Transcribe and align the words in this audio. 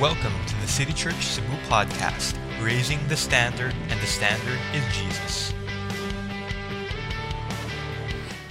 Welcome 0.00 0.34
to 0.46 0.54
the 0.60 0.66
City 0.66 0.92
Church 0.92 1.24
Cebu 1.24 1.56
podcast, 1.70 2.36
raising 2.60 2.98
the 3.08 3.16
standard, 3.16 3.74
and 3.88 3.98
the 3.98 4.06
standard 4.06 4.58
is 4.74 4.84
Jesus. 4.94 5.54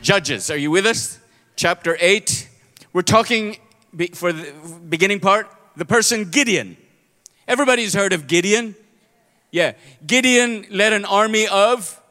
Judges, 0.02 0.49
are 0.49 0.57
you 0.57 0.71
with 0.71 0.88
us? 0.88 1.20
Chapter 1.55 1.97
8. 1.99 2.49
We're 2.93 3.03
talking 3.03 3.57
for 4.16 4.34
the 4.34 4.52
beginning 4.89 5.20
part, 5.20 5.47
the 5.75 5.85
person 5.85 6.31
Gideon. 6.31 6.77
Everybody's 7.48 7.93
heard 7.93 8.12
of 8.12 8.25
Gideon. 8.25 8.75
Yeah, 9.52 9.73
Gideon 10.03 10.66
led 10.71 10.93
an 10.93 11.05
army 11.05 11.45
of 11.48 12.02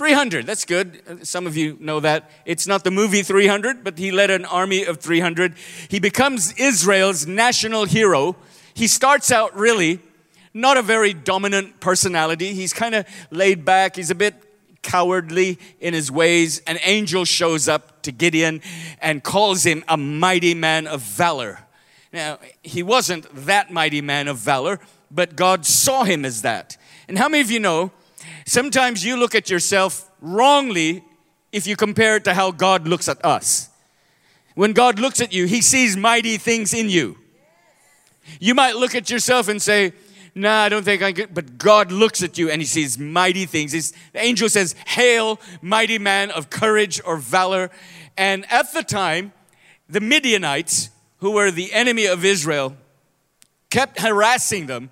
300. 0.00 0.46
That's 0.46 0.64
good. 0.64 1.28
Some 1.28 1.46
of 1.46 1.58
you 1.58 1.76
know 1.78 2.00
that. 2.00 2.30
It's 2.46 2.66
not 2.66 2.84
the 2.84 2.90
movie 2.90 3.20
300, 3.22 3.84
but 3.84 3.98
he 3.98 4.10
led 4.10 4.30
an 4.30 4.46
army 4.46 4.82
of 4.82 4.96
300. 4.96 5.54
He 5.90 6.00
becomes 6.00 6.54
Israel's 6.54 7.26
national 7.26 7.84
hero. 7.84 8.36
He 8.72 8.88
starts 8.88 9.30
out 9.30 9.54
really 9.54 10.00
not 10.54 10.78
a 10.78 10.82
very 10.82 11.12
dominant 11.12 11.80
personality. 11.80 12.54
He's 12.54 12.72
kind 12.72 12.94
of 12.94 13.04
laid 13.30 13.66
back. 13.66 13.96
He's 13.96 14.10
a 14.10 14.14
bit 14.14 14.42
cowardly 14.80 15.58
in 15.80 15.92
his 15.92 16.10
ways. 16.10 16.60
An 16.60 16.78
angel 16.82 17.26
shows 17.26 17.68
up 17.68 18.00
to 18.00 18.10
Gideon 18.10 18.62
and 19.02 19.22
calls 19.22 19.64
him 19.64 19.84
a 19.86 19.98
mighty 19.98 20.54
man 20.54 20.86
of 20.86 21.02
valor. 21.02 21.58
Now, 22.10 22.38
he 22.62 22.82
wasn't 22.82 23.26
that 23.44 23.70
mighty 23.70 24.00
man 24.00 24.28
of 24.28 24.38
valor, 24.38 24.80
but 25.10 25.36
God 25.36 25.66
saw 25.66 26.04
him 26.04 26.24
as 26.24 26.40
that. 26.40 26.78
And 27.06 27.18
how 27.18 27.28
many 27.28 27.42
of 27.42 27.50
you 27.50 27.60
know 27.60 27.92
sometimes 28.46 29.04
you 29.04 29.16
look 29.16 29.34
at 29.34 29.50
yourself 29.50 30.10
wrongly 30.20 31.04
if 31.52 31.66
you 31.66 31.76
compare 31.76 32.16
it 32.16 32.24
to 32.24 32.34
how 32.34 32.50
God 32.50 32.86
looks 32.86 33.08
at 33.08 33.24
us? 33.24 33.70
When 34.54 34.72
God 34.72 34.98
looks 34.98 35.20
at 35.20 35.32
you, 35.32 35.46
he 35.46 35.62
sees 35.62 35.96
mighty 35.96 36.36
things 36.36 36.74
in 36.74 36.88
you. 36.88 37.16
You 38.38 38.54
might 38.54 38.76
look 38.76 38.94
at 38.94 39.10
yourself 39.10 39.48
and 39.48 39.60
say, 39.60 39.92
Nah, 40.34 40.62
I 40.62 40.68
don't 40.68 40.84
think 40.84 41.02
I 41.02 41.12
could. 41.12 41.34
But 41.34 41.58
God 41.58 41.90
looks 41.90 42.22
at 42.22 42.38
you 42.38 42.50
and 42.50 42.62
he 42.62 42.66
sees 42.66 42.98
mighty 42.98 43.46
things. 43.46 43.72
His, 43.72 43.92
the 44.12 44.20
angel 44.20 44.48
says, 44.48 44.74
Hail, 44.86 45.40
mighty 45.60 45.98
man 45.98 46.30
of 46.30 46.50
courage 46.50 47.00
or 47.04 47.16
valor. 47.16 47.70
And 48.16 48.50
at 48.50 48.72
the 48.72 48.82
time, 48.82 49.32
the 49.88 50.00
Midianites, 50.00 50.90
who 51.18 51.32
were 51.32 51.50
the 51.50 51.72
enemy 51.72 52.06
of 52.06 52.24
Israel, 52.24 52.76
kept 53.70 54.00
harassing 54.00 54.66
them. 54.66 54.90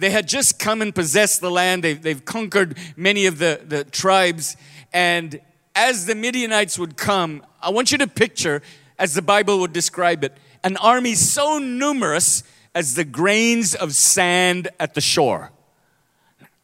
They 0.00 0.08
had 0.08 0.26
just 0.26 0.58
come 0.58 0.80
and 0.80 0.94
possessed 0.94 1.42
the 1.42 1.50
land, 1.50 1.84
they've, 1.84 2.00
they've 2.00 2.24
conquered 2.24 2.78
many 2.96 3.26
of 3.26 3.38
the, 3.38 3.60
the 3.62 3.84
tribes. 3.84 4.56
And 4.94 5.38
as 5.74 6.06
the 6.06 6.14
Midianites 6.14 6.78
would 6.78 6.96
come, 6.96 7.44
I 7.60 7.68
want 7.68 7.92
you 7.92 7.98
to 7.98 8.06
picture, 8.06 8.62
as 8.98 9.12
the 9.12 9.20
Bible 9.20 9.60
would 9.60 9.74
describe 9.74 10.24
it, 10.24 10.34
an 10.64 10.78
army 10.78 11.14
so 11.14 11.58
numerous 11.58 12.42
as 12.74 12.94
the 12.94 13.04
grains 13.04 13.74
of 13.74 13.94
sand 13.94 14.68
at 14.80 14.94
the 14.94 15.02
shore. 15.02 15.52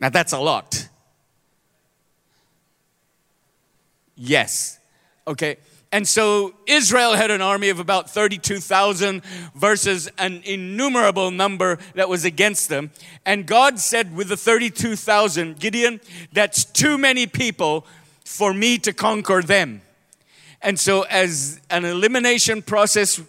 Now 0.00 0.08
that's 0.08 0.32
a 0.32 0.38
lot. 0.38 0.88
Yes. 4.16 4.78
Okay. 5.26 5.58
And 5.92 6.06
so 6.06 6.54
Israel 6.66 7.14
had 7.14 7.30
an 7.30 7.40
army 7.40 7.68
of 7.68 7.78
about 7.78 8.10
32,000 8.10 9.22
versus 9.54 10.10
an 10.18 10.42
innumerable 10.44 11.30
number 11.30 11.78
that 11.94 12.08
was 12.08 12.24
against 12.24 12.68
them. 12.68 12.90
And 13.24 13.46
God 13.46 13.78
said, 13.78 14.14
with 14.14 14.28
the 14.28 14.36
32,000, 14.36 15.58
Gideon, 15.58 16.00
that's 16.32 16.64
too 16.64 16.98
many 16.98 17.26
people 17.26 17.86
for 18.24 18.52
me 18.52 18.78
to 18.78 18.92
conquer 18.92 19.42
them. 19.42 19.82
And 20.60 20.78
so, 20.80 21.02
as 21.02 21.60
an 21.70 21.84
elimination 21.84 22.62
process 22.62 23.20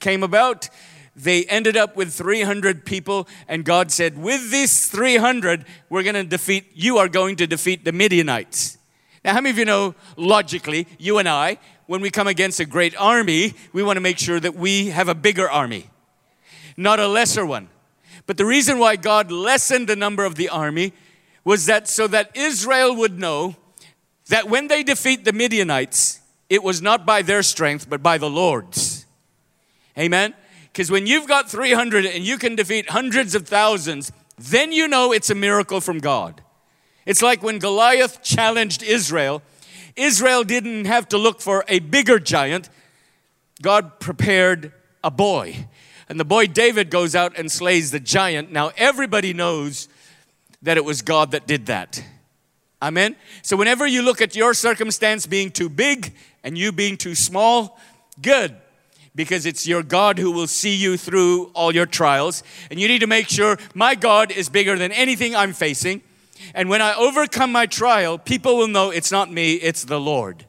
came 0.00 0.22
about, 0.22 0.68
they 1.14 1.44
ended 1.44 1.76
up 1.76 1.96
with 1.96 2.12
300 2.12 2.84
people, 2.84 3.28
and 3.46 3.64
God 3.64 3.92
said, 3.92 4.18
With 4.18 4.50
these 4.50 4.88
300, 4.88 5.64
we're 5.88 6.02
going 6.02 6.14
to 6.14 6.24
defeat, 6.24 6.66
you 6.74 6.98
are 6.98 7.08
going 7.08 7.36
to 7.36 7.46
defeat 7.46 7.84
the 7.84 7.92
Midianites. 7.92 8.78
Now, 9.24 9.34
how 9.34 9.40
many 9.40 9.50
of 9.50 9.58
you 9.58 9.66
know 9.66 9.94
logically, 10.16 10.86
you 10.98 11.18
and 11.18 11.28
I, 11.28 11.58
when 11.90 12.00
we 12.00 12.08
come 12.08 12.28
against 12.28 12.60
a 12.60 12.64
great 12.64 12.94
army, 12.96 13.52
we 13.72 13.82
want 13.82 13.96
to 13.96 14.00
make 14.00 14.16
sure 14.16 14.38
that 14.38 14.54
we 14.54 14.90
have 14.90 15.08
a 15.08 15.14
bigger 15.14 15.50
army, 15.50 15.90
not 16.76 17.00
a 17.00 17.08
lesser 17.08 17.44
one. 17.44 17.68
But 18.26 18.36
the 18.36 18.46
reason 18.46 18.78
why 18.78 18.94
God 18.94 19.32
lessened 19.32 19.88
the 19.88 19.96
number 19.96 20.24
of 20.24 20.36
the 20.36 20.48
army 20.50 20.92
was 21.42 21.66
that 21.66 21.88
so 21.88 22.06
that 22.06 22.30
Israel 22.36 22.94
would 22.94 23.18
know 23.18 23.56
that 24.28 24.48
when 24.48 24.68
they 24.68 24.84
defeat 24.84 25.24
the 25.24 25.32
Midianites, 25.32 26.20
it 26.48 26.62
was 26.62 26.80
not 26.80 27.04
by 27.04 27.22
their 27.22 27.42
strength, 27.42 27.90
but 27.90 28.04
by 28.04 28.18
the 28.18 28.30
Lord's. 28.30 29.04
Amen? 29.98 30.34
Because 30.72 30.92
when 30.92 31.08
you've 31.08 31.26
got 31.26 31.50
300 31.50 32.06
and 32.06 32.22
you 32.24 32.38
can 32.38 32.54
defeat 32.54 32.90
hundreds 32.90 33.34
of 33.34 33.48
thousands, 33.48 34.12
then 34.38 34.70
you 34.70 34.86
know 34.86 35.10
it's 35.10 35.28
a 35.28 35.34
miracle 35.34 35.80
from 35.80 35.98
God. 35.98 36.40
It's 37.04 37.20
like 37.20 37.42
when 37.42 37.58
Goliath 37.58 38.22
challenged 38.22 38.84
Israel, 38.84 39.42
Israel 40.00 40.44
didn't 40.44 40.86
have 40.86 41.08
to 41.10 41.18
look 41.18 41.40
for 41.40 41.64
a 41.68 41.78
bigger 41.78 42.18
giant. 42.18 42.68
God 43.62 44.00
prepared 44.00 44.72
a 45.04 45.10
boy. 45.10 45.66
And 46.08 46.18
the 46.18 46.24
boy 46.24 46.46
David 46.46 46.90
goes 46.90 47.14
out 47.14 47.38
and 47.38 47.50
slays 47.50 47.90
the 47.90 48.00
giant. 48.00 48.50
Now 48.50 48.72
everybody 48.76 49.32
knows 49.32 49.88
that 50.62 50.76
it 50.76 50.84
was 50.84 51.02
God 51.02 51.30
that 51.30 51.46
did 51.46 51.66
that. 51.66 52.02
Amen. 52.82 53.14
So 53.42 53.56
whenever 53.56 53.86
you 53.86 54.02
look 54.02 54.20
at 54.20 54.34
your 54.34 54.54
circumstance 54.54 55.26
being 55.26 55.50
too 55.50 55.68
big 55.68 56.14
and 56.42 56.56
you 56.56 56.72
being 56.72 56.96
too 56.96 57.14
small, 57.14 57.78
good. 58.20 58.56
Because 59.14 59.44
it's 59.44 59.66
your 59.66 59.82
God 59.82 60.18
who 60.18 60.30
will 60.30 60.46
see 60.46 60.74
you 60.74 60.96
through 60.96 61.46
all 61.54 61.74
your 61.74 61.86
trials. 61.86 62.42
And 62.70 62.80
you 62.80 62.88
need 62.88 63.00
to 63.00 63.06
make 63.06 63.28
sure 63.28 63.58
my 63.74 63.94
God 63.94 64.30
is 64.30 64.48
bigger 64.48 64.76
than 64.78 64.92
anything 64.92 65.36
I'm 65.36 65.52
facing. 65.52 66.02
And 66.54 66.68
when 66.68 66.82
I 66.82 66.94
overcome 66.94 67.52
my 67.52 67.66
trial, 67.66 68.18
people 68.18 68.56
will 68.56 68.68
know 68.68 68.90
it's 68.90 69.12
not 69.12 69.30
me, 69.30 69.54
it's 69.54 69.84
the 69.84 70.00
Lord. 70.00 70.46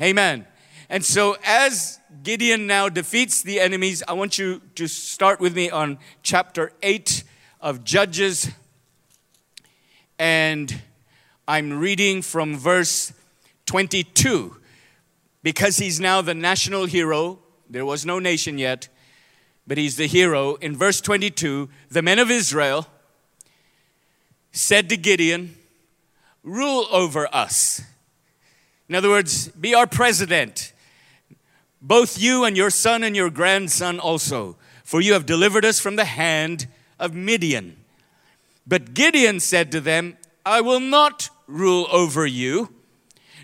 Amen. 0.00 0.46
And 0.88 1.04
so, 1.04 1.36
as 1.44 1.98
Gideon 2.22 2.66
now 2.66 2.88
defeats 2.88 3.42
the 3.42 3.60
enemies, 3.60 4.02
I 4.06 4.12
want 4.12 4.38
you 4.38 4.60
to 4.76 4.86
start 4.86 5.40
with 5.40 5.56
me 5.56 5.70
on 5.70 5.98
chapter 6.22 6.72
8 6.82 7.24
of 7.60 7.82
Judges. 7.82 8.50
And 10.18 10.82
I'm 11.48 11.78
reading 11.78 12.22
from 12.22 12.56
verse 12.56 13.12
22. 13.66 14.56
Because 15.42 15.76
he's 15.78 16.00
now 16.00 16.20
the 16.20 16.34
national 16.34 16.86
hero, 16.86 17.38
there 17.68 17.86
was 17.86 18.04
no 18.04 18.18
nation 18.18 18.58
yet, 18.58 18.88
but 19.66 19.78
he's 19.78 19.96
the 19.96 20.06
hero. 20.06 20.54
In 20.56 20.76
verse 20.76 21.00
22, 21.00 21.68
the 21.88 22.02
men 22.02 22.18
of 22.18 22.30
Israel 22.30 22.86
said 24.56 24.88
to 24.88 24.96
Gideon, 24.96 25.54
Rule 26.42 26.86
over 26.92 27.28
us. 27.34 27.82
In 28.88 28.94
other 28.94 29.08
words, 29.08 29.48
be 29.48 29.74
our 29.74 29.86
president, 29.86 30.72
both 31.82 32.20
you 32.20 32.44
and 32.44 32.56
your 32.56 32.70
son 32.70 33.02
and 33.02 33.16
your 33.16 33.30
grandson 33.30 33.98
also, 33.98 34.56
for 34.84 35.00
you 35.00 35.12
have 35.12 35.26
delivered 35.26 35.64
us 35.64 35.80
from 35.80 35.96
the 35.96 36.04
hand 36.04 36.68
of 37.00 37.12
Midian. 37.12 37.76
But 38.64 38.94
Gideon 38.94 39.40
said 39.40 39.72
to 39.72 39.80
them, 39.80 40.16
I 40.44 40.60
will 40.60 40.80
not 40.80 41.30
rule 41.48 41.88
over 41.90 42.24
you, 42.26 42.72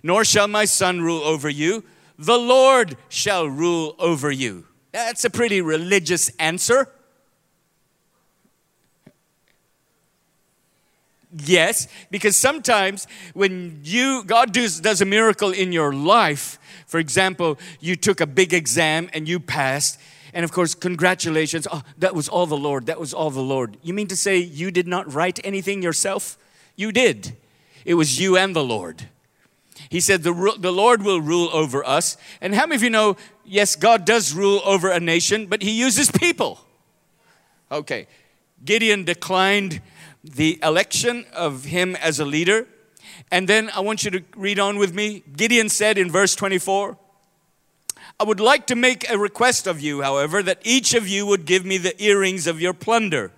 nor 0.02 0.24
shall 0.24 0.46
my 0.46 0.64
son 0.64 1.00
rule 1.00 1.22
over 1.22 1.48
you. 1.48 1.82
The 2.18 2.38
Lord 2.38 2.96
shall 3.08 3.46
rule 3.48 3.96
over 3.98 4.30
you. 4.30 4.66
That's 4.92 5.24
a 5.24 5.30
pretty 5.30 5.60
religious 5.60 6.30
answer. 6.38 6.88
Yes, 11.34 11.88
because 12.10 12.36
sometimes 12.36 13.06
when 13.32 13.80
you 13.82 14.22
God 14.24 14.52
does, 14.52 14.80
does 14.80 15.00
a 15.00 15.06
miracle 15.06 15.50
in 15.50 15.72
your 15.72 15.94
life, 15.94 16.58
for 16.86 16.98
example, 16.98 17.58
you 17.80 17.96
took 17.96 18.20
a 18.20 18.26
big 18.26 18.52
exam 18.52 19.08
and 19.14 19.26
you 19.26 19.40
passed, 19.40 19.98
and 20.34 20.44
of 20.44 20.52
course, 20.52 20.74
congratulations. 20.74 21.66
Oh, 21.72 21.82
that 21.98 22.14
was 22.14 22.28
all 22.28 22.46
the 22.46 22.56
Lord. 22.56 22.86
That 22.86 23.00
was 23.00 23.14
all 23.14 23.30
the 23.30 23.40
Lord. 23.40 23.78
You 23.82 23.94
mean 23.94 24.08
to 24.08 24.16
say 24.16 24.36
you 24.36 24.70
did 24.70 24.86
not 24.86 25.12
write 25.12 25.40
anything 25.44 25.82
yourself? 25.82 26.36
You 26.76 26.92
did. 26.92 27.36
It 27.84 27.94
was 27.94 28.20
you 28.20 28.36
and 28.36 28.54
the 28.54 28.64
Lord. 28.64 29.08
He 29.88 30.00
said, 30.00 30.22
the, 30.22 30.54
the 30.58 30.72
Lord 30.72 31.02
will 31.02 31.20
rule 31.20 31.50
over 31.52 31.84
us. 31.86 32.16
And 32.40 32.54
how 32.54 32.66
many 32.66 32.76
of 32.76 32.82
you 32.82 32.90
know, 32.90 33.16
yes, 33.44 33.76
God 33.76 34.04
does 34.04 34.32
rule 34.32 34.60
over 34.64 34.90
a 34.90 35.00
nation, 35.00 35.46
but 35.46 35.62
He 35.62 35.70
uses 35.70 36.10
people? 36.10 36.60
Okay. 37.70 38.06
Gideon 38.64 39.04
declined 39.04 39.80
the 40.24 40.58
election 40.62 41.26
of 41.32 41.64
him 41.64 41.96
as 41.96 42.20
a 42.20 42.24
leader. 42.24 42.66
And 43.30 43.48
then 43.48 43.70
I 43.70 43.80
want 43.80 44.04
you 44.04 44.10
to 44.12 44.22
read 44.36 44.58
on 44.58 44.78
with 44.78 44.94
me. 44.94 45.22
Gideon 45.36 45.68
said 45.68 45.98
in 45.98 46.10
verse 46.10 46.34
24, 46.34 46.96
I 48.20 48.24
would 48.24 48.40
like 48.40 48.66
to 48.68 48.76
make 48.76 49.08
a 49.10 49.18
request 49.18 49.66
of 49.66 49.80
you, 49.80 50.02
however, 50.02 50.42
that 50.42 50.60
each 50.62 50.94
of 50.94 51.08
you 51.08 51.26
would 51.26 51.44
give 51.44 51.64
me 51.64 51.78
the 51.78 52.00
earrings 52.02 52.46
of 52.46 52.60
your 52.60 52.74
plunder. 52.74 53.32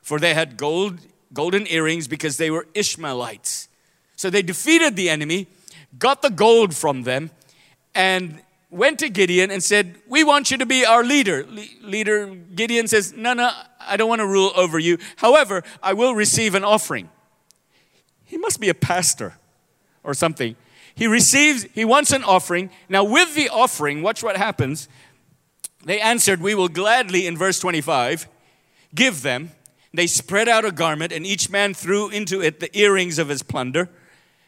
For 0.00 0.18
they 0.18 0.34
had 0.34 0.56
gold, 0.56 1.00
golden 1.32 1.66
earrings 1.66 2.08
because 2.08 2.36
they 2.36 2.50
were 2.50 2.66
Ishmaelites. 2.74 3.68
So 4.16 4.30
they 4.30 4.42
defeated 4.42 4.96
the 4.96 5.10
enemy, 5.10 5.48
got 5.98 6.22
the 6.22 6.30
gold 6.30 6.74
from 6.74 7.02
them, 7.02 7.30
and 7.94 8.40
went 8.70 8.98
to 9.00 9.08
Gideon 9.08 9.50
and 9.50 9.62
said, 9.62 9.96
We 10.08 10.24
want 10.24 10.50
you 10.50 10.56
to 10.58 10.66
be 10.66 10.84
our 10.84 11.04
leader. 11.04 11.44
Le- 11.48 11.66
leader 11.82 12.26
Gideon 12.26 12.88
says, 12.88 13.12
No, 13.14 13.34
no, 13.34 13.50
I 13.86 13.96
don't 13.96 14.08
want 14.08 14.20
to 14.20 14.26
rule 14.26 14.52
over 14.54 14.78
you. 14.78 14.98
However, 15.16 15.62
I 15.82 15.92
will 15.92 16.14
receive 16.14 16.54
an 16.54 16.64
offering. 16.64 17.10
He 18.24 18.38
must 18.38 18.60
be 18.60 18.68
a 18.68 18.74
pastor 18.74 19.34
or 20.02 20.14
something. 20.14 20.56
He 20.94 21.06
receives, 21.06 21.66
he 21.74 21.84
wants 21.84 22.12
an 22.12 22.24
offering. 22.24 22.70
Now, 22.88 23.04
with 23.04 23.34
the 23.34 23.48
offering, 23.48 24.02
watch 24.02 24.22
what 24.22 24.36
happens. 24.36 24.88
They 25.84 26.00
answered, 26.00 26.40
We 26.40 26.54
will 26.54 26.68
gladly, 26.68 27.26
in 27.26 27.36
verse 27.36 27.58
25, 27.58 28.28
give 28.94 29.22
them. 29.22 29.50
They 29.94 30.06
spread 30.06 30.48
out 30.48 30.64
a 30.64 30.72
garment, 30.72 31.12
and 31.12 31.26
each 31.26 31.50
man 31.50 31.74
threw 31.74 32.08
into 32.08 32.40
it 32.40 32.60
the 32.60 32.74
earrings 32.78 33.18
of 33.18 33.28
his 33.28 33.42
plunder. 33.42 33.90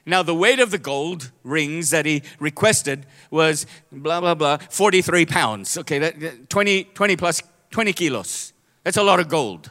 Now, 0.06 0.22
the 0.22 0.34
weight 0.34 0.60
of 0.60 0.70
the 0.70 0.78
gold 0.78 1.30
rings 1.42 1.90
that 1.90 2.06
he 2.06 2.22
requested 2.38 3.04
was 3.30 3.66
blah, 3.90 4.20
blah, 4.20 4.34
blah, 4.34 4.58
43 4.70 5.26
pounds. 5.26 5.76
Okay, 5.78 5.98
that, 5.98 6.48
20, 6.48 6.84
20 6.84 7.16
plus 7.16 7.42
20 7.70 7.92
kilos. 7.92 8.53
That's 8.84 8.96
a 8.96 9.02
lot 9.02 9.18
of 9.18 9.28
gold. 9.28 9.70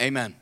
Amen. 0.00 0.36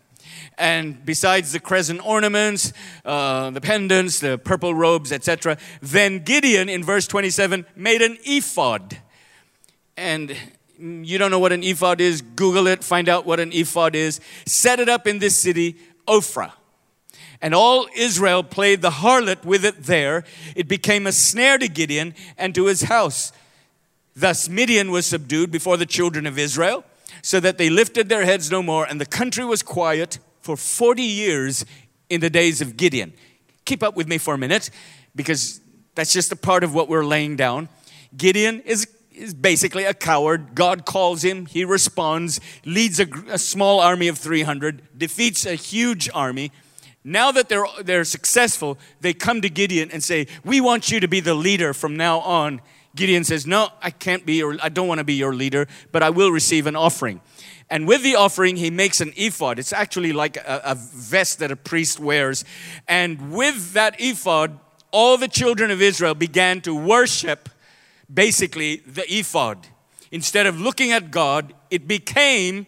And 0.59 1.05
besides 1.05 1.53
the 1.53 1.61
crescent 1.61 2.05
ornaments, 2.07 2.73
uh, 3.05 3.51
the 3.51 3.61
pendants, 3.61 4.21
the 4.21 4.39
purple 4.39 4.75
robes, 4.75 5.11
etc., 5.11 5.57
then 5.81 6.21
Gideon 6.21 6.69
in 6.69 6.85
verse 6.85 7.07
27 7.07 7.67
made 7.75 8.03
an 8.03 8.19
ephod. 8.25 8.99
And 9.97 10.37
you 10.79 11.19
don't 11.19 11.31
know 11.31 11.39
what 11.39 11.53
an 11.53 11.63
ephod 11.63 12.01
is, 12.01 12.23
Google 12.23 12.67
it, 12.67 12.85
find 12.85 13.09
out 13.09 13.25
what 13.25 13.41
an 13.41 13.53
ephod 13.53 13.95
is. 13.95 14.21
Set 14.47 14.81
it 14.81 14.89
up 14.89 15.07
in 15.07 15.19
this 15.19 15.37
city, 15.37 15.77
Ophrah. 16.07 16.53
And 17.41 17.55
all 17.55 17.89
Israel 17.97 18.45
played 18.45 18.83
the 18.83 18.91
harlot 18.91 19.45
with 19.45 19.65
it 19.65 19.85
there. 19.85 20.25
It 20.55 20.69
became 20.69 21.07
a 21.07 21.13
snare 21.13 21.59
to 21.59 21.69
Gideon 21.69 22.15
and 22.39 22.55
to 22.55 22.67
his 22.67 22.83
house. 22.83 23.33
Thus 24.15 24.49
Midian 24.49 24.91
was 24.91 25.07
subdued 25.07 25.51
before 25.51 25.77
the 25.77 25.87
children 25.87 26.27
of 26.27 26.39
Israel, 26.39 26.85
so 27.23 27.41
that 27.41 27.59
they 27.59 27.71
lifted 27.71 28.09
their 28.09 28.25
heads 28.25 28.51
no 28.51 28.63
more, 28.63 28.85
and 28.85 29.01
the 29.01 29.07
country 29.07 29.45
was 29.45 29.63
quiet 29.63 30.19
for 30.41 30.57
40 30.57 31.03
years 31.03 31.65
in 32.11 32.21
the 32.21 32.31
days 32.31 32.61
of 32.61 32.77
Gideon. 32.77 33.13
Keep 33.65 33.83
up 33.83 33.97
with 33.97 34.09
me 34.09 34.19
for 34.19 34.35
a 34.35 34.39
minute, 34.39 34.71
because 35.15 35.61
that's 35.95 36.13
just 36.13 36.33
a 36.33 36.37
part 36.37 36.65
of 36.65 36.75
what 36.75 36.89
we're 36.89 37.05
laying 37.05 37.37
down. 37.37 37.69
Gideon 38.17 38.61
is, 38.61 38.87
is 39.13 39.35
basically 39.35 39.85
a 39.85 39.95
coward. 39.95 40.55
God 40.55 40.85
calls 40.85 41.23
him, 41.23 41.47
he 41.47 41.65
responds, 41.65 42.41
leads 42.65 43.01
a, 43.01 43.07
a 43.29 43.39
small 43.39 43.81
army 43.81 44.09
of 44.09 44.19
300, 44.19 44.99
defeats 44.99 45.47
a 45.47 45.55
huge 45.55 46.11
army. 46.13 46.51
Now 47.05 47.33
that 47.33 47.49
they're, 47.49 47.67
they're 47.83 48.05
successful, 48.05 48.79
they 49.01 49.13
come 49.13 49.41
to 49.43 49.49
Gideon 49.49 49.91
and 49.91 50.05
say, 50.05 50.27
We 50.45 50.61
want 50.61 50.91
you 50.91 51.01
to 51.01 51.09
be 51.09 51.21
the 51.21 51.35
leader 51.35 51.75
from 51.75 51.97
now 51.97 52.21
on. 52.21 52.61
Gideon 52.95 53.25
says, 53.25 53.47
No, 53.47 53.71
I 53.81 53.91
can't 53.91 54.27
be 54.27 54.35
your, 54.35 54.57
I 54.63 54.69
don't 54.69 54.89
want 54.89 54.99
to 54.99 55.05
be 55.05 55.15
your 55.15 55.35
leader, 55.35 55.67
but 55.93 56.03
I 56.03 56.11
will 56.11 56.31
receive 56.31 56.67
an 56.67 56.77
offering. 56.77 57.21
And 57.71 57.89
with 57.89 58.03
the 58.03 58.17
offering, 58.17 58.57
he 58.57 58.71
makes 58.71 59.01
an 59.01 59.13
ephod. 59.17 59.59
It's 59.59 59.73
actually 59.73 60.13
like 60.13 60.37
a, 60.37 60.61
a 60.65 60.75
vest 60.75 61.39
that 61.39 61.51
a 61.51 61.57
priest 61.57 61.99
wears. 61.99 62.45
And 62.87 63.33
with 63.33 63.73
that 63.73 63.97
ephod, 63.99 64.59
all 64.91 65.17
the 65.17 65.29
children 65.29 65.71
of 65.71 65.81
Israel 65.81 66.15
began 66.15 66.61
to 66.63 66.75
worship 66.75 67.49
basically 68.13 68.77
the 68.87 69.11
ephod. 69.11 69.67
Instead 70.11 70.47
of 70.47 70.61
looking 70.61 70.93
at 70.93 71.11
God, 71.11 71.55
it 71.71 71.89
became 71.89 72.67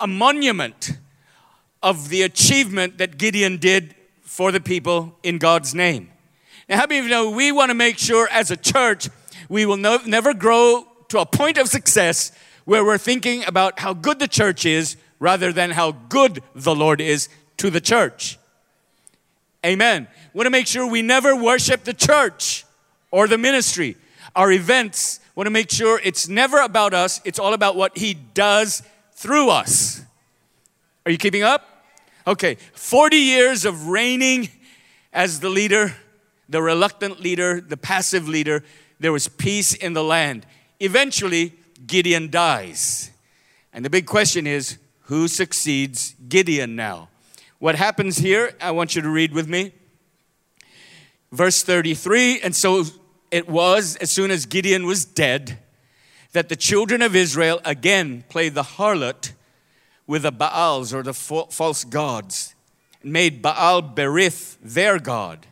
a 0.00 0.06
monument 0.06 0.92
of 1.82 2.08
the 2.08 2.22
achievement 2.22 2.98
that 2.98 3.18
Gideon 3.18 3.56
did 3.56 3.96
for 4.22 4.52
the 4.52 4.60
people 4.60 5.18
in 5.24 5.38
God's 5.38 5.74
name. 5.74 6.10
Now, 6.68 6.76
how 6.76 6.86
many 6.86 6.98
of 6.98 7.04
you 7.06 7.10
know 7.10 7.30
we 7.30 7.50
want 7.50 7.70
to 7.70 7.74
make 7.74 7.98
sure 7.98 8.28
as 8.30 8.50
a 8.52 8.56
church 8.56 9.08
we 9.48 9.66
will 9.66 9.76
no, 9.76 9.98
never 10.06 10.34
grow 10.34 10.86
to 11.08 11.18
a 11.18 11.26
point 11.26 11.58
of 11.58 11.68
success 11.68 12.32
where 12.64 12.84
we're 12.84 12.98
thinking 12.98 13.44
about 13.46 13.78
how 13.80 13.94
good 13.94 14.18
the 14.18 14.28
church 14.28 14.66
is 14.66 14.96
rather 15.18 15.52
than 15.52 15.70
how 15.70 15.92
good 15.92 16.42
the 16.54 16.74
Lord 16.74 17.00
is 17.00 17.28
to 17.56 17.70
the 17.70 17.80
church. 17.80 18.38
Amen. 19.64 20.06
Want 20.32 20.46
to 20.46 20.50
make 20.50 20.66
sure 20.66 20.86
we 20.86 21.02
never 21.02 21.34
worship 21.34 21.84
the 21.84 21.94
church 21.94 22.64
or 23.10 23.26
the 23.26 23.38
ministry. 23.38 23.96
Our 24.36 24.52
events 24.52 25.20
want 25.34 25.46
to 25.46 25.50
make 25.50 25.70
sure 25.70 26.00
it's 26.04 26.28
never 26.28 26.60
about 26.60 26.94
us, 26.94 27.20
it's 27.24 27.38
all 27.38 27.54
about 27.54 27.76
what 27.76 27.96
He 27.96 28.14
does 28.14 28.82
through 29.12 29.50
us. 29.50 30.02
Are 31.06 31.10
you 31.10 31.18
keeping 31.18 31.42
up? 31.42 31.84
Okay, 32.26 32.56
40 32.74 33.16
years 33.16 33.64
of 33.64 33.88
reigning 33.88 34.50
as 35.12 35.40
the 35.40 35.48
leader, 35.48 35.94
the 36.48 36.60
reluctant 36.60 37.20
leader, 37.20 37.60
the 37.60 37.76
passive 37.76 38.28
leader. 38.28 38.62
There 39.00 39.12
was 39.12 39.28
peace 39.28 39.74
in 39.74 39.92
the 39.92 40.04
land. 40.04 40.46
Eventually, 40.80 41.54
Gideon 41.86 42.30
dies. 42.30 43.10
And 43.72 43.84
the 43.84 43.90
big 43.90 44.06
question 44.06 44.46
is 44.46 44.78
who 45.02 45.28
succeeds 45.28 46.14
Gideon 46.28 46.76
now? 46.76 47.08
What 47.58 47.74
happens 47.74 48.18
here, 48.18 48.54
I 48.60 48.70
want 48.70 48.94
you 48.94 49.02
to 49.02 49.08
read 49.08 49.32
with 49.32 49.48
me. 49.48 49.72
Verse 51.32 51.62
33 51.62 52.40
And 52.40 52.54
so 52.54 52.84
it 53.30 53.48
was, 53.48 53.96
as 53.96 54.10
soon 54.10 54.30
as 54.30 54.46
Gideon 54.46 54.86
was 54.86 55.04
dead, 55.04 55.58
that 56.32 56.48
the 56.48 56.56
children 56.56 57.02
of 57.02 57.16
Israel 57.16 57.60
again 57.64 58.24
played 58.28 58.54
the 58.54 58.62
harlot 58.62 59.32
with 60.06 60.22
the 60.22 60.32
Baals 60.32 60.94
or 60.94 61.02
the 61.02 61.12
false 61.14 61.84
gods, 61.84 62.54
and 63.02 63.12
made 63.12 63.42
Baal 63.42 63.82
Berith 63.82 64.56
their 64.62 64.98
God. 64.98 65.46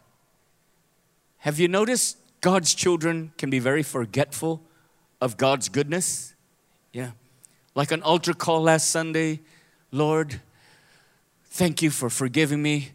Have 1.38 1.58
you 1.58 1.68
noticed 1.68 2.16
God's 2.40 2.74
children 2.74 3.32
can 3.38 3.50
be 3.50 3.58
very 3.58 3.82
forgetful 3.82 4.62
of 5.20 5.36
God's 5.36 5.68
goodness? 5.68 6.34
Yeah. 6.92 7.12
Like 7.74 7.90
an 7.92 8.02
altar 8.02 8.34
call 8.34 8.62
last 8.62 8.90
Sunday 8.90 9.40
Lord, 9.92 10.40
thank 11.44 11.80
you 11.80 11.90
for 11.90 12.10
forgiving 12.10 12.60
me. 12.62 12.90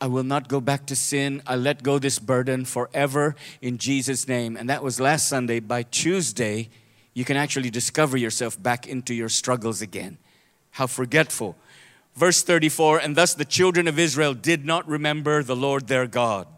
I 0.00 0.06
will 0.06 0.24
not 0.24 0.48
go 0.48 0.60
back 0.60 0.86
to 0.86 0.96
sin. 0.96 1.42
I 1.46 1.54
let 1.54 1.82
go 1.82 1.98
this 1.98 2.18
burden 2.18 2.64
forever 2.64 3.36
in 3.60 3.78
Jesus' 3.78 4.26
name. 4.26 4.56
And 4.56 4.68
that 4.68 4.82
was 4.82 4.98
last 4.98 5.28
Sunday. 5.28 5.60
By 5.60 5.84
Tuesday, 5.84 6.70
you 7.14 7.24
can 7.24 7.36
actually 7.36 7.70
discover 7.70 8.16
yourself 8.16 8.60
back 8.60 8.88
into 8.88 9.14
your 9.14 9.28
struggles 9.28 9.80
again. 9.80 10.18
How 10.72 10.88
forgetful. 10.88 11.56
Verse 12.14 12.42
34 12.42 12.98
And 12.98 13.16
thus 13.16 13.34
the 13.34 13.44
children 13.44 13.86
of 13.86 13.98
Israel 13.98 14.34
did 14.34 14.64
not 14.64 14.86
remember 14.88 15.42
the 15.42 15.56
Lord 15.56 15.86
their 15.86 16.06
God, 16.06 16.48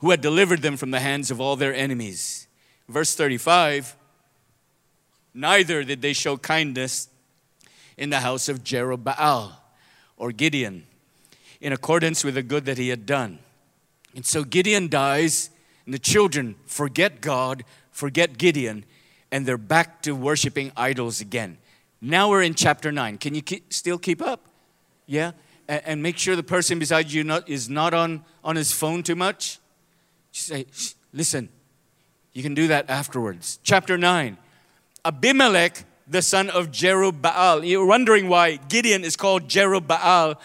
who 0.00 0.10
had 0.10 0.20
delivered 0.20 0.62
them 0.62 0.76
from 0.76 0.90
the 0.90 1.00
hands 1.00 1.30
of 1.30 1.40
all 1.40 1.56
their 1.56 1.74
enemies. 1.74 2.46
Verse 2.88 3.14
35 3.14 3.96
Neither 5.34 5.82
did 5.82 6.02
they 6.02 6.12
show 6.12 6.36
kindness 6.36 7.08
in 7.96 8.10
the 8.10 8.20
house 8.20 8.48
of 8.48 8.62
Jerubbaal 8.62 9.52
or 10.16 10.32
Gideon, 10.32 10.86
in 11.60 11.72
accordance 11.72 12.22
with 12.22 12.34
the 12.34 12.42
good 12.42 12.64
that 12.66 12.78
he 12.78 12.88
had 12.88 13.06
done. 13.06 13.38
And 14.14 14.26
so 14.26 14.44
Gideon 14.44 14.88
dies, 14.88 15.50
and 15.86 15.94
the 15.94 15.98
children 15.98 16.56
forget 16.66 17.20
God, 17.20 17.64
forget 17.90 18.36
Gideon, 18.36 18.84
and 19.30 19.46
they're 19.46 19.56
back 19.56 20.02
to 20.02 20.12
worshiping 20.14 20.70
idols 20.76 21.20
again. 21.20 21.58
Now 22.00 22.28
we're 22.28 22.42
in 22.42 22.54
chapter 22.54 22.92
9. 22.92 23.18
Can 23.18 23.34
you 23.34 23.42
keep, 23.42 23.72
still 23.72 23.98
keep 23.98 24.20
up? 24.20 24.46
Yeah? 25.06 25.32
And, 25.68 25.82
and, 25.86 26.02
make 26.02 26.18
sure 26.18 26.36
the 26.36 26.42
person 26.42 26.78
beside 26.78 27.10
you 27.10 27.24
not, 27.24 27.48
is 27.48 27.70
not 27.70 27.94
on, 27.94 28.24
on 28.44 28.56
his 28.56 28.72
phone 28.72 29.02
too 29.02 29.14
much. 29.14 29.58
Just 30.32 30.46
say, 30.46 30.66
listen, 31.12 31.48
you 32.32 32.42
can 32.42 32.54
do 32.54 32.68
that 32.68 32.88
afterwards. 32.88 33.58
Chapter 33.62 33.96
9. 33.96 34.36
Abimelech, 35.04 35.84
the 36.08 36.22
son 36.22 36.50
of 36.50 36.70
Jerubbaal. 36.70 37.68
You're 37.68 37.86
wondering 37.86 38.28
why 38.28 38.56
Gideon 38.56 39.04
is 39.04 39.16
called 39.16 39.48
Jerubbaal, 39.48 40.36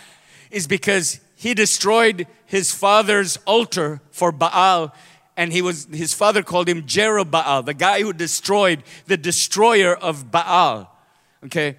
is 0.51 0.67
because 0.67 1.19
he 1.35 1.53
destroyed 1.53 2.27
his 2.45 2.73
father's 2.73 3.37
altar 3.45 4.01
for 4.11 4.31
Baal 4.31 4.93
and 5.37 5.53
he 5.53 5.61
was 5.61 5.85
his 5.93 6.13
father 6.13 6.41
called 6.41 6.67
him 6.67 6.81
Jerubbaal, 6.81 7.63
the 7.63 7.75
guy 7.75 8.01
who 8.01 8.11
destroyed 8.11 8.83
the 9.05 9.15
destroyer 9.15 9.95
of 9.95 10.31
Baal. 10.31 10.91
Okay? 11.45 11.77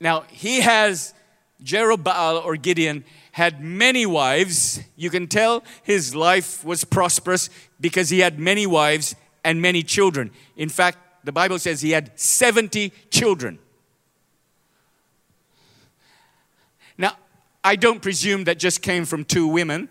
Now, 0.00 0.24
he 0.28 0.60
has, 0.60 1.14
Jerubbaal 1.62 2.44
or 2.44 2.56
Gideon, 2.56 3.04
had 3.36 3.60
many 3.60 4.06
wives. 4.06 4.80
You 4.96 5.10
can 5.10 5.26
tell 5.26 5.62
his 5.82 6.14
life 6.14 6.64
was 6.64 6.84
prosperous 6.84 7.50
because 7.78 8.08
he 8.08 8.20
had 8.20 8.38
many 8.38 8.66
wives 8.66 9.14
and 9.44 9.60
many 9.60 9.82
children. 9.82 10.30
In 10.56 10.70
fact, 10.70 10.96
the 11.22 11.32
Bible 11.32 11.58
says 11.58 11.82
he 11.82 11.90
had 11.90 12.18
70 12.18 12.94
children. 13.10 13.58
Now, 16.96 17.18
I 17.62 17.76
don't 17.76 18.00
presume 18.00 18.44
that 18.44 18.58
just 18.58 18.80
came 18.80 19.04
from 19.04 19.22
two 19.22 19.46
women. 19.46 19.90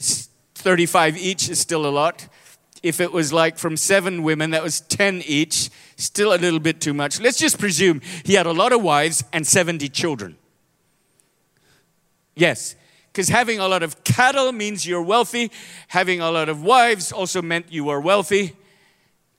35 0.00 1.16
each 1.16 1.48
is 1.48 1.60
still 1.60 1.86
a 1.86 1.92
lot. 2.02 2.26
If 2.82 3.00
it 3.00 3.12
was 3.12 3.32
like 3.32 3.58
from 3.58 3.76
seven 3.76 4.24
women, 4.24 4.50
that 4.50 4.64
was 4.64 4.80
10 4.80 5.22
each. 5.24 5.70
Still 5.94 6.34
a 6.34 6.38
little 6.38 6.58
bit 6.58 6.80
too 6.80 6.94
much. 6.94 7.20
Let's 7.20 7.38
just 7.38 7.60
presume 7.60 8.00
he 8.24 8.34
had 8.34 8.46
a 8.46 8.52
lot 8.52 8.72
of 8.72 8.82
wives 8.82 9.22
and 9.32 9.46
70 9.46 9.88
children. 9.90 10.36
Yes, 12.36 12.76
Because 13.12 13.30
having 13.30 13.58
a 13.60 13.66
lot 13.66 13.82
of 13.82 14.04
cattle 14.04 14.52
means 14.52 14.86
you're 14.86 15.00
wealthy. 15.00 15.50
Having 15.88 16.20
a 16.20 16.30
lot 16.30 16.50
of 16.50 16.62
wives 16.62 17.12
also 17.12 17.40
meant 17.40 17.72
you 17.72 17.84
were 17.84 17.98
wealthy. 17.98 18.54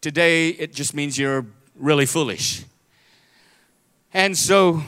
Today, 0.01 0.50
it 0.50 0.74
just 0.74 0.96
means 0.96 1.16
you're 1.16 1.46
really 1.75 2.08
foolish. 2.08 2.66
And 4.16 4.36
so, 4.36 4.82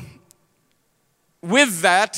with 1.44 1.82
that, 1.82 2.18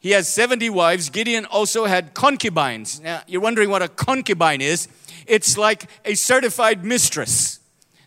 he 0.00 0.10
has 0.10 0.26
70 0.26 0.68
wives. 0.70 1.10
Gideon 1.10 1.44
also 1.44 1.84
had 1.84 2.12
concubines. 2.12 3.00
Now, 3.00 3.22
you're 3.28 3.40
wondering 3.40 3.70
what 3.70 3.82
a 3.82 3.88
concubine 3.88 4.60
is. 4.60 4.88
It's 5.28 5.56
like 5.56 5.88
a 6.04 6.16
certified 6.16 6.84
mistress 6.84 7.60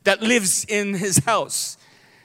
that 0.03 0.21
lives 0.21 0.65
in 0.67 0.95
his 0.95 1.19
house. 1.19 1.77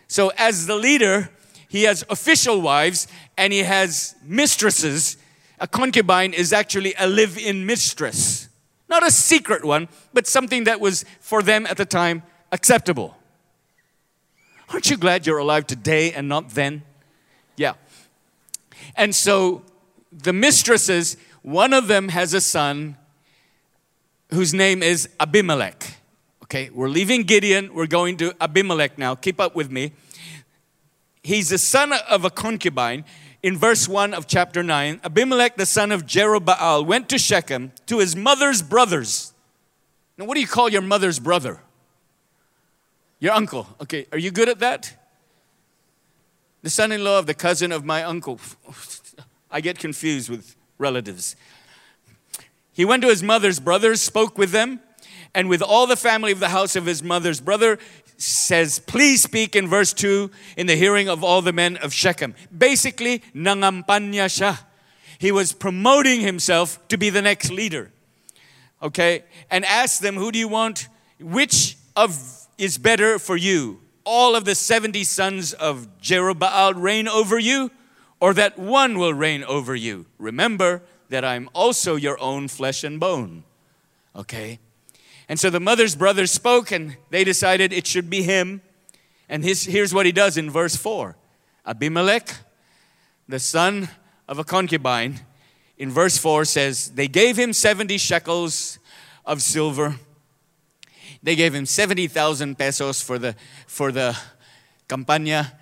So, 0.09 0.33
as 0.37 0.67
the 0.67 0.75
leader, 0.75 1.31
he 1.69 1.85
has 1.85 2.05
official 2.11 2.61
wives 2.61 3.07
and 3.39 3.53
he 3.53 3.61
has 3.61 4.17
mistresses. 4.23 5.17
A 5.61 5.67
concubine 5.67 6.35
is 6.35 6.53
actually 6.53 6.93
a 6.99 7.07
live 7.07 7.39
in 7.39 7.65
mistress, 7.65 8.49
not 8.89 9.07
a 9.07 9.11
secret 9.11 9.65
one, 9.65 9.89
but 10.13 10.27
something 10.27 10.65
that 10.65 10.81
was 10.81 11.05
for 11.21 11.43
them 11.43 11.65
at 11.67 11.79
the 11.79 11.87
time 11.87 12.23
acceptable. 12.53 13.17
Aren't 14.69 14.91
you 14.91 14.99
glad 14.99 15.27
you're 15.27 15.39
alive 15.39 15.67
today 15.67 16.13
and 16.13 16.29
not 16.29 16.51
then? 16.51 16.83
Yeah. 17.57 17.75
And 18.95 19.15
so 19.15 19.63
the 20.13 20.33
mistresses, 20.33 21.17
one 21.43 21.73
of 21.73 21.87
them 21.87 22.11
has 22.11 22.35
a 22.35 22.41
son 22.41 22.97
whose 24.31 24.53
name 24.53 24.83
is 24.83 25.09
Abimelech. 25.21 25.97
Okay, 26.45 26.71
we're 26.71 26.89
leaving 26.89 27.23
Gideon, 27.23 27.73
we're 27.73 27.87
going 27.87 28.17
to 28.19 28.35
Abimelech 28.41 28.99
now. 28.99 29.15
Keep 29.15 29.41
up 29.41 29.55
with 29.55 29.71
me. 29.71 29.93
He's 31.23 31.51
the 31.51 31.59
son 31.59 31.93
of 32.09 32.25
a 32.25 32.31
concubine. 32.31 33.05
In 33.43 33.57
verse 33.57 33.87
1 33.87 34.15
of 34.15 34.27
chapter 34.27 34.63
9, 34.63 35.01
Abimelech, 35.05 35.57
the 35.57 35.67
son 35.67 35.93
of 35.93 36.07
Jerubbaal, 36.07 36.85
went 36.85 37.09
to 37.11 37.19
Shechem 37.19 37.73
to 37.87 37.99
his 37.99 38.17
mother's 38.17 38.63
brothers. 38.63 39.33
Now, 40.17 40.25
what 40.25 40.35
do 40.35 40.41
you 40.41 40.49
call 40.49 40.69
your 40.69 40.83
mother's 40.83 41.21
brother? 41.21 41.61
Your 43.21 43.33
uncle. 43.33 43.69
Okay, 43.81 44.07
are 44.11 44.19
you 44.19 44.33
good 44.33 44.49
at 44.49 44.59
that? 44.59 44.95
The 46.63 46.71
son 46.71 46.91
in 46.91 47.05
law 47.05 47.21
of 47.21 47.27
the 47.27 47.35
cousin 47.35 47.71
of 47.71 47.85
my 47.85 48.03
uncle. 48.03 48.41
I 49.51 49.61
get 49.61 49.79
confused 49.79 50.29
with 50.29 50.57
relatives. 50.77 51.37
He 52.73 52.85
went 52.85 53.03
to 53.03 53.09
his 53.09 53.23
mother's 53.23 53.61
brothers, 53.61 54.03
spoke 54.03 54.37
with 54.37 54.51
them, 54.51 54.81
and 55.35 55.49
with 55.49 55.63
all 55.63 55.87
the 55.87 55.97
family 55.97 56.33
of 56.33 56.41
the 56.41 56.49
house 56.49 56.75
of 56.75 56.87
his 56.87 57.03
mother's 57.03 57.41
brother, 57.41 57.79
says, 58.19 58.81
Please 58.81 59.23
speak 59.23 59.57
in 59.57 59.67
verse 59.69 59.93
2 59.95 60.31
in 60.57 60.67
the 60.67 60.77
hearing 60.77 61.09
of 61.09 61.25
all 61.25 61.41
the 61.41 61.53
men 61.53 61.77
of 61.79 61.93
Shechem. 61.95 62.35
Basically, 62.57 63.23
nangampanya 63.35 64.27
siya. 64.27 64.59
He 65.19 65.33
was 65.33 65.53
promoting 65.53 66.21
himself 66.21 66.87
to 66.89 66.99
be 66.99 67.11
the 67.11 67.23
next 67.23 67.51
leader. 67.51 67.91
Okay? 68.83 69.25
And 69.51 69.65
asked 69.65 70.03
them, 70.03 70.17
Who 70.17 70.31
do 70.31 70.39
you 70.39 70.49
want? 70.49 70.89
Which 71.21 71.77
of 71.97 72.47
is 72.59 72.79
better 72.79 73.19
for 73.19 73.37
you? 73.37 73.81
All 74.05 74.35
of 74.35 74.45
the 74.45 74.55
70 74.55 75.05
sons 75.05 75.53
of 75.53 75.89
Jerubbaal 76.01 76.75
reign 76.77 77.09
over 77.09 77.39
you, 77.39 77.71
or 78.21 78.35
that 78.35 78.59
one 78.59 78.99
will 78.99 79.15
reign 79.15 79.45
over 79.45 79.75
you? 79.75 80.07
Remember 80.19 80.83
that 81.09 81.25
I'm 81.25 81.49
also 81.53 81.97
your 81.97 82.19
own 82.21 82.49
flesh 82.49 82.85
and 82.85 82.99
bone. 82.99 83.45
Okay? 84.15 84.59
And 85.29 85.39
so 85.39 85.51
the 85.51 85.61
mother's 85.61 85.95
brothers 85.95 86.31
spoke, 86.31 86.71
and 86.71 86.97
they 87.11 87.25
decided 87.25 87.73
it 87.73 87.87
should 87.87 88.09
be 88.09 88.23
him. 88.23 88.63
And 89.29 89.45
his, 89.45 89.65
here's 89.65 89.93
what 89.93 90.07
he 90.07 90.13
does 90.13 90.37
in 90.37 90.51
verse 90.51 90.77
4 90.77 91.17
Abimelech, 91.67 92.35
the 93.29 93.39
son 93.39 93.89
of 94.27 94.39
a 94.39 94.45
concubine, 94.45 95.21
in 95.77 95.91
verse 95.91 96.17
4 96.17 96.45
says, 96.47 96.93
They 96.93 97.09
gave 97.09 97.39
him 97.39 97.53
70 97.53 97.99
shekels 97.99 98.79
of 99.27 99.43
silver 99.43 99.97
they 101.23 101.35
gave 101.35 101.55
him 101.55 101.67
70,000 101.67 102.57
pesos 102.57 103.03
for 103.03 103.19
the, 103.19 103.35
for 103.67 103.91
the 103.91 104.17
campanya, 104.89 105.53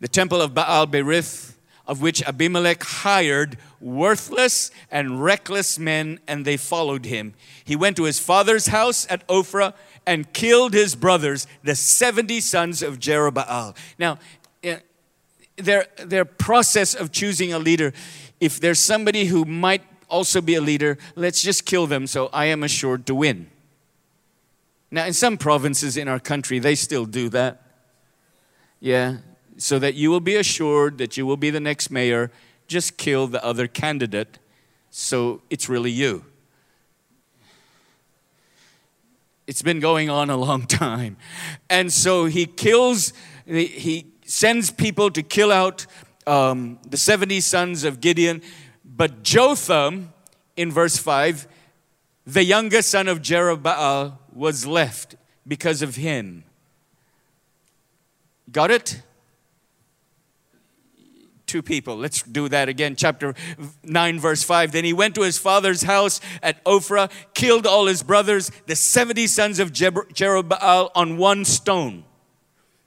the 0.00 0.08
temple 0.08 0.40
of 0.40 0.54
Baal 0.54 0.86
Berith, 0.86 1.54
of 1.86 2.02
which 2.02 2.22
Abimelech 2.26 2.82
hired 2.82 3.56
worthless 3.80 4.70
and 4.90 5.22
reckless 5.22 5.78
men, 5.78 6.20
and 6.26 6.44
they 6.44 6.56
followed 6.56 7.04
him. 7.04 7.34
He 7.64 7.76
went 7.76 7.96
to 7.96 8.04
his 8.04 8.18
father's 8.18 8.68
house 8.68 9.06
at 9.10 9.26
Ophrah 9.28 9.74
and 10.06 10.32
killed 10.32 10.72
his 10.72 10.94
brothers, 10.94 11.46
the 11.62 11.74
70 11.74 12.40
sons 12.40 12.82
of 12.82 12.98
Jerubbaal. 12.98 13.76
Now, 13.98 14.18
eh, 14.62 14.78
their, 15.56 15.86
their 15.98 16.24
process 16.24 16.94
of 16.94 17.12
choosing 17.12 17.52
a 17.52 17.58
leader, 17.58 17.92
if 18.40 18.60
there's 18.60 18.80
somebody 18.80 19.26
who 19.26 19.44
might 19.44 19.82
also 20.08 20.40
be 20.40 20.54
a 20.54 20.60
leader, 20.60 20.98
let's 21.16 21.42
just 21.42 21.64
kill 21.66 21.86
them 21.86 22.06
so 22.06 22.30
I 22.32 22.46
am 22.46 22.62
assured 22.62 23.06
to 23.06 23.14
win. 23.14 23.50
Now, 24.90 25.06
in 25.06 25.12
some 25.12 25.36
provinces 25.36 25.96
in 25.96 26.08
our 26.08 26.20
country, 26.20 26.58
they 26.58 26.74
still 26.74 27.06
do 27.06 27.28
that. 27.30 27.62
Yeah, 28.78 29.18
so 29.56 29.78
that 29.78 29.94
you 29.94 30.10
will 30.10 30.20
be 30.20 30.36
assured 30.36 30.98
that 30.98 31.16
you 31.16 31.26
will 31.26 31.36
be 31.36 31.50
the 31.50 31.60
next 31.60 31.90
mayor, 31.90 32.30
just 32.66 32.96
kill 32.96 33.26
the 33.26 33.44
other 33.44 33.66
candidate 33.66 34.38
so 34.90 35.42
it's 35.50 35.68
really 35.68 35.90
you. 35.90 36.24
It's 39.46 39.62
been 39.62 39.78
going 39.78 40.08
on 40.08 40.30
a 40.30 40.36
long 40.36 40.66
time. 40.66 41.18
And 41.68 41.92
so 41.92 42.24
he 42.24 42.46
kills, 42.46 43.12
he 43.46 44.06
sends 44.24 44.70
people 44.70 45.10
to 45.10 45.22
kill 45.22 45.52
out 45.52 45.86
um, 46.26 46.78
the 46.88 46.96
70 46.96 47.40
sons 47.40 47.84
of 47.84 48.00
Gideon. 48.00 48.42
But 48.84 49.22
Jotham, 49.22 50.12
in 50.56 50.72
verse 50.72 50.96
5, 50.96 51.46
the 52.26 52.44
youngest 52.44 52.88
son 52.88 53.06
of 53.06 53.20
Jerubbaal, 53.20 54.18
was 54.32 54.66
left 54.66 55.14
because 55.46 55.82
of 55.82 55.96
him. 55.96 56.44
Got 58.50 58.70
it? 58.70 59.02
Two 61.46 61.62
people. 61.62 61.96
Let's 61.96 62.22
do 62.22 62.48
that 62.48 62.68
again. 62.68 62.96
Chapter 62.96 63.34
9, 63.84 64.18
verse 64.18 64.42
5. 64.42 64.72
Then 64.72 64.84
he 64.84 64.92
went 64.92 65.14
to 65.14 65.22
his 65.22 65.38
father's 65.38 65.82
house 65.84 66.20
at 66.42 66.62
Ophrah, 66.64 67.10
killed 67.34 67.66
all 67.66 67.86
his 67.86 68.02
brothers, 68.02 68.50
the 68.66 68.74
70 68.74 69.28
sons 69.28 69.60
of 69.60 69.72
Jerubbaal, 69.72 70.90
on 70.94 71.16
one 71.16 71.44
stone. 71.44 72.04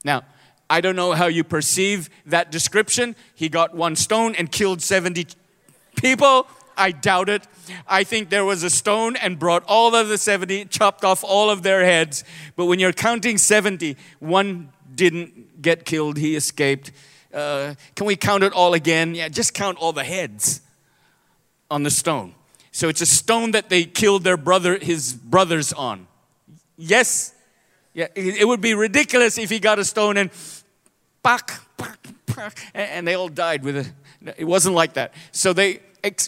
Now, 0.03 0.23
I 0.69 0.81
don't 0.81 0.97
know 0.97 1.13
how 1.13 1.27
you 1.27 1.43
perceive 1.43 2.09
that 2.25 2.51
description. 2.51 3.15
He 3.33 3.47
got 3.49 3.73
one 3.73 3.95
stone 3.95 4.35
and 4.35 4.51
killed 4.51 4.81
70 4.81 5.27
people. 5.95 6.45
I 6.77 6.91
doubt 6.91 7.29
it. 7.29 7.47
I 7.87 8.03
think 8.03 8.29
there 8.29 8.45
was 8.45 8.63
a 8.63 8.69
stone 8.69 9.15
and 9.15 9.39
brought 9.39 9.63
all 9.67 9.95
of 9.95 10.09
the 10.09 10.17
70, 10.17 10.65
chopped 10.65 11.03
off 11.03 11.23
all 11.23 11.49
of 11.49 11.63
their 11.63 11.83
heads. 11.83 12.23
But 12.55 12.65
when 12.65 12.79
you're 12.79 12.93
counting 12.93 13.37
70, 13.37 13.97
one 14.19 14.71
didn't 14.93 15.61
get 15.61 15.85
killed, 15.85 16.17
he 16.17 16.35
escaped. 16.35 16.91
Uh, 17.33 17.75
can 17.95 18.05
we 18.05 18.15
count 18.15 18.43
it 18.43 18.53
all 18.53 18.73
again? 18.73 19.15
Yeah, 19.15 19.29
just 19.29 19.53
count 19.53 19.77
all 19.77 19.93
the 19.93 20.03
heads 20.03 20.61
on 21.69 21.83
the 21.83 21.91
stone. 21.91 22.33
So 22.71 22.89
it's 22.89 23.01
a 23.01 23.05
stone 23.05 23.51
that 23.51 23.69
they 23.69 23.83
killed 23.83 24.23
their 24.23 24.37
brother, 24.37 24.77
his 24.77 25.13
brothers 25.13 25.73
on. 25.73 26.07
Yes? 26.77 27.33
Yeah, 27.93 28.07
it 28.15 28.47
would 28.47 28.61
be 28.61 28.73
ridiculous 28.73 29.37
if 29.37 29.49
he 29.49 29.59
got 29.59 29.79
a 29.79 29.83
stone 29.83 30.17
and 30.17 30.29
pak, 31.23 31.51
pak, 31.77 31.97
pak, 32.25 32.57
and 32.73 33.07
they 33.07 33.15
all 33.15 33.29
died 33.29 33.63
with 33.63 33.77
it. 33.77 33.91
It 34.37 34.45
wasn't 34.45 34.75
like 34.75 34.93
that. 34.93 35.13
So 35.31 35.53
they 35.53 35.81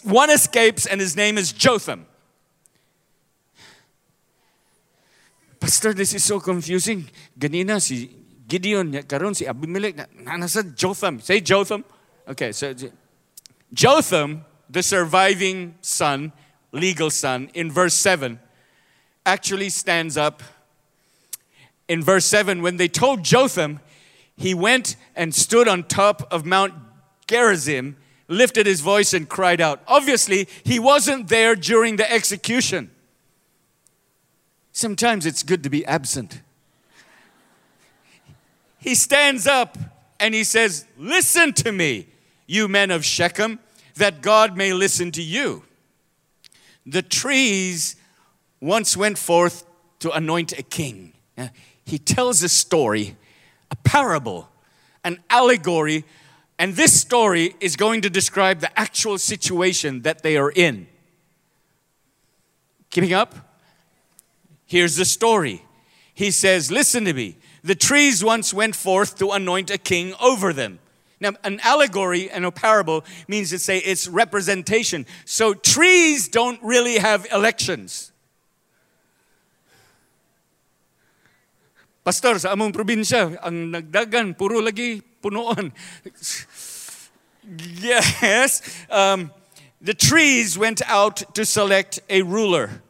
one 0.04 0.30
escapes, 0.30 0.86
and 0.86 1.00
his 1.00 1.16
name 1.16 1.38
is 1.38 1.52
Jotham. 1.52 2.06
Pastor, 5.60 5.94
this 5.94 6.12
is 6.12 6.24
so 6.24 6.40
confusing. 6.40 7.08
Ganina 7.38 7.80
si 7.80 8.10
Gideon, 8.52 8.92
karon 9.04 9.34
si 9.34 9.46
Abimelech, 9.46 9.96
na, 9.96 10.04
nasa 10.36 10.62
Jotham. 10.76 11.20
Say 11.20 11.40
Jotham. 11.40 11.86
Okay, 12.28 12.52
so 12.52 12.74
Jotham, 13.72 14.44
the 14.68 14.82
surviving 14.82 15.76
son, 15.80 16.32
legal 16.70 17.08
son, 17.08 17.48
in 17.54 17.72
verse 17.72 17.94
7, 17.94 18.38
actually 19.24 19.70
stands 19.70 20.18
up. 20.18 20.42
In 21.88 22.02
verse 22.02 22.26
7, 22.26 22.60
when 22.60 22.76
they 22.76 22.88
told 22.88 23.22
Jotham, 23.22 23.80
he 24.36 24.52
went 24.52 24.96
and 25.16 25.34
stood 25.34 25.66
on 25.66 25.84
top 25.84 26.30
of 26.30 26.44
Mount 26.44 26.74
Gerizim 27.26 27.96
lifted 28.28 28.66
his 28.66 28.82
voice 28.82 29.14
and 29.14 29.30
cried 29.30 29.62
out. 29.62 29.80
Obviously, 29.88 30.46
he 30.62 30.78
wasn't 30.78 31.28
there 31.28 31.54
during 31.56 31.96
the 31.96 32.12
execution. 32.12 32.90
Sometimes 34.72 35.24
it's 35.24 35.42
good 35.42 35.62
to 35.62 35.70
be 35.70 35.86
absent. 35.86 36.42
He 38.82 38.96
stands 38.96 39.46
up 39.46 39.78
and 40.18 40.34
he 40.34 40.42
says, 40.42 40.84
Listen 40.98 41.52
to 41.54 41.70
me, 41.70 42.08
you 42.46 42.66
men 42.66 42.90
of 42.90 43.04
Shechem, 43.04 43.60
that 43.94 44.22
God 44.22 44.56
may 44.56 44.72
listen 44.72 45.12
to 45.12 45.22
you. 45.22 45.62
The 46.84 47.02
trees 47.02 47.94
once 48.60 48.96
went 48.96 49.18
forth 49.18 49.64
to 50.00 50.10
anoint 50.10 50.58
a 50.58 50.64
king. 50.64 51.12
He 51.86 51.98
tells 51.98 52.42
a 52.42 52.48
story, 52.48 53.16
a 53.70 53.76
parable, 53.76 54.48
an 55.04 55.22
allegory 55.30 56.04
And 56.58 56.76
this 56.76 57.00
story 57.00 57.56
is 57.58 57.74
going 57.74 58.02
to 58.02 58.10
describe 58.10 58.60
the 58.60 58.78
actual 58.78 59.18
situation 59.18 60.02
that 60.02 60.22
they 60.22 60.36
are 60.36 60.50
in. 60.50 60.86
Keeping 62.90 63.12
up? 63.12 63.34
Here's 64.66 64.94
the 64.94 65.04
story. 65.04 65.64
He 66.14 66.30
says, 66.30 66.70
Listen 66.70 67.04
to 67.06 67.12
me. 67.12 67.36
The 67.62 67.74
trees 67.74 68.24
once 68.24 68.52
went 68.52 68.74
forth 68.74 69.18
to 69.18 69.30
anoint 69.30 69.70
a 69.70 69.78
king 69.78 70.14
over 70.20 70.52
them. 70.52 70.80
Now, 71.20 71.34
an 71.44 71.60
allegory 71.62 72.28
and 72.28 72.44
a 72.44 72.50
parable 72.50 73.04
means 73.28 73.50
to 73.50 73.58
say 73.58 73.78
it's 73.78 74.08
representation. 74.08 75.06
So 75.24 75.54
trees 75.54 76.26
don't 76.26 76.60
really 76.62 76.98
have 76.98 77.26
elections. 77.30 78.10
Pastor, 82.04 82.42
sa 82.42 82.50
among 82.50 82.74
probinsya, 82.74 83.38
ang 83.38 83.70
nagdagan, 83.70 84.34
puro 84.34 84.58
lagi 84.58 84.98
punuan. 85.22 85.70
yes, 87.78 88.58
um, 88.90 89.30
the 89.78 89.94
trees 89.94 90.58
went 90.58 90.82
out 90.90 91.22
to 91.38 91.46
select 91.46 92.02
a 92.10 92.22
ruler 92.26 92.81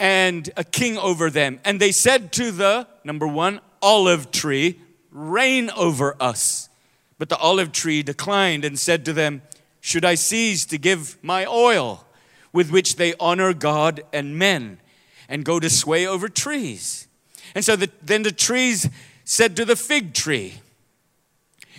and 0.00 0.50
a 0.56 0.64
king 0.64 0.96
over 0.98 1.30
them. 1.30 1.60
And 1.64 1.80
they 1.80 1.92
said 1.92 2.32
to 2.32 2.50
the, 2.50 2.86
number 3.04 3.26
one, 3.26 3.60
olive 3.82 4.30
tree, 4.30 4.80
reign 5.10 5.70
over 5.76 6.16
us. 6.20 6.68
But 7.18 7.28
the 7.28 7.36
olive 7.38 7.72
tree 7.72 8.02
declined 8.02 8.64
and 8.64 8.78
said 8.78 9.04
to 9.06 9.12
them, 9.12 9.42
Should 9.80 10.04
I 10.04 10.14
cease 10.14 10.64
to 10.66 10.78
give 10.78 11.18
my 11.22 11.46
oil, 11.46 12.04
with 12.52 12.70
which 12.70 12.96
they 12.96 13.14
honor 13.18 13.52
God 13.52 14.02
and 14.12 14.38
men, 14.38 14.78
and 15.28 15.44
go 15.44 15.58
to 15.58 15.68
sway 15.68 16.06
over 16.06 16.28
trees? 16.28 17.08
And 17.54 17.64
so 17.64 17.76
the, 17.76 17.90
then 18.02 18.22
the 18.22 18.32
trees 18.32 18.88
said 19.24 19.56
to 19.56 19.64
the 19.64 19.76
fig 19.76 20.14
tree, 20.14 20.60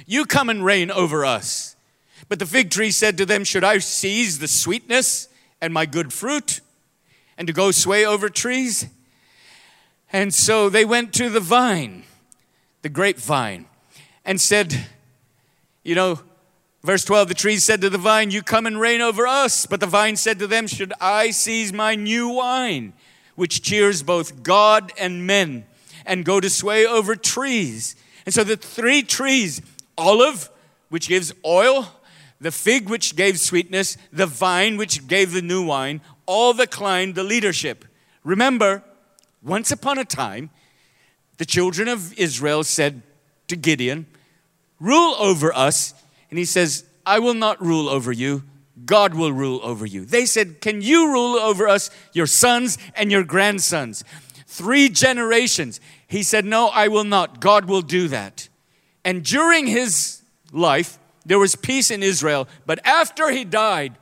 You 0.05 0.25
come 0.25 0.49
and 0.49 0.65
reign 0.65 0.91
over 0.91 1.25
us. 1.25 1.75
But 2.27 2.39
the 2.39 2.45
fig 2.45 2.69
tree 2.69 2.91
said 2.91 3.17
to 3.17 3.25
them, 3.25 3.43
Should 3.43 3.63
I 3.63 3.77
seize 3.77 4.39
the 4.39 4.47
sweetness 4.47 5.29
and 5.61 5.73
my 5.73 5.85
good 5.85 6.11
fruit, 6.11 6.61
and 7.39 7.47
to 7.47 7.53
go 7.53 7.71
sway 7.71 8.05
over 8.05 8.29
trees? 8.29 8.85
And 10.11 10.33
so 10.33 10.69
they 10.69 10.85
went 10.85 11.13
to 11.15 11.29
the 11.29 11.39
vine, 11.39 12.03
the 12.81 12.89
grapevine, 12.89 13.65
and 14.25 14.39
said, 14.41 14.85
you 15.83 15.95
know, 15.95 16.19
verse 16.83 17.05
12 17.05 17.29
the 17.29 17.33
trees 17.33 17.63
said 17.63 17.81
to 17.81 17.89
the 17.89 17.97
vine, 17.97 18.29
You 18.29 18.43
come 18.43 18.65
and 18.65 18.79
reign 18.79 19.01
over 19.01 19.25
us. 19.25 19.65
But 19.65 19.79
the 19.79 19.87
vine 19.87 20.17
said 20.17 20.37
to 20.39 20.47
them, 20.47 20.67
Should 20.67 20.93
I 20.99 21.31
seize 21.31 21.71
my 21.71 21.95
new 21.95 22.27
wine, 22.27 22.93
which 23.35 23.61
cheers 23.61 24.03
both 24.03 24.43
God 24.43 24.91
and 24.99 25.25
men, 25.25 25.65
and 26.05 26.25
go 26.25 26.39
to 26.39 26.49
sway 26.49 26.85
over 26.85 27.15
trees? 27.15 27.95
And 28.25 28.35
so 28.35 28.43
the 28.43 28.57
three 28.57 29.01
trees 29.01 29.61
olive, 29.97 30.49
which 30.89 31.07
gives 31.07 31.33
oil, 31.45 31.87
the 32.41 32.51
fig, 32.51 32.89
which 32.89 33.15
gave 33.15 33.39
sweetness, 33.39 33.97
the 34.11 34.25
vine, 34.25 34.77
which 34.77 35.07
gave 35.07 35.33
the 35.33 35.41
new 35.41 35.63
wine, 35.63 36.01
all 36.29 36.53
declined 36.53 37.15
the 37.15 37.23
leadership. 37.23 37.83
Remember, 38.23 38.83
once 39.41 39.71
upon 39.71 39.97
a 39.97 40.05
time, 40.05 40.51
the 41.37 41.45
children 41.45 41.87
of 41.87 42.13
Israel 42.19 42.63
said 42.63 43.01
to 43.47 43.55
Gideon, 43.55 44.05
rule 44.79 45.15
over 45.17 45.51
us. 45.51 45.95
And 46.29 46.37
he 46.37 46.45
says, 46.45 46.85
I 47.03 47.17
will 47.17 47.33
not 47.33 47.59
rule 47.59 47.89
over 47.89 48.11
you. 48.11 48.43
God 48.85 49.15
will 49.15 49.33
rule 49.33 49.59
over 49.63 49.87
you. 49.87 50.05
They 50.05 50.27
said, 50.27 50.61
Can 50.61 50.81
you 50.83 51.11
rule 51.11 51.39
over 51.39 51.67
us, 51.67 51.89
your 52.13 52.27
sons 52.27 52.77
and 52.93 53.11
your 53.11 53.23
grandsons? 53.23 54.03
Three 54.45 54.87
generations. 54.87 55.81
He 56.07 56.21
said, 56.21 56.45
No, 56.45 56.67
I 56.67 56.89
will 56.89 57.03
not. 57.03 57.39
God 57.39 57.65
will 57.65 57.81
do 57.81 58.07
that. 58.09 58.47
And 59.03 59.23
during 59.23 59.65
his 59.65 60.21
life, 60.51 60.99
there 61.25 61.39
was 61.39 61.55
peace 61.55 61.89
in 61.89 62.03
Israel. 62.03 62.47
But 62.67 62.85
after 62.85 63.31
he 63.31 63.45
died, 63.45 63.95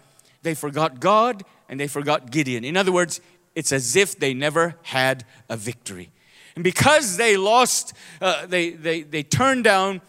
they 0.44 0.54
forgot 0.54 1.00
God 1.00 1.44
and 1.70 1.80
they 1.80 1.88
forgot 1.88 2.32
Gideon. 2.32 2.64
In 2.64 2.78
other 2.78 2.92
words, 2.92 3.22
it's 3.56 3.72
as 3.72 3.96
if 3.96 4.20
they 4.20 4.34
never 4.34 4.76
had 4.84 5.26
a 5.50 5.58
victory. 5.58 6.12
And 6.56 6.64
because 6.64 7.18
they 7.18 7.38
lost, 7.38 7.94
uh, 8.22 8.46
they, 8.46 8.72
they, 8.72 9.02
they 9.02 9.24
turned 9.24 9.64
down 9.64 10.02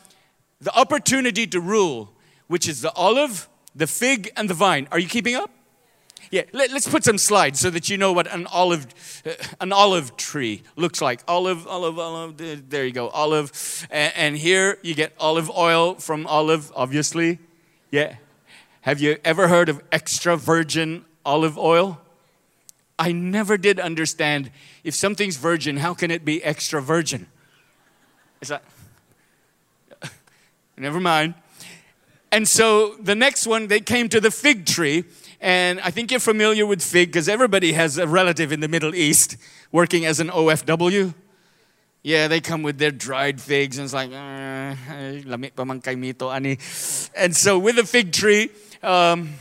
the 0.60 0.76
opportunity 0.78 1.46
to 1.46 1.60
rule, 1.60 2.12
which 2.46 2.68
is 2.68 2.80
the 2.80 2.92
olive, 2.94 3.48
the 3.74 3.86
fig, 3.86 4.30
and 4.36 4.48
the 4.50 4.54
vine. 4.54 4.88
Are 4.90 4.98
you 4.98 5.08
keeping 5.08 5.34
up? 5.34 5.50
Yeah, 6.30 6.42
let, 6.52 6.70
us 6.72 6.86
put 6.86 7.04
some 7.04 7.16
slides 7.16 7.58
so 7.58 7.70
that 7.70 7.88
you 7.88 7.96
know 7.96 8.12
what 8.12 8.26
an 8.32 8.46
olive, 8.48 8.86
uh, 9.24 9.32
an 9.60 9.72
olive 9.72 10.16
tree 10.16 10.62
looks 10.76 11.00
like. 11.00 11.22
Olive, 11.26 11.66
olive, 11.66 11.98
olive. 11.98 12.68
There 12.68 12.84
you 12.84 12.92
go, 12.92 13.08
olive. 13.08 13.86
And, 13.90 14.12
and 14.14 14.36
here 14.36 14.78
you 14.82 14.94
get 14.94 15.12
olive 15.18 15.50
oil 15.50 15.94
from 15.94 16.26
olive, 16.26 16.70
obviously. 16.74 17.38
Yeah. 17.90 18.16
Have 18.82 19.00
you 19.00 19.16
ever 19.24 19.48
heard 19.48 19.68
of 19.68 19.82
extra 19.90 20.36
virgin 20.36 21.04
olive 21.28 21.58
oil? 21.58 22.00
I 22.98 23.12
never 23.12 23.56
did 23.56 23.78
understand 23.78 24.50
if 24.82 24.94
something's 24.94 25.36
virgin, 25.36 25.76
how 25.76 25.94
can 25.94 26.10
it 26.10 26.24
be 26.24 26.42
extra 26.42 26.80
virgin? 26.80 27.26
Is 28.40 28.48
that? 28.48 28.64
Never 30.76 30.98
mind. 30.98 31.34
And 32.32 32.48
so 32.48 32.94
the 32.94 33.14
next 33.14 33.46
one, 33.46 33.68
they 33.68 33.80
came 33.80 34.08
to 34.08 34.20
the 34.20 34.30
fig 34.30 34.66
tree. 34.66 35.04
And 35.40 35.80
I 35.80 35.90
think 35.90 36.10
you're 36.10 36.18
familiar 36.18 36.66
with 36.66 36.82
fig 36.82 37.10
because 37.10 37.28
everybody 37.28 37.72
has 37.72 37.98
a 37.98 38.08
relative 38.08 38.50
in 38.50 38.60
the 38.60 38.68
Middle 38.68 38.94
East 38.94 39.36
working 39.70 40.04
as 40.04 40.18
an 40.18 40.30
OFW. 40.30 41.14
Yeah, 42.02 42.26
they 42.26 42.40
come 42.40 42.62
with 42.62 42.78
their 42.78 42.90
dried 42.90 43.40
figs 43.40 43.78
and 43.78 43.84
it's 43.84 43.94
like, 43.94 44.10
ani. 46.30 46.58
And 47.14 47.36
so 47.36 47.58
with 47.58 47.76
the 47.76 47.84
fig 47.84 48.12
tree, 48.12 48.50
um, 48.82 49.34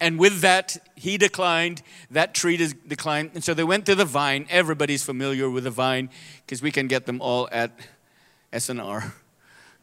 and 0.00 0.18
with 0.18 0.40
that, 0.42 0.76
he 0.94 1.18
declined. 1.18 1.82
That 2.10 2.34
tree 2.34 2.56
declined. 2.86 3.32
And 3.34 3.42
so 3.42 3.52
they 3.52 3.64
went 3.64 3.86
to 3.86 3.94
the 3.94 4.04
vine. 4.04 4.46
Everybody's 4.48 5.02
familiar 5.02 5.50
with 5.50 5.64
the 5.64 5.70
vine 5.70 6.10
because 6.46 6.62
we 6.62 6.70
can 6.70 6.86
get 6.86 7.06
them 7.06 7.20
all 7.20 7.48
at 7.50 7.72
SNR 8.52 9.12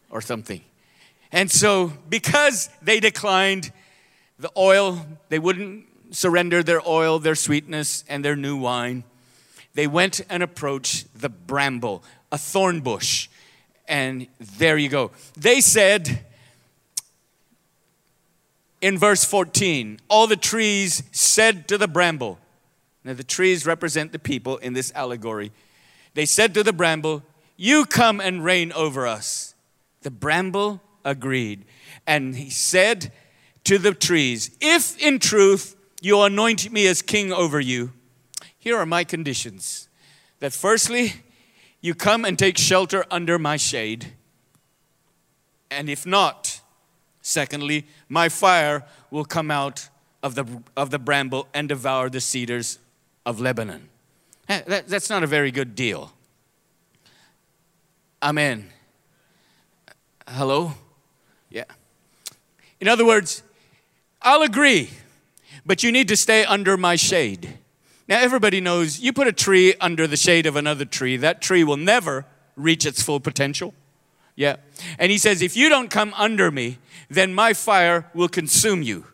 or 0.09 0.21
something. 0.21 0.61
And 1.31 1.51
so, 1.51 1.91
because 2.09 2.69
they 2.81 3.01
declined 3.01 3.73
the 4.39 4.51
oil, 4.55 5.05
they 5.27 5.39
wouldn't 5.39 5.85
surrender 6.11 6.63
their 6.63 6.87
oil, 6.87 7.19
their 7.19 7.35
sweetness, 7.35 8.05
and 8.07 8.23
their 8.23 8.35
new 8.35 8.55
wine, 8.55 9.03
they 9.73 9.87
went 9.87 10.21
and 10.29 10.41
approached 10.41 11.19
the 11.19 11.27
bramble, 11.27 12.03
a 12.31 12.37
thorn 12.37 12.79
bush. 12.79 13.27
And 13.87 14.27
there 14.39 14.77
you 14.77 14.87
go. 14.87 15.11
They 15.37 15.59
said, 15.59 16.25
in 18.81 18.97
verse 18.97 19.23
14, 19.23 19.99
all 20.09 20.27
the 20.27 20.35
trees 20.35 21.03
said 21.11 21.67
to 21.67 21.77
the 21.77 21.87
bramble, 21.87 22.39
now 23.05 23.13
the 23.13 23.23
trees 23.23 23.65
represent 23.65 24.11
the 24.11 24.19
people 24.19 24.57
in 24.57 24.73
this 24.73 24.91
allegory. 24.95 25.51
They 26.15 26.25
said 26.25 26.53
to 26.55 26.63
the 26.63 26.73
bramble, 26.73 27.23
You 27.55 27.85
come 27.85 28.19
and 28.19 28.43
reign 28.43 28.71
over 28.71 29.05
us. 29.05 29.53
The 30.01 30.09
bramble 30.11 30.81
agreed. 31.05 31.65
And 32.07 32.35
he 32.35 32.49
said 32.49 33.13
to 33.65 33.77
the 33.77 33.93
trees, 33.93 34.57
If 34.59 34.99
in 34.99 35.19
truth 35.19 35.75
you 36.01 36.19
anoint 36.21 36.71
me 36.71 36.87
as 36.87 37.03
king 37.03 37.31
over 37.31 37.59
you, 37.59 37.93
here 38.57 38.77
are 38.77 38.85
my 38.87 39.03
conditions. 39.03 39.87
That 40.39 40.53
firstly, 40.53 41.13
you 41.81 41.93
come 41.93 42.25
and 42.25 42.39
take 42.39 42.57
shelter 42.57 43.05
under 43.11 43.37
my 43.37 43.57
shade. 43.57 44.13
And 45.69 45.89
if 45.89 46.07
not, 46.07 46.54
secondly, 47.25 47.85
my 48.07 48.29
fire 48.29 48.85
will 49.09 49.25
come 49.25 49.49
out 49.49 49.89
of 50.21 50.35
the, 50.35 50.45
of 50.77 50.91
the 50.91 50.99
bramble 50.99 51.47
and 51.53 51.67
devour 51.67 52.09
the 52.09 52.21
cedars 52.21 52.79
of 53.25 53.39
Lebanon. 53.39 53.89
That, 54.47 54.87
that's 54.87 55.09
not 55.09 55.23
a 55.23 55.27
very 55.27 55.51
good 55.51 55.75
deal. 55.75 56.13
Amen. 58.21 58.69
Hello? 60.27 60.73
Yeah. 61.49 61.65
In 62.79 62.87
other 62.87 63.05
words, 63.05 63.41
I'll 64.21 64.43
agree, 64.43 64.89
but 65.65 65.83
you 65.83 65.91
need 65.91 66.07
to 66.09 66.15
stay 66.15 66.45
under 66.45 66.77
my 66.77 66.95
shade. 66.95 67.57
Now, 68.07 68.19
everybody 68.21 68.61
knows 68.61 68.99
you 68.99 69.13
put 69.13 69.27
a 69.27 69.33
tree 69.33 69.73
under 69.81 70.05
the 70.05 70.17
shade 70.17 70.45
of 70.45 70.55
another 70.55 70.85
tree, 70.85 71.17
that 71.17 71.41
tree 71.41 71.63
will 71.63 71.77
never 71.77 72.25
reach 72.55 72.85
its 72.85 73.01
full 73.01 73.19
potential. 73.19 73.73
Yeah. 74.35 74.57
And 74.99 75.11
he 75.11 75.17
says, 75.17 75.41
if 75.41 75.55
you 75.55 75.69
don't 75.69 75.89
come 75.89 76.13
under 76.17 76.51
me, 76.51 76.77
then 77.09 77.33
my 77.33 77.53
fire 77.53 78.09
will 78.13 78.27
consume 78.27 78.81
you. 78.81 79.05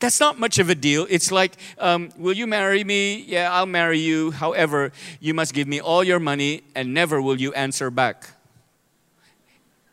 That's 0.00 0.20
not 0.20 0.38
much 0.38 0.58
of 0.58 0.70
a 0.70 0.74
deal. 0.74 1.06
It's 1.10 1.32
like, 1.32 1.56
um, 1.78 2.10
will 2.16 2.34
you 2.34 2.46
marry 2.46 2.84
me? 2.84 3.24
Yeah, 3.26 3.52
I'll 3.52 3.66
marry 3.66 3.98
you. 3.98 4.30
However, 4.30 4.92
you 5.20 5.34
must 5.34 5.54
give 5.54 5.66
me 5.66 5.80
all 5.80 6.04
your 6.04 6.20
money 6.20 6.62
and 6.74 6.94
never 6.94 7.20
will 7.20 7.40
you 7.40 7.52
answer 7.54 7.90
back. 7.90 8.30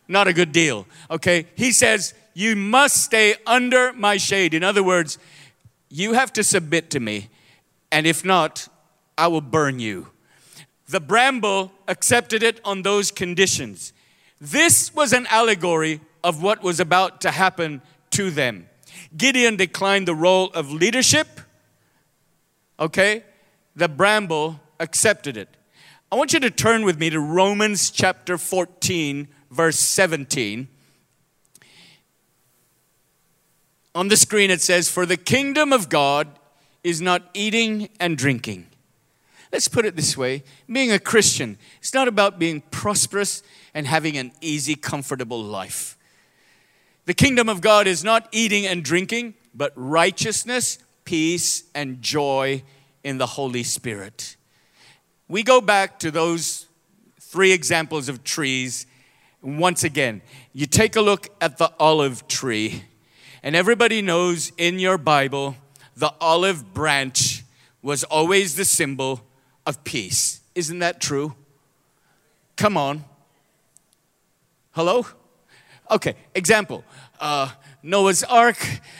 Not 0.07 0.27
a 0.27 0.33
good 0.33 0.51
deal. 0.51 0.85
Okay? 1.09 1.47
He 1.55 1.71
says, 1.71 2.13
You 2.33 2.55
must 2.55 3.03
stay 3.03 3.35
under 3.47 3.93
my 3.93 4.17
shade. 4.17 4.53
In 4.53 4.63
other 4.63 4.83
words, 4.83 5.17
you 5.89 6.13
have 6.13 6.31
to 6.33 6.43
submit 6.43 6.89
to 6.91 6.99
me, 6.99 7.29
and 7.91 8.05
if 8.05 8.25
not, 8.25 8.67
I 9.17 9.27
will 9.27 9.41
burn 9.41 9.79
you. 9.79 10.07
The 10.87 10.99
bramble 10.99 11.71
accepted 11.87 12.43
it 12.43 12.59
on 12.63 12.81
those 12.81 13.11
conditions. 13.11 13.93
This 14.39 14.93
was 14.93 15.13
an 15.13 15.27
allegory 15.29 16.01
of 16.23 16.41
what 16.41 16.61
was 16.61 16.79
about 16.79 17.21
to 17.21 17.31
happen 17.31 17.81
to 18.11 18.31
them. 18.31 18.67
Gideon 19.15 19.55
declined 19.55 20.07
the 20.07 20.15
role 20.15 20.51
of 20.53 20.71
leadership. 20.71 21.27
Okay? 22.79 23.23
The 23.75 23.87
bramble 23.87 24.59
accepted 24.79 25.37
it. 25.37 25.49
I 26.11 26.15
want 26.15 26.33
you 26.33 26.39
to 26.41 26.51
turn 26.51 26.83
with 26.83 26.99
me 26.99 27.09
to 27.09 27.19
Romans 27.19 27.89
chapter 27.89 28.37
14, 28.37 29.27
verse 29.49 29.79
17. 29.79 30.67
On 33.95 34.09
the 34.09 34.17
screen 34.17 34.51
it 34.51 34.61
says, 34.61 34.89
For 34.89 35.05
the 35.05 35.17
kingdom 35.17 35.71
of 35.71 35.89
God 35.89 36.27
is 36.83 37.01
not 37.01 37.23
eating 37.33 37.89
and 37.99 38.17
drinking. 38.17 38.67
Let's 39.51 39.67
put 39.67 39.85
it 39.85 39.95
this 39.95 40.17
way 40.17 40.43
being 40.71 40.91
a 40.91 40.99
Christian, 40.99 41.57
it's 41.79 41.93
not 41.93 42.07
about 42.07 42.37
being 42.37 42.61
prosperous 42.71 43.41
and 43.75 43.85
having 43.85 44.17
an 44.17 44.31
easy, 44.41 44.73
comfortable 44.73 45.43
life. 45.43 45.97
The 47.05 47.13
kingdom 47.13 47.49
of 47.49 47.61
God 47.61 47.85
is 47.85 48.03
not 48.03 48.27
eating 48.31 48.65
and 48.65 48.83
drinking, 48.83 49.35
but 49.53 49.73
righteousness, 49.75 50.79
peace, 51.03 51.65
and 51.75 52.01
joy 52.01 52.63
in 53.03 53.19
the 53.19 53.27
Holy 53.27 53.61
Spirit. 53.61 54.37
We 55.27 55.43
go 55.43 55.59
back 55.59 55.99
to 55.99 56.09
those 56.09 56.67
three 57.19 57.51
examples 57.51 58.09
of 58.09 58.23
trees. 58.23 58.87
Once 59.41 59.83
again, 59.83 60.21
you 60.53 60.65
take 60.65 60.95
a 60.95 61.01
look 61.01 61.27
at 61.41 61.57
the 61.57 61.71
olive 61.79 62.27
tree, 62.27 62.85
and 63.43 63.55
everybody 63.55 64.01
knows 64.01 64.51
in 64.57 64.79
your 64.79 64.97
Bible 64.97 65.57
the 65.97 66.13
olive 66.21 66.73
branch 66.73 67.43
was 67.81 68.03
always 68.05 68.55
the 68.55 68.65
symbol 68.65 69.21
of 69.65 69.83
peace. 69.83 70.39
Isn't 70.55 70.79
that 70.79 71.01
true? 71.01 71.35
Come 72.55 72.77
on. 72.77 73.03
Hello? 74.75 75.05
Okay, 75.89 76.15
example 76.33 76.83
uh, 77.21 77.49
Noah's 77.81 78.25
ark 78.25 78.57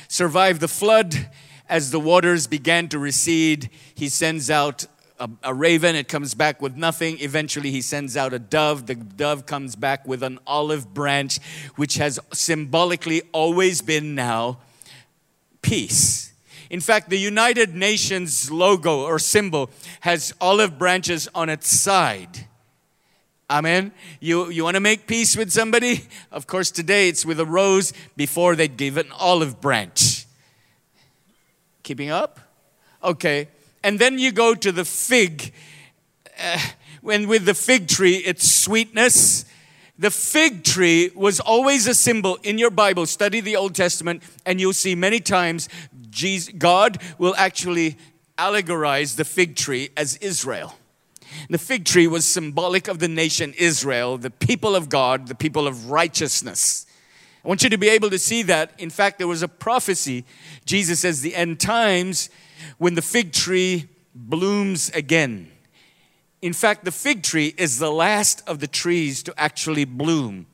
survived 0.08 0.62
the 0.62 0.70
flood. 0.70 1.30
As 1.68 1.92
the 1.92 2.00
waters 2.00 2.48
began 2.48 2.88
to 2.88 2.98
recede, 2.98 3.70
he 3.94 4.08
sends 4.08 4.50
out 4.50 4.86
a, 5.20 5.30
a, 5.44 5.54
raven, 5.54 5.98
it 5.98 6.08
comes 6.08 6.34
back 6.34 6.62
with 6.62 6.78
nothing. 6.78 7.18
Eventually, 7.20 7.72
he 7.72 7.82
sends 7.82 8.16
out 8.16 8.32
a 8.32 8.40
dove. 8.40 8.86
The 8.86 8.96
dove 8.96 9.46
comes 9.46 9.76
back 9.76 10.08
with 10.08 10.24
an 10.24 10.40
olive 10.48 10.94
branch, 10.94 11.40
which 11.76 11.96
has 11.96 12.22
symbolically 12.32 13.24
always 13.34 13.82
been 13.82 14.16
now 14.16 14.60
peace. 15.62 16.32
In 16.70 16.80
fact, 16.80 17.10
the 17.10 17.20
United 17.20 17.76
Nations 17.76 18.50
logo 18.50 19.02
or 19.02 19.20
symbol 19.20 19.70
has 20.02 20.34
olive 20.40 20.80
branches 20.80 21.28
on 21.36 21.50
its 21.50 21.68
side. 21.68 22.48
Amen. 23.50 23.92
You, 24.20 24.50
you 24.50 24.64
want 24.64 24.76
to 24.76 24.80
make 24.80 25.06
peace 25.06 25.38
with 25.38 25.52
somebody? 25.52 26.06
Of 26.32 26.48
course, 26.48 26.72
today 26.72 27.10
it's 27.10 27.26
with 27.26 27.40
a 27.40 27.46
rose. 27.46 27.94
Before 28.16 28.56
they'd 28.56 28.76
give 28.76 28.98
an 28.98 29.12
olive 29.12 29.62
branch. 29.62 30.26
Keeping 31.84 32.10
up? 32.10 32.40
Okay. 33.04 33.50
And 33.84 34.00
then 34.00 34.18
you 34.18 34.32
go 34.32 34.56
to 34.56 34.72
the 34.72 34.84
fig. 34.84 35.54
Uh, 36.40 36.60
when 37.02 37.28
with 37.28 37.46
the 37.46 37.54
fig 37.54 37.88
tree, 37.88 38.16
it's 38.16 38.52
sweetness. 38.52 39.46
The 40.00 40.10
fig 40.10 40.64
tree 40.64 41.12
was 41.14 41.40
always 41.40 41.86
a 41.86 41.94
symbol 41.94 42.40
in 42.42 42.58
your 42.58 42.72
Bible. 42.72 43.06
Study 43.06 43.42
the 43.42 43.56
Old 43.56 43.76
Testament, 43.76 44.24
and 44.46 44.60
you'll 44.60 44.74
see 44.74 44.96
many 44.96 45.20
times 45.20 45.70
Jesus, 46.10 46.52
God 46.58 46.98
will 47.20 47.36
actually 47.38 47.98
allegorize 48.38 49.16
the 49.16 49.24
fig 49.24 49.56
tree 49.56 49.90
as 49.96 50.18
Israel. 50.18 50.74
The 51.50 51.58
fig 51.58 51.86
tree 51.86 52.08
was 52.08 52.26
symbolic 52.26 52.88
of 52.88 53.00
the 53.00 53.08
nation 53.08 53.54
Israel, 53.58 54.18
the 54.18 54.30
people 54.30 54.76
of 54.76 54.90
God, 54.90 55.28
the 55.28 55.36
people 55.36 55.68
of 55.68 55.90
righteousness. 55.92 56.86
I 57.44 57.48
want 57.48 57.64
you 57.64 57.70
to 57.70 57.78
be 57.78 57.90
able 57.90 58.10
to 58.10 58.18
see 58.18 58.42
that. 58.44 58.72
In 58.80 58.90
fact, 58.90 59.20
there 59.20 59.28
was 59.28 59.44
a 59.44 59.48
prophecy. 59.48 60.26
Jesus 60.66 61.02
says, 61.02 61.22
the 61.22 61.36
end 61.36 61.60
times 61.60 62.30
when 62.78 62.96
the 62.96 63.02
fig 63.02 63.34
tree 63.34 63.88
blooms 64.16 64.90
again. 64.92 65.52
In 66.42 66.54
fact, 66.54 66.86
the 66.86 66.92
fig 66.92 67.22
tree 67.22 67.54
is 67.58 67.80
the 67.80 67.92
last 67.92 68.42
of 68.48 68.60
the 68.60 68.68
trees 68.68 69.22
to 69.24 69.34
actually 69.38 69.86
bloom. 69.86 70.48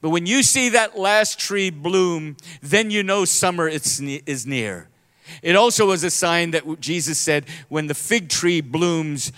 But 0.00 0.10
when 0.10 0.26
you 0.26 0.42
see 0.42 0.68
that 0.70 0.98
last 0.98 1.38
tree 1.38 1.70
bloom, 1.70 2.36
then 2.62 2.90
you 2.90 3.02
know 3.02 3.24
summer 3.24 3.68
is 3.68 4.46
near. 4.46 4.88
It 5.42 5.56
also 5.56 5.86
was 5.86 6.04
a 6.04 6.10
sign 6.10 6.52
that 6.52 6.80
Jesus 6.80 7.18
said, 7.18 7.46
when 7.68 7.86
the 7.86 7.94
fig 7.94 8.28
tree 8.28 8.60
blooms, 8.60 9.32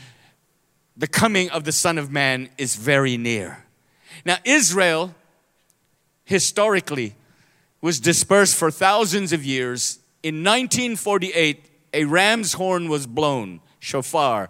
the 1.03 1.09
coming 1.09 1.51
of 1.51 1.65
the 1.65 1.73
Son 1.73 1.99
of 1.99 2.13
Man 2.13 2.49
is 2.57 2.77
very 2.77 3.17
near. 3.17 3.65
Now, 4.25 4.37
Israel 4.45 5.13
historically 6.25 7.17
was 7.81 7.99
dispersed 7.99 8.55
for 8.55 8.71
thousands 8.71 9.33
of 9.33 9.45
years. 9.45 9.99
In 10.23 10.45
1948, 10.45 11.65
a 11.93 12.05
ram's 12.05 12.53
horn 12.53 12.89
was 12.89 13.09
blown, 13.09 13.59
shofar, 13.81 14.49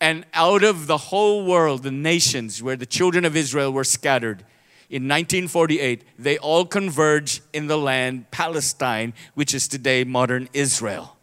and 0.00 0.24
out 0.32 0.62
of 0.62 0.86
the 0.86 0.96
whole 0.96 1.44
world, 1.44 1.82
the 1.82 1.90
nations 1.90 2.62
where 2.62 2.76
the 2.76 2.86
children 2.86 3.24
of 3.24 3.34
Israel 3.34 3.72
were 3.72 3.82
scattered, 3.82 4.44
in 4.90 5.08
1948, 5.08 6.04
they 6.16 6.38
all 6.38 6.66
converged 6.66 7.42
in 7.52 7.66
the 7.66 7.76
land 7.76 8.30
Palestine, 8.30 9.12
which 9.34 9.52
is 9.52 9.66
today 9.66 10.04
modern 10.04 10.48
Israel. 10.52 11.16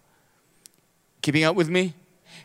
Keeping 1.22 1.46
up 1.46 1.56
with 1.56 1.70
me? 1.70 1.94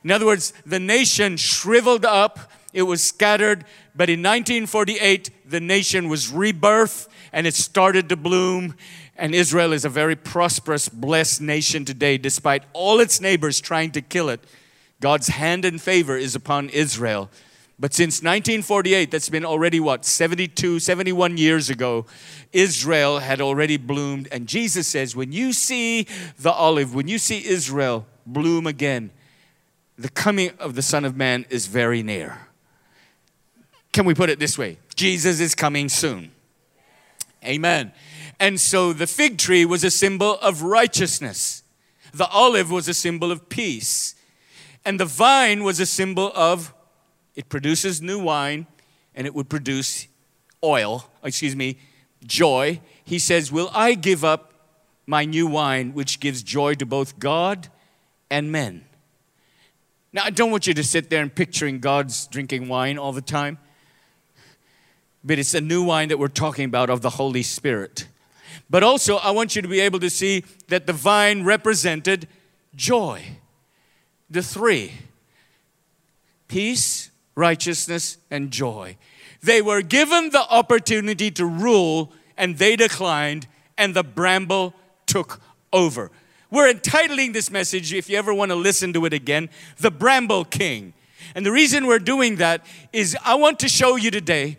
In 0.05 0.11
other 0.11 0.27
words, 0.27 0.53
the 0.67 0.81
nation 0.81 1.37
shriveled 1.37 2.05
up, 2.05 2.51
it 2.73 2.83
was 2.83 3.03
scattered, 3.03 3.65
but 3.95 4.09
in 4.09 4.21
1948, 4.21 5.31
the 5.49 5.61
nation 5.61 6.09
was 6.09 6.31
rebirthed 6.31 7.09
and 7.33 7.47
it 7.47 7.55
started 7.55 8.09
to 8.09 8.17
bloom. 8.17 8.75
And 9.17 9.35
Israel 9.35 9.73
is 9.73 9.85
a 9.85 9.89
very 9.89 10.17
prosperous, 10.17 10.89
blessed 10.89 11.41
nation 11.41 11.85
today, 11.85 12.19
despite 12.19 12.65
all 12.73 12.99
its 12.99 13.21
neighbors 13.21 13.61
trying 13.61 13.93
to 13.93 14.01
kill 14.01 14.29
it. 14.29 14.41
God's 15.01 15.29
hand 15.29 15.65
and 15.65 15.81
favor 15.81 16.17
is 16.17 16.35
upon 16.35 16.69
Israel. 16.71 17.31
But 17.79 17.93
since 17.93 18.23
1948, 18.23 19.11
that's 19.11 19.29
been 19.29 19.45
already 19.45 19.81
what, 19.81 20.05
72, 20.05 20.79
71 20.79 21.37
years 21.37 21.69
ago, 21.69 22.07
Israel 22.53 23.19
had 23.19 23.41
already 23.41 23.77
bloomed. 23.77 24.29
And 24.31 24.47
Jesus 24.47 24.87
says, 24.87 25.17
when 25.17 25.33
you 25.33 25.53
see 25.53 26.07
the 26.39 26.53
olive, 26.53 26.95
when 26.95 27.09
you 27.09 27.19
see 27.19 27.45
Israel 27.45 28.07
bloom 28.25 28.67
again, 28.67 29.11
the 29.99 30.09
coming 30.09 30.51
of 30.59 30.75
the 30.75 30.83
Son 30.83 31.05
of 31.05 31.17
Man 31.17 31.47
is 31.51 31.67
very 31.67 32.03
near. 32.03 32.49
Can 33.93 34.05
we 34.05 34.15
put 34.15 34.31
it 34.31 34.39
this 34.39 34.57
way? 34.57 34.79
Jesus 34.95 35.41
is 35.41 35.55
coming 35.55 35.89
soon. 35.89 36.31
Amen. 37.45 37.93
And 38.41 38.59
so 38.59 38.93
the 38.93 39.07
fig 39.07 39.39
tree 39.39 39.65
was 39.65 39.85
a 39.85 39.91
symbol 39.91 40.39
of 40.41 40.63
righteousness, 40.63 41.63
the 42.13 42.27
olive 42.29 42.71
was 42.71 42.89
a 42.89 42.95
symbol 42.95 43.31
of 43.31 43.49
peace, 43.49 44.15
and 44.85 44.99
the 44.99 45.05
vine 45.05 45.65
was 45.65 45.81
a 45.81 45.87
symbol 45.87 46.33
of 46.35 46.75
it 47.35 47.49
produces 47.49 48.03
new 48.03 48.19
wine 48.19 48.67
and 49.15 49.27
it 49.27 49.35
would 49.35 49.49
produce 49.49 50.07
oil, 50.63 51.09
excuse 51.23 51.57
me, 51.57 51.79
joy. 52.25 52.81
He 53.05 53.19
says, 53.19 53.51
Will 53.51 53.71
I 53.73 53.95
give 53.95 54.25
up 54.25 54.53
my 55.07 55.25
new 55.25 55.47
wine, 55.47 55.95
which 55.95 56.21
gives 56.21 56.43
joy 56.43 56.75
to 56.75 56.87
both 56.87 57.19
God 57.19 57.69
and 58.31 58.53
men? 58.53 58.85
Now, 60.13 60.25
I 60.25 60.31
don't 60.31 60.51
want 60.51 60.67
you 60.67 60.75
to 60.75 60.85
sit 60.85 61.09
there 61.09 61.23
and 61.23 61.35
picturing 61.35 61.79
God's 61.81 62.27
drinking 62.27 62.69
wine 62.69 62.99
all 62.99 63.13
the 63.13 63.23
time, 63.23 63.59
but 65.25 65.39
it's 65.39 65.55
a 65.55 65.61
new 65.61 65.83
wine 65.85 66.09
that 66.09 66.19
we're 66.19 66.29
talking 66.29 66.67
about 66.67 66.91
of 66.91 67.01
the 67.01 67.11
Holy 67.11 67.43
Spirit. 67.43 68.09
But 68.69 68.83
also, 68.83 69.17
I 69.17 69.31
want 69.31 69.57
you 69.57 69.63
to 69.63 69.69
be 69.69 69.81
able 69.81 70.01
to 70.01 70.11
see 70.11 70.45
that 70.69 70.87
the 70.87 70.93
vine 70.93 71.45
represented 71.45 72.29
joy. 72.75 73.23
The 74.31 74.43
three 74.43 74.93
peace, 76.49 77.11
righteousness, 77.35 78.19
and 78.31 78.51
joy. 78.51 78.99
They 79.43 79.63
were 79.63 79.81
given 79.81 80.29
the 80.31 80.47
opportunity 80.51 81.31
to 81.31 81.47
rule, 81.47 82.13
and 82.37 82.59
they 82.59 82.77
declined, 82.77 83.47
and 83.79 83.95
the 83.95 84.05
bramble 84.05 84.75
took 85.07 85.41
over. 85.73 86.11
We're 86.53 86.69
entitling 86.69 87.33
this 87.33 87.51
message, 87.51 87.95
if 87.95 88.11
you 88.11 88.19
ever 88.19 88.35
want 88.35 88.51
to 88.51 88.55
listen 88.55 88.93
to 88.93 89.07
it 89.07 89.15
again, 89.15 89.49
The 89.79 89.91
Bramble 89.91 90.45
King. 90.45 90.93
And 91.35 91.47
the 91.47 91.51
reason 91.51 91.87
we're 91.87 91.99
doing 91.99 92.37
that 92.37 92.67
is 92.93 93.17
I 93.25 93.37
want 93.37 93.59
to 93.61 93.71
show 93.71 93.97
you 93.97 94.11
today 94.11 94.59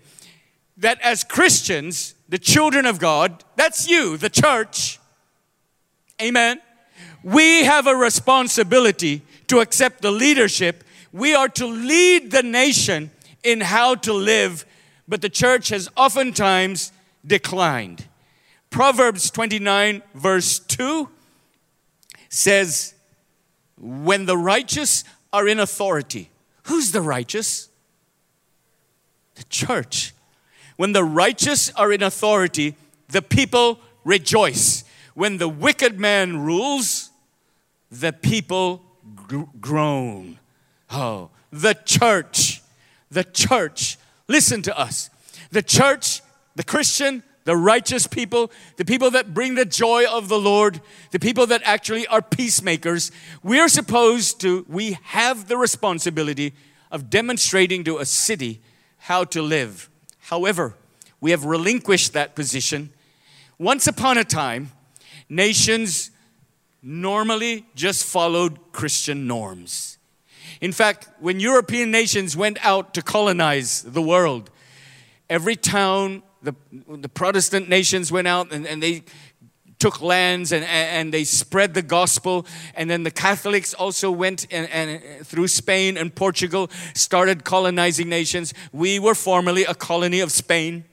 that 0.78 1.00
as 1.02 1.24
Christians, 1.24 2.16
the 2.28 2.40
children 2.40 2.88
of 2.88 2.98
God, 2.98 3.44
that's 3.58 3.88
you, 3.88 4.18
the 4.18 4.32
church, 4.32 5.00
amen, 6.20 6.62
we 7.24 7.64
have 7.64 7.86
a 7.86 7.96
responsibility 7.96 9.22
to 9.46 9.60
accept 9.60 10.02
the 10.02 10.10
leadership 10.10 10.84
we 11.12 11.36
are 11.36 11.48
to 11.50 11.68
lead 11.68 12.32
the 12.32 12.42
nation 12.42 13.12
in 13.44 13.62
how 13.62 13.94
to 13.94 14.14
live, 14.14 14.66
but 15.08 15.22
the 15.22 15.30
church 15.30 15.70
has 15.70 15.88
oftentimes 15.96 16.92
declined. 17.24 18.08
Proverbs 18.72 19.30
29, 19.30 20.02
verse 20.16 20.58
2 20.58 21.08
says, 22.34 22.96
When 23.80 24.26
the 24.26 24.38
righteous 24.38 25.04
are 25.32 25.48
in 25.48 25.60
authority, 25.60 26.30
who's 26.64 26.92
the 26.92 27.02
righteous? 27.02 27.70
The 29.36 29.44
church. 29.46 30.14
When 30.76 30.94
the 30.94 31.04
righteous 31.04 31.72
are 31.76 31.92
in 31.92 32.02
authority, 32.02 32.76
the 33.10 33.22
people 33.22 33.80
rejoice. 34.04 34.84
When 35.14 35.38
the 35.38 35.48
wicked 35.48 36.00
man 36.00 36.38
rules, 36.38 37.12
the 37.92 38.12
people 38.12 38.84
gr- 39.16 39.44
groan. 39.62 40.40
Oh, 40.90 41.30
the 41.52 41.76
church, 41.86 42.62
the 43.12 43.24
church, 43.24 43.98
listen 44.28 44.64
to 44.64 44.78
us. 44.78 45.12
The 45.52 45.62
church, 45.62 46.22
the 46.56 46.64
Christian, 46.64 47.22
the 47.46 47.56
righteous 47.56 48.08
people, 48.08 48.52
the 48.78 48.86
people 48.86 49.12
that 49.12 49.34
bring 49.34 49.56
the 49.56 49.66
joy 49.66 50.06
of 50.10 50.30
the 50.30 50.40
Lord, 50.40 50.82
the 51.12 51.20
people 51.20 51.46
that 51.48 51.62
actually 51.66 52.08
are 52.08 52.22
peacemakers, 52.22 53.12
we're 53.42 53.68
supposed 53.68 54.40
to, 54.42 54.66
we 54.70 54.98
have 55.04 55.48
the 55.48 55.58
responsibility 55.58 56.54
of 56.92 57.10
demonstrating 57.10 57.84
to 57.84 57.98
a 57.98 58.06
city 58.06 58.62
how 58.98 59.24
to 59.26 59.42
live. 59.42 59.90
However, 60.20 60.76
we 61.20 61.32
have 61.32 61.46
relinquished 61.46 62.14
that 62.14 62.36
position. 62.36 62.92
Once 63.58 63.88
upon 63.88 64.18
a 64.18 64.24
time, 64.24 64.72
nations 65.28 66.12
normally 66.82 67.66
just 67.76 68.06
followed 68.06 68.60
Christian 68.72 69.26
norms. 69.28 69.98
In 70.62 70.72
fact, 70.72 71.10
when 71.20 71.40
European 71.40 71.92
nations 71.92 72.38
went 72.38 72.58
out 72.66 72.94
to 72.94 73.02
colonize 73.02 73.82
the 73.82 74.02
world, 74.02 74.50
every 75.30 75.56
town, 75.56 76.24
the, 76.44 76.54
the 76.98 77.10
Protestant 77.10 77.70
nations 77.70 78.12
went 78.12 78.28
out 78.28 78.52
and, 78.52 78.68
and 78.68 78.84
they 78.84 79.04
took 79.80 80.02
lands 80.02 80.52
and, 80.52 80.64
and 80.64 81.14
they 81.14 81.24
spread 81.24 81.74
the 81.74 81.82
gospel. 81.82 82.46
And 82.76 82.90
then 82.90 83.04
the 83.04 83.12
Catholics 83.12 83.74
also 83.74 84.12
went 84.12 84.48
and, 84.52 84.70
and 84.70 85.26
through 85.26 85.48
Spain 85.48 85.98
and 85.98 86.14
Portugal 86.14 86.70
started 86.94 87.44
colonizing 87.44 88.08
nations. 88.08 88.54
We 88.72 89.00
were 89.00 89.16
formerly 89.16 89.64
a 89.66 89.74
colony 89.74 90.20
of 90.20 90.32
Spain. 90.32 90.86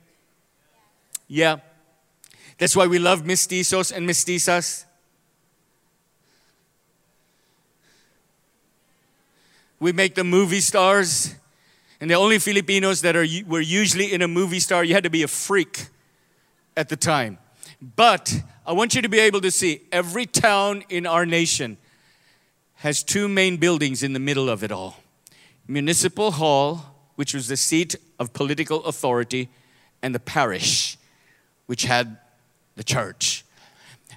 Yeah. 1.27 1.57
That's 2.57 2.75
why 2.75 2.87
we 2.87 2.99
love 2.99 3.23
mestizos 3.23 3.91
and 3.95 4.07
mestizas. 4.07 4.85
We 9.79 9.93
make 9.93 10.15
the 10.15 10.23
movie 10.23 10.59
stars. 10.59 11.35
And 12.01 12.09
the 12.09 12.15
only 12.15 12.39
Filipinos 12.39 13.01
that 13.01 13.15
are, 13.15 13.27
were 13.47 13.61
usually 13.61 14.11
in 14.11 14.23
a 14.23 14.27
movie 14.27 14.59
star, 14.59 14.83
you 14.83 14.95
had 14.95 15.03
to 15.03 15.09
be 15.11 15.21
a 15.21 15.27
freak 15.27 15.85
at 16.75 16.89
the 16.89 16.95
time. 16.95 17.37
But 17.95 18.41
I 18.65 18.73
want 18.73 18.95
you 18.95 19.03
to 19.03 19.09
be 19.09 19.19
able 19.19 19.39
to 19.41 19.51
see 19.51 19.83
every 19.91 20.25
town 20.25 20.83
in 20.89 21.05
our 21.05 21.27
nation 21.27 21.77
has 22.75 23.03
two 23.03 23.27
main 23.27 23.57
buildings 23.57 24.01
in 24.01 24.13
the 24.13 24.19
middle 24.19 24.49
of 24.49 24.63
it 24.63 24.71
all 24.71 24.97
Municipal 25.67 26.31
Hall, 26.31 26.95
which 27.15 27.35
was 27.35 27.47
the 27.47 27.55
seat 27.55 27.95
of 28.19 28.33
political 28.33 28.83
authority, 28.85 29.49
and 30.01 30.15
the 30.15 30.19
parish, 30.19 30.97
which 31.67 31.83
had 31.83 32.17
the 32.75 32.83
church. 32.83 33.45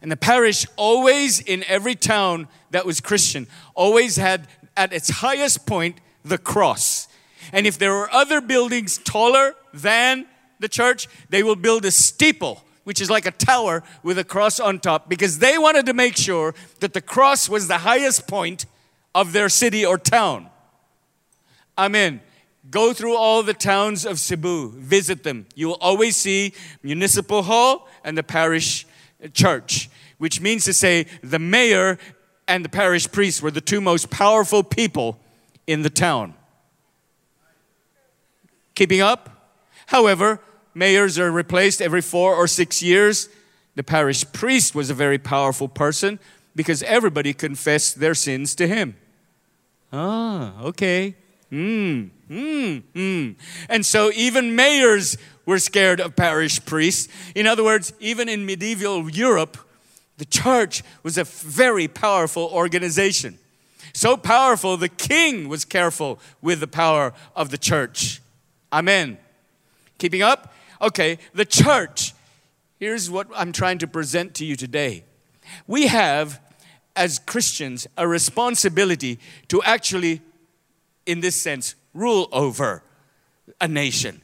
And 0.00 0.10
the 0.10 0.16
parish, 0.16 0.66
always 0.76 1.38
in 1.38 1.64
every 1.64 1.94
town 1.94 2.48
that 2.70 2.86
was 2.86 3.00
Christian, 3.00 3.46
always 3.74 4.16
had 4.16 4.48
at 4.74 4.92
its 4.92 5.10
highest 5.10 5.66
point 5.66 6.00
the 6.24 6.38
cross. 6.38 7.08
And 7.52 7.66
if 7.66 7.78
there 7.78 7.92
were 7.92 8.12
other 8.12 8.40
buildings 8.40 8.98
taller 8.98 9.54
than 9.72 10.26
the 10.60 10.68
church, 10.68 11.08
they 11.28 11.42
will 11.42 11.56
build 11.56 11.84
a 11.84 11.90
steeple 11.90 12.64
which 12.84 13.00
is 13.00 13.10
like 13.10 13.26
a 13.26 13.30
tower 13.30 13.82
with 14.02 14.18
a 14.18 14.24
cross 14.24 14.60
on 14.60 14.78
top, 14.78 15.08
because 15.08 15.38
they 15.38 15.58
wanted 15.58 15.86
to 15.86 15.94
make 15.94 16.16
sure 16.16 16.54
that 16.80 16.92
the 16.92 17.00
cross 17.00 17.48
was 17.48 17.66
the 17.66 17.78
highest 17.78 18.28
point 18.28 18.66
of 19.14 19.32
their 19.32 19.48
city 19.48 19.84
or 19.84 19.98
town. 19.98 20.48
Amen. 21.76 22.20
Go 22.70 22.92
through 22.92 23.16
all 23.16 23.42
the 23.42 23.54
towns 23.54 24.06
of 24.06 24.18
Cebu, 24.18 24.70
visit 24.72 25.22
them. 25.22 25.46
You 25.54 25.68
will 25.68 25.78
always 25.80 26.16
see 26.16 26.54
municipal 26.82 27.42
hall 27.42 27.88
and 28.04 28.16
the 28.16 28.22
parish 28.22 28.86
uh, 29.22 29.28
church, 29.28 29.90
which 30.18 30.40
means 30.40 30.64
to 30.64 30.72
say 30.72 31.06
the 31.22 31.38
mayor 31.38 31.98
and 32.46 32.64
the 32.64 32.68
parish 32.68 33.10
priest 33.10 33.42
were 33.42 33.50
the 33.50 33.60
two 33.60 33.80
most 33.80 34.10
powerful 34.10 34.62
people 34.62 35.18
in 35.66 35.82
the 35.82 35.90
town. 35.90 36.34
Keeping 38.74 39.00
up? 39.00 39.30
However, 39.86 40.40
mayors 40.74 41.18
are 41.18 41.30
replaced 41.30 41.80
every 41.80 42.00
four 42.00 42.34
or 42.34 42.46
six 42.46 42.82
years. 42.82 43.28
The 43.76 43.82
parish 43.82 44.24
priest 44.32 44.74
was 44.74 44.90
a 44.90 44.94
very 44.94 45.18
powerful 45.18 45.68
person 45.68 46.18
because 46.56 46.82
everybody 46.84 47.32
confessed 47.32 48.00
their 48.00 48.14
sins 48.14 48.54
to 48.56 48.66
him. 48.66 48.96
Ah, 49.92 50.60
okay. 50.62 51.14
Hmm, 51.50 52.06
hmm, 52.26 52.78
hmm. 52.94 53.30
And 53.68 53.86
so 53.86 54.10
even 54.14 54.56
mayors 54.56 55.16
were 55.46 55.58
scared 55.58 56.00
of 56.00 56.16
parish 56.16 56.64
priests. 56.64 57.12
In 57.34 57.46
other 57.46 57.62
words, 57.62 57.92
even 58.00 58.28
in 58.28 58.46
medieval 58.46 59.08
Europe, 59.10 59.58
the 60.18 60.24
church 60.24 60.82
was 61.02 61.18
a 61.18 61.24
very 61.24 61.86
powerful 61.86 62.48
organization. 62.52 63.38
So 63.92 64.16
powerful, 64.16 64.76
the 64.76 64.88
king 64.88 65.48
was 65.48 65.64
careful 65.64 66.18
with 66.42 66.60
the 66.60 66.66
power 66.66 67.12
of 67.36 67.50
the 67.50 67.58
church. 67.58 68.20
Amen. 68.74 69.18
Keeping 69.98 70.22
up? 70.22 70.52
Okay, 70.82 71.18
the 71.32 71.44
church. 71.44 72.12
Here's 72.80 73.08
what 73.08 73.28
I'm 73.32 73.52
trying 73.52 73.78
to 73.78 73.86
present 73.86 74.34
to 74.34 74.44
you 74.44 74.56
today. 74.56 75.04
We 75.68 75.86
have, 75.86 76.40
as 76.96 77.20
Christians, 77.20 77.86
a 77.96 78.08
responsibility 78.08 79.20
to 79.46 79.62
actually, 79.62 80.22
in 81.06 81.20
this 81.20 81.40
sense, 81.40 81.76
rule 81.94 82.28
over 82.32 82.82
a 83.60 83.68
nation. 83.68 84.22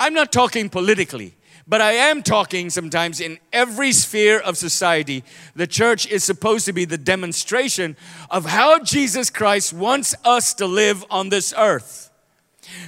I'm 0.00 0.14
not 0.14 0.32
talking 0.32 0.70
politically, 0.70 1.34
but 1.68 1.82
I 1.82 1.92
am 1.92 2.22
talking 2.22 2.70
sometimes 2.70 3.20
in 3.20 3.38
every 3.52 3.92
sphere 3.92 4.40
of 4.40 4.56
society. 4.56 5.24
The 5.54 5.66
church 5.66 6.06
is 6.06 6.24
supposed 6.24 6.64
to 6.64 6.72
be 6.72 6.86
the 6.86 6.96
demonstration 6.96 7.98
of 8.30 8.46
how 8.46 8.78
Jesus 8.78 9.28
Christ 9.28 9.74
wants 9.74 10.14
us 10.24 10.54
to 10.54 10.66
live 10.66 11.04
on 11.10 11.28
this 11.28 11.52
earth. 11.54 12.10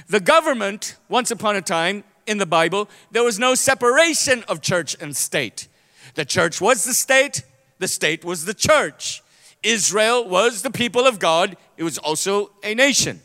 The 0.07 0.19
government, 0.19 0.97
once 1.09 1.31
upon 1.31 1.55
a 1.55 1.61
time, 1.61 2.03
in 2.25 2.37
the 2.37 2.45
Bible, 2.45 2.89
there 3.09 3.23
was 3.23 3.39
no 3.39 3.55
separation 3.55 4.43
of 4.47 4.61
church 4.61 4.95
and 4.99 5.15
state. 5.15 5.67
The 6.15 6.25
church 6.25 6.59
was 6.59 6.83
the 6.83 6.93
state, 6.93 7.43
the 7.79 7.87
state 7.87 8.25
was 8.25 8.45
the 8.45 8.53
church. 8.53 9.23
Israel 9.63 10.27
was 10.27 10.61
the 10.61 10.71
people 10.71 11.07
of 11.07 11.19
God, 11.19 11.57
it 11.77 11.83
was 11.83 11.97
also 11.97 12.51
a 12.63 12.75
nation. 12.75 13.21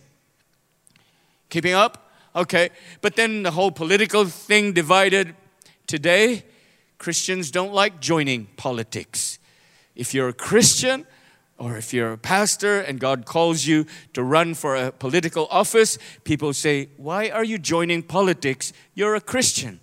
Keeping 1.50 1.74
up? 1.74 2.10
Okay. 2.34 2.70
But 3.02 3.16
then 3.16 3.42
the 3.42 3.50
whole 3.50 3.70
political 3.70 4.24
thing 4.24 4.72
divided. 4.72 5.34
Today, 5.86 6.44
Christians 6.96 7.50
don't 7.50 7.74
like 7.74 8.00
joining 8.00 8.46
politics. 8.56 9.38
If 9.94 10.14
you're 10.14 10.28
a 10.28 10.32
Christian, 10.32 11.06
or 11.62 11.76
if 11.76 11.94
you're 11.94 12.10
a 12.10 12.18
pastor 12.18 12.80
and 12.80 12.98
God 12.98 13.24
calls 13.24 13.66
you 13.66 13.86
to 14.14 14.24
run 14.24 14.54
for 14.54 14.74
a 14.74 14.90
political 14.90 15.46
office, 15.48 15.96
people 16.24 16.52
say, 16.52 16.88
Why 16.96 17.28
are 17.28 17.44
you 17.44 17.56
joining 17.56 18.02
politics? 18.02 18.72
You're 18.94 19.14
a 19.14 19.20
Christian. 19.20 19.78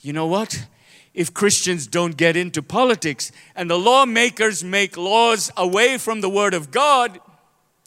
You 0.00 0.14
know 0.14 0.26
what? 0.26 0.66
If 1.12 1.34
Christians 1.34 1.86
don't 1.86 2.16
get 2.16 2.34
into 2.34 2.62
politics 2.62 3.30
and 3.54 3.68
the 3.68 3.78
lawmakers 3.78 4.64
make 4.64 4.96
laws 4.96 5.50
away 5.54 5.98
from 5.98 6.22
the 6.22 6.30
Word 6.30 6.54
of 6.54 6.70
God, 6.70 7.20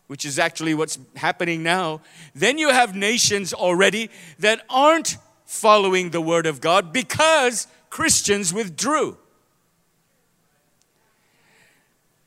which 0.06 0.24
is 0.24 0.38
actually 0.38 0.76
what's 0.76 1.00
happening 1.16 1.64
now, 1.64 2.02
then 2.36 2.60
you 2.60 2.70
have 2.70 2.96
nations 2.96 3.56
already 3.56 4.12
that 4.38 4.64
aren't 4.70 5.18
following 5.46 6.12
the 6.12 6.22
Word 6.22 6.46
of 6.46 6.62
God 6.62 6.94
because 6.94 7.66
Christians 7.90 8.54
withdrew 8.54 9.18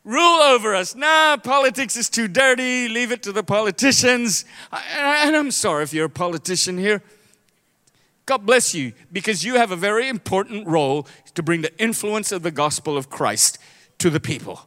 rule 0.08 0.40
over 0.40 0.74
us. 0.74 0.94
Nah, 0.94 1.36
politics 1.36 1.94
is 1.94 2.08
too 2.08 2.28
dirty. 2.28 2.88
Leave 2.88 3.12
it 3.12 3.22
to 3.24 3.30
the 3.30 3.42
politicians. 3.42 4.46
And 4.72 5.36
I'm 5.36 5.50
sorry 5.50 5.84
if 5.84 5.92
you're 5.92 6.06
a 6.06 6.10
politician 6.10 6.78
here. 6.78 7.02
God 8.24 8.46
bless 8.46 8.74
you 8.74 8.94
because 9.12 9.44
you 9.44 9.56
have 9.56 9.70
a 9.70 9.76
very 9.76 10.08
important 10.08 10.66
role 10.66 11.06
to 11.34 11.42
bring 11.42 11.60
the 11.60 11.78
influence 11.78 12.32
of 12.32 12.42
the 12.42 12.50
gospel 12.50 12.96
of 12.96 13.10
Christ 13.10 13.58
to 13.98 14.08
the 14.08 14.20
people. 14.20 14.66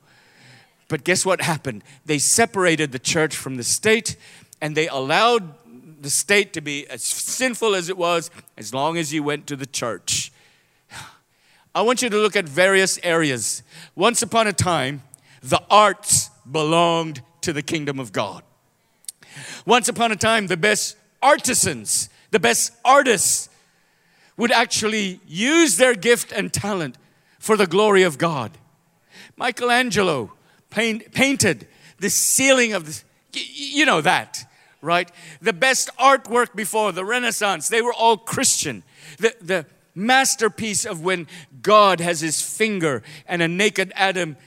But 0.87 1.03
guess 1.03 1.25
what 1.25 1.41
happened? 1.41 1.83
They 2.05 2.19
separated 2.19 2.91
the 2.91 2.99
church 2.99 3.35
from 3.35 3.55
the 3.55 3.63
state 3.63 4.17
and 4.61 4.77
they 4.77 4.87
allowed 4.87 5.55
the 6.01 6.09
state 6.11 6.53
to 6.53 6.61
be 6.61 6.87
as 6.87 7.03
sinful 7.03 7.73
as 7.73 7.89
it 7.89 7.97
was 7.97 8.29
as 8.57 8.73
long 8.73 8.97
as 8.97 9.11
you 9.11 9.23
went 9.23 9.47
to 9.47 9.55
the 9.55 9.65
church. 9.65 10.31
I 11.75 11.81
want 11.81 12.01
you 12.03 12.09
to 12.09 12.17
look 12.17 12.35
at 12.35 12.45
various 12.45 12.99
areas. 13.01 13.63
Once 13.95 14.21
upon 14.21 14.45
a 14.47 14.53
time, 14.53 15.01
the 15.41 15.61
arts 15.69 16.29
belonged 16.49 17.21
to 17.41 17.53
the 17.53 17.61
kingdom 17.61 17.99
of 17.99 18.11
God. 18.11 18.43
Once 19.65 19.87
upon 19.87 20.11
a 20.11 20.15
time, 20.15 20.47
the 20.47 20.57
best 20.57 20.97
artisans, 21.21 22.09
the 22.31 22.39
best 22.39 22.73
artists 22.83 23.49
would 24.37 24.51
actually 24.51 25.19
use 25.27 25.77
their 25.77 25.93
gift 25.93 26.31
and 26.31 26.51
talent 26.51 26.97
for 27.39 27.57
the 27.57 27.67
glory 27.67 28.03
of 28.03 28.17
God. 28.17 28.51
Michelangelo 29.37 30.33
paint, 30.69 31.11
painted 31.13 31.67
the 31.99 32.09
ceiling 32.09 32.73
of 32.73 32.85
the, 32.85 33.03
you 33.33 33.85
know 33.85 34.01
that, 34.01 34.49
right? 34.81 35.11
The 35.41 35.53
best 35.53 35.89
artwork 35.97 36.55
before 36.55 36.91
the 36.91 37.05
Renaissance, 37.05 37.69
they 37.69 37.81
were 37.81 37.93
all 37.93 38.17
Christian. 38.17 38.83
The, 39.17 39.35
the, 39.41 39.65
masterpiece 39.95 40.85
of 40.85 41.03
when 41.03 41.27
God 41.61 41.99
has 41.99 42.21
his 42.21 42.41
finger 42.41 43.03
and 43.27 43.41
a 43.41 43.47
naked 43.47 43.91
Adam 43.95 44.37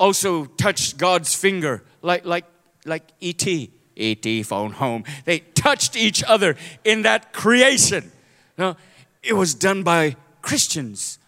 also 0.00 0.46
touched 0.46 0.96
God's 0.96 1.34
finger, 1.34 1.84
like, 2.02 2.24
like, 2.24 2.46
like 2.86 3.04
E.T. 3.20 3.70
E.T. 3.94 4.42
phone 4.44 4.72
home. 4.72 5.04
They 5.26 5.40
touched 5.40 5.94
each 5.94 6.24
other 6.24 6.56
in 6.82 7.02
that 7.02 7.32
creation. 7.34 8.10
Now, 8.56 8.76
it 9.22 9.34
was 9.34 9.54
done 9.54 9.82
by 9.82 10.16
Christians. 10.40 11.18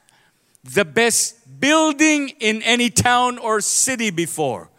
The 0.64 0.86
best 0.86 1.60
building 1.60 2.30
in 2.40 2.62
any 2.62 2.88
town 2.88 3.36
or 3.36 3.60
city 3.60 4.10
before 4.10 4.70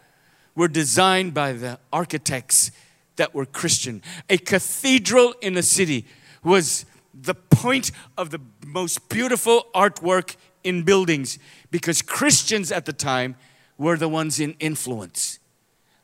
were 0.56 0.68
designed 0.68 1.32
by 1.32 1.52
the 1.52 1.78
architects 1.92 2.72
that 3.16 3.32
were 3.32 3.46
Christian. 3.46 4.02
A 4.28 4.38
cathedral 4.38 5.34
in 5.40 5.56
a 5.56 5.62
city 5.62 6.04
was 6.42 6.84
the 7.14 7.34
point 7.34 7.92
of 8.18 8.30
the 8.30 8.40
most 8.66 9.08
beautiful 9.08 9.66
artwork 9.72 10.34
in 10.64 10.82
buildings 10.82 11.38
because 11.70 12.02
Christians 12.02 12.72
at 12.72 12.86
the 12.86 12.92
time 12.92 13.36
were 13.78 13.96
the 13.96 14.08
ones 14.08 14.40
in 14.40 14.54
influence. 14.60 15.38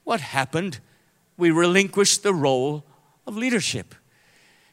What 0.04 0.20
happened? 0.20 0.80
We 1.36 1.50
relinquished 1.50 2.22
the 2.22 2.34
role 2.34 2.84
of 3.26 3.36
leadership. 3.36 3.94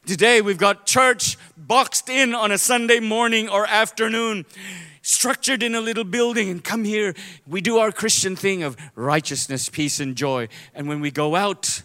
Today 0.06 0.40
we've 0.40 0.58
got 0.58 0.86
church 0.86 1.36
boxed 1.56 2.08
in 2.08 2.34
on 2.34 2.50
a 2.50 2.58
Sunday 2.58 2.98
morning 2.98 3.48
or 3.48 3.66
afternoon, 3.66 4.46
structured 5.02 5.62
in 5.62 5.74
a 5.74 5.80
little 5.80 6.04
building, 6.04 6.48
and 6.48 6.64
come 6.64 6.84
here. 6.84 7.14
We 7.46 7.60
do 7.60 7.78
our 7.78 7.92
Christian 7.92 8.34
thing 8.34 8.62
of 8.62 8.76
righteousness, 8.94 9.68
peace, 9.68 10.00
and 10.00 10.16
joy. 10.16 10.48
And 10.74 10.88
when 10.88 11.00
we 11.00 11.10
go 11.10 11.36
out, 11.36 11.82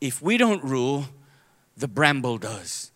if 0.00 0.20
we 0.20 0.36
don't 0.36 0.62
rule, 0.64 1.06
the 1.76 1.88
bramble 1.88 2.38
does. 2.38 2.90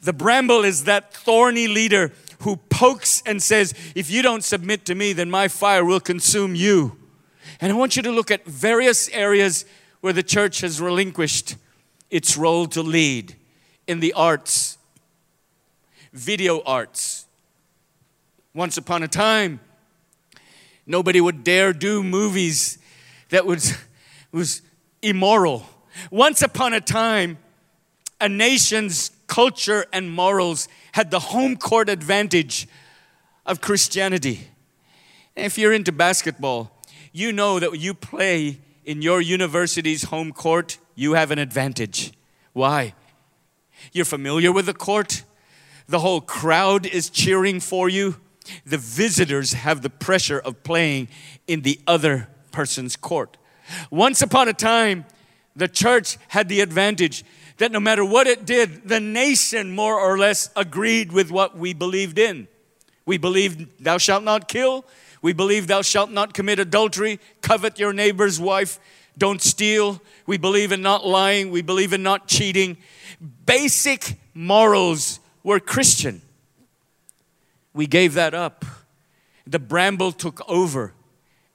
The 0.00 0.12
bramble 0.12 0.64
is 0.64 0.84
that 0.84 1.14
thorny 1.14 1.68
leader 1.68 2.12
who 2.42 2.56
pokes 2.56 3.22
and 3.24 3.42
says, 3.42 3.74
If 3.94 4.10
you 4.10 4.22
don't 4.22 4.44
submit 4.44 4.84
to 4.86 4.94
me, 4.94 5.12
then 5.12 5.30
my 5.30 5.48
fire 5.48 5.84
will 5.84 6.00
consume 6.00 6.54
you. 6.54 6.96
And 7.60 7.72
I 7.72 7.74
want 7.74 7.96
you 7.96 8.02
to 8.02 8.10
look 8.10 8.30
at 8.30 8.44
various 8.44 9.08
areas 9.10 9.64
where 10.00 10.12
the 10.12 10.22
church 10.22 10.60
has 10.60 10.80
relinquished 10.80 11.56
its 12.10 12.36
role 12.36 12.66
to 12.66 12.82
lead 12.82 13.36
in 13.86 14.00
the 14.00 14.12
arts, 14.12 14.78
video 16.12 16.62
arts. 16.64 17.26
Once 18.54 18.76
upon 18.76 19.02
a 19.02 19.08
time, 19.08 19.60
nobody 20.86 21.20
would 21.20 21.44
dare 21.44 21.72
do 21.72 22.02
movies 22.02 22.78
that 23.30 23.46
was, 23.46 23.74
was 24.32 24.62
immoral. 25.00 25.64
Once 26.10 26.42
upon 26.42 26.74
a 26.74 26.80
time, 26.80 27.38
a 28.20 28.28
nation's 28.28 29.10
culture 29.32 29.86
and 29.94 30.12
morals 30.12 30.68
had 30.92 31.10
the 31.10 31.18
home 31.18 31.56
court 31.56 31.88
advantage 31.88 32.68
of 33.46 33.62
Christianity. 33.62 34.48
if 35.34 35.56
you're 35.56 35.72
into 35.72 35.90
basketball, 35.90 36.70
you 37.12 37.32
know 37.32 37.58
that 37.58 37.70
when 37.70 37.80
you 37.80 37.94
play 37.94 38.60
in 38.84 39.00
your 39.00 39.22
university's 39.22 40.02
home 40.04 40.32
court, 40.32 40.76
you 40.94 41.14
have 41.14 41.30
an 41.30 41.38
advantage. 41.38 42.12
Why? 42.52 42.92
You're 43.90 44.04
familiar 44.04 44.52
with 44.52 44.66
the 44.66 44.74
court, 44.74 45.24
the 45.88 46.00
whole 46.00 46.20
crowd 46.20 46.84
is 46.84 47.08
cheering 47.08 47.58
for 47.58 47.88
you. 47.88 48.16
The 48.66 48.76
visitors 48.76 49.54
have 49.54 49.80
the 49.80 49.88
pressure 49.88 50.40
of 50.40 50.62
playing 50.62 51.08
in 51.46 51.62
the 51.62 51.80
other 51.86 52.28
person's 52.50 52.96
court. 52.96 53.38
Once 53.90 54.20
upon 54.20 54.48
a 54.48 54.52
time, 54.52 55.06
the 55.56 55.68
church 55.68 56.18
had 56.28 56.50
the 56.50 56.60
advantage 56.60 57.24
that 57.62 57.70
no 57.70 57.78
matter 57.78 58.04
what 58.04 58.26
it 58.26 58.44
did, 58.44 58.88
the 58.88 58.98
nation 58.98 59.70
more 59.70 59.96
or 59.96 60.18
less 60.18 60.50
agreed 60.56 61.12
with 61.12 61.30
what 61.30 61.56
we 61.56 61.72
believed 61.72 62.18
in. 62.18 62.48
We 63.06 63.18
believed, 63.18 63.68
Thou 63.78 63.98
shalt 63.98 64.24
not 64.24 64.48
kill. 64.48 64.84
We 65.22 65.32
believe, 65.32 65.68
Thou 65.68 65.82
shalt 65.82 66.10
not 66.10 66.34
commit 66.34 66.58
adultery, 66.58 67.20
covet 67.40 67.78
your 67.78 67.92
neighbor's 67.92 68.40
wife, 68.40 68.80
don't 69.16 69.40
steal. 69.40 70.02
We 70.26 70.38
believe 70.38 70.72
in 70.72 70.82
not 70.82 71.06
lying. 71.06 71.52
We 71.52 71.62
believe 71.62 71.92
in 71.92 72.02
not 72.02 72.26
cheating. 72.26 72.78
Basic 73.46 74.18
morals 74.34 75.20
were 75.44 75.60
Christian. 75.60 76.20
We 77.72 77.86
gave 77.86 78.14
that 78.14 78.34
up. 78.34 78.64
The 79.46 79.60
bramble 79.60 80.10
took 80.10 80.40
over 80.50 80.94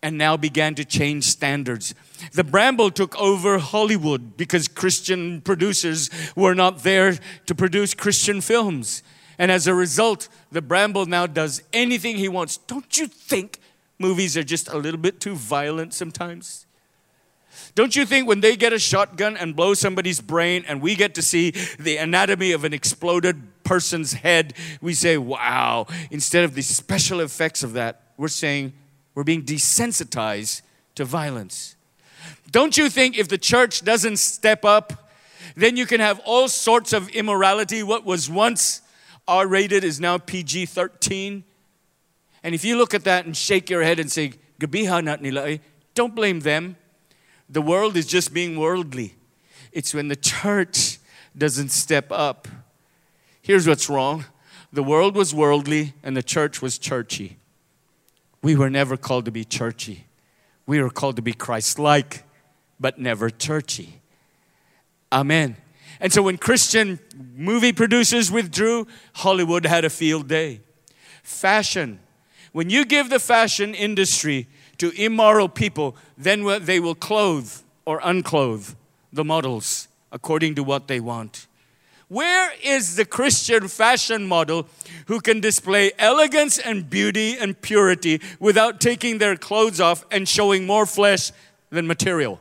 and 0.03 0.17
now 0.17 0.37
began 0.37 0.75
to 0.75 0.85
change 0.85 1.25
standards. 1.25 1.95
The 2.33 2.43
Bramble 2.43 2.91
took 2.91 3.19
over 3.19 3.57
Hollywood 3.57 4.37
because 4.37 4.67
Christian 4.67 5.41
producers 5.41 6.09
were 6.35 6.53
not 6.53 6.83
there 6.83 7.17
to 7.45 7.55
produce 7.55 7.93
Christian 7.93 8.41
films. 8.41 9.01
And 9.39 9.51
as 9.51 9.67
a 9.67 9.73
result, 9.73 10.29
the 10.51 10.61
Bramble 10.61 11.05
now 11.05 11.27
does 11.27 11.63
anything 11.73 12.17
he 12.17 12.29
wants. 12.29 12.57
Don't 12.57 12.97
you 12.97 13.07
think 13.07 13.59
movies 13.99 14.37
are 14.37 14.43
just 14.43 14.67
a 14.69 14.77
little 14.77 14.99
bit 14.99 15.19
too 15.19 15.35
violent 15.35 15.93
sometimes? 15.93 16.65
Don't 17.75 17.95
you 17.95 18.05
think 18.05 18.27
when 18.27 18.41
they 18.41 18.55
get 18.55 18.73
a 18.73 18.79
shotgun 18.79 19.35
and 19.37 19.55
blow 19.55 19.73
somebody's 19.73 20.21
brain 20.21 20.63
and 20.67 20.81
we 20.81 20.95
get 20.95 21.15
to 21.15 21.21
see 21.21 21.51
the 21.79 21.97
anatomy 21.97 22.51
of 22.51 22.63
an 22.63 22.73
exploded 22.73 23.63
person's 23.63 24.13
head, 24.13 24.53
we 24.81 24.93
say, 24.93 25.17
wow, 25.17 25.87
instead 26.11 26.43
of 26.43 26.55
the 26.55 26.61
special 26.61 27.19
effects 27.19 27.63
of 27.63 27.73
that, 27.73 28.01
we're 28.17 28.27
saying 28.27 28.73
we're 29.17 29.23
being 29.23 29.41
desensitized 29.41 30.61
to 30.93 31.03
violence. 31.03 31.75
Don't 32.51 32.77
you 32.77 32.87
think 32.87 33.17
if 33.17 33.27
the 33.27 33.39
church 33.39 33.83
doesn't 33.83 34.17
step 34.17 34.63
up, 34.63 35.09
then 35.55 35.75
you 35.75 35.87
can 35.87 35.99
have 35.99 36.19
all 36.23 36.47
sorts 36.47 36.93
of 36.93 37.09
immorality? 37.09 37.81
What 37.81 38.05
was 38.05 38.29
once 38.29 38.81
R 39.27 39.47
rated 39.47 39.83
is 39.83 39.99
now 39.99 40.19
PG 40.19 40.67
13. 40.67 41.43
And 42.43 42.53
if 42.53 42.63
you 42.63 42.77
look 42.77 42.93
at 42.93 43.05
that 43.05 43.25
and 43.25 43.35
shake 43.35 43.71
your 43.71 43.81
head 43.81 43.99
and 43.99 44.11
say, 44.11 44.33
Gabiha 44.59 45.03
nat 45.03 45.19
nila, 45.19 45.49
eh, 45.49 45.57
don't 45.95 46.13
blame 46.13 46.41
them. 46.41 46.75
The 47.49 47.63
world 47.63 47.97
is 47.97 48.05
just 48.05 48.35
being 48.35 48.55
worldly. 48.59 49.15
It's 49.71 49.95
when 49.95 50.09
the 50.09 50.15
church 50.15 50.99
doesn't 51.35 51.69
step 51.69 52.11
up. 52.11 52.47
Here's 53.41 53.67
what's 53.67 53.89
wrong 53.89 54.25
the 54.71 54.83
world 54.83 55.15
was 55.15 55.33
worldly 55.33 55.95
and 56.03 56.15
the 56.15 56.21
church 56.21 56.61
was 56.61 56.77
churchy. 56.77 57.37
We 58.41 58.55
were 58.55 58.69
never 58.69 58.97
called 58.97 59.25
to 59.25 59.31
be 59.31 59.43
churchy. 59.43 60.05
We 60.65 60.81
were 60.81 60.89
called 60.89 61.15
to 61.15 61.21
be 61.21 61.33
Christ 61.33 61.79
like, 61.79 62.23
but 62.79 62.99
never 62.99 63.29
churchy. 63.29 64.01
Amen. 65.11 65.57
And 65.99 66.13
so 66.13 66.21
when 66.21 66.37
Christian 66.37 66.99
movie 67.35 67.73
producers 67.73 68.31
withdrew, 68.31 68.87
Hollywood 69.13 69.65
had 69.65 69.85
a 69.85 69.89
field 69.89 70.27
day. 70.27 70.61
Fashion. 71.23 71.99
When 72.51 72.69
you 72.69 72.85
give 72.85 73.09
the 73.09 73.19
fashion 73.19 73.73
industry 73.73 74.47
to 74.77 74.91
immoral 74.91 75.49
people, 75.49 75.95
then 76.17 76.45
they 76.63 76.79
will 76.79 76.95
clothe 76.95 77.51
or 77.85 77.99
unclothe 78.03 78.75
the 79.11 79.23
models 79.23 79.87
according 80.11 80.55
to 80.55 80.63
what 80.63 80.87
they 80.87 80.99
want. 80.99 81.47
Where 82.09 82.53
is 82.63 82.95
the 82.95 83.03
Christian 83.03 83.67
fashion 83.67 84.27
model 84.27 84.67
who 85.07 85.19
can 85.19 85.41
display 85.41 85.91
elegance 85.99 86.57
and 86.57 86.89
beauty 86.89 87.37
and 87.37 87.59
purity 87.61 88.21
without 88.39 88.79
taking 88.79 89.17
their 89.17 89.35
clothes 89.35 89.81
off 89.81 90.05
and 90.09 90.27
showing 90.27 90.65
more 90.65 90.85
flesh 90.85 91.31
than 91.69 91.85
material? 91.85 92.39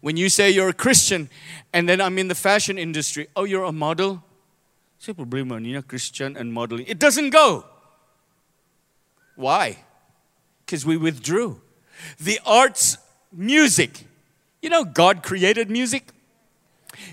When 0.00 0.16
you 0.16 0.28
say 0.28 0.50
you're 0.50 0.70
a 0.70 0.74
Christian 0.74 1.30
and 1.72 1.88
then 1.88 2.00
I'm 2.00 2.18
in 2.18 2.28
the 2.28 2.34
fashion 2.34 2.76
industry, 2.76 3.28
oh, 3.36 3.44
you're 3.44 3.64
a 3.64 3.72
model? 3.72 4.22
Say 4.98 5.12
problema 5.12 5.60
niya 5.62 5.86
Christian 5.86 6.36
and 6.36 6.52
modeling. 6.52 6.86
It 6.88 6.98
doesn't 6.98 7.30
go. 7.30 7.64
Why? 9.36 9.78
Because 10.66 10.84
we 10.84 10.96
withdrew. 10.96 11.60
The 12.18 12.40
arts, 12.44 12.98
music. 13.32 14.04
You 14.60 14.70
know, 14.70 14.84
God 14.84 15.22
created 15.22 15.70
music. 15.70 16.08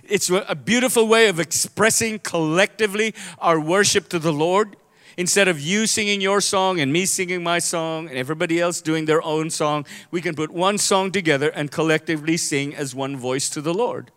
It's 0.03 0.29
a 0.29 0.55
beautiful 0.55 1.07
way 1.07 1.27
of 1.27 1.39
expressing 1.39 2.19
collectively 2.19 3.13
our 3.39 3.59
worship 3.59 4.09
to 4.09 4.19
the 4.19 4.33
Lord. 4.33 4.75
Instead 5.17 5.47
of 5.47 5.59
you 5.59 5.87
singing 5.87 6.19
your 6.19 6.41
song 6.41 6.79
and 6.79 6.91
me 6.91 7.05
singing 7.05 7.41
my 7.41 7.59
song 7.59 8.09
and 8.09 8.17
everybody 8.17 8.59
else 8.59 8.81
doing 8.81 9.05
their 9.05 9.21
own 9.21 9.49
song, 9.49 9.85
we 10.11 10.21
can 10.21 10.35
put 10.35 10.51
one 10.51 10.77
song 10.77 11.11
together 11.11 11.49
and 11.49 11.71
collectively 11.71 12.35
sing 12.35 12.75
as 12.75 12.93
one 12.93 13.15
voice 13.15 13.49
to 13.49 13.61
the 13.61 13.73
Lord. 13.73 14.11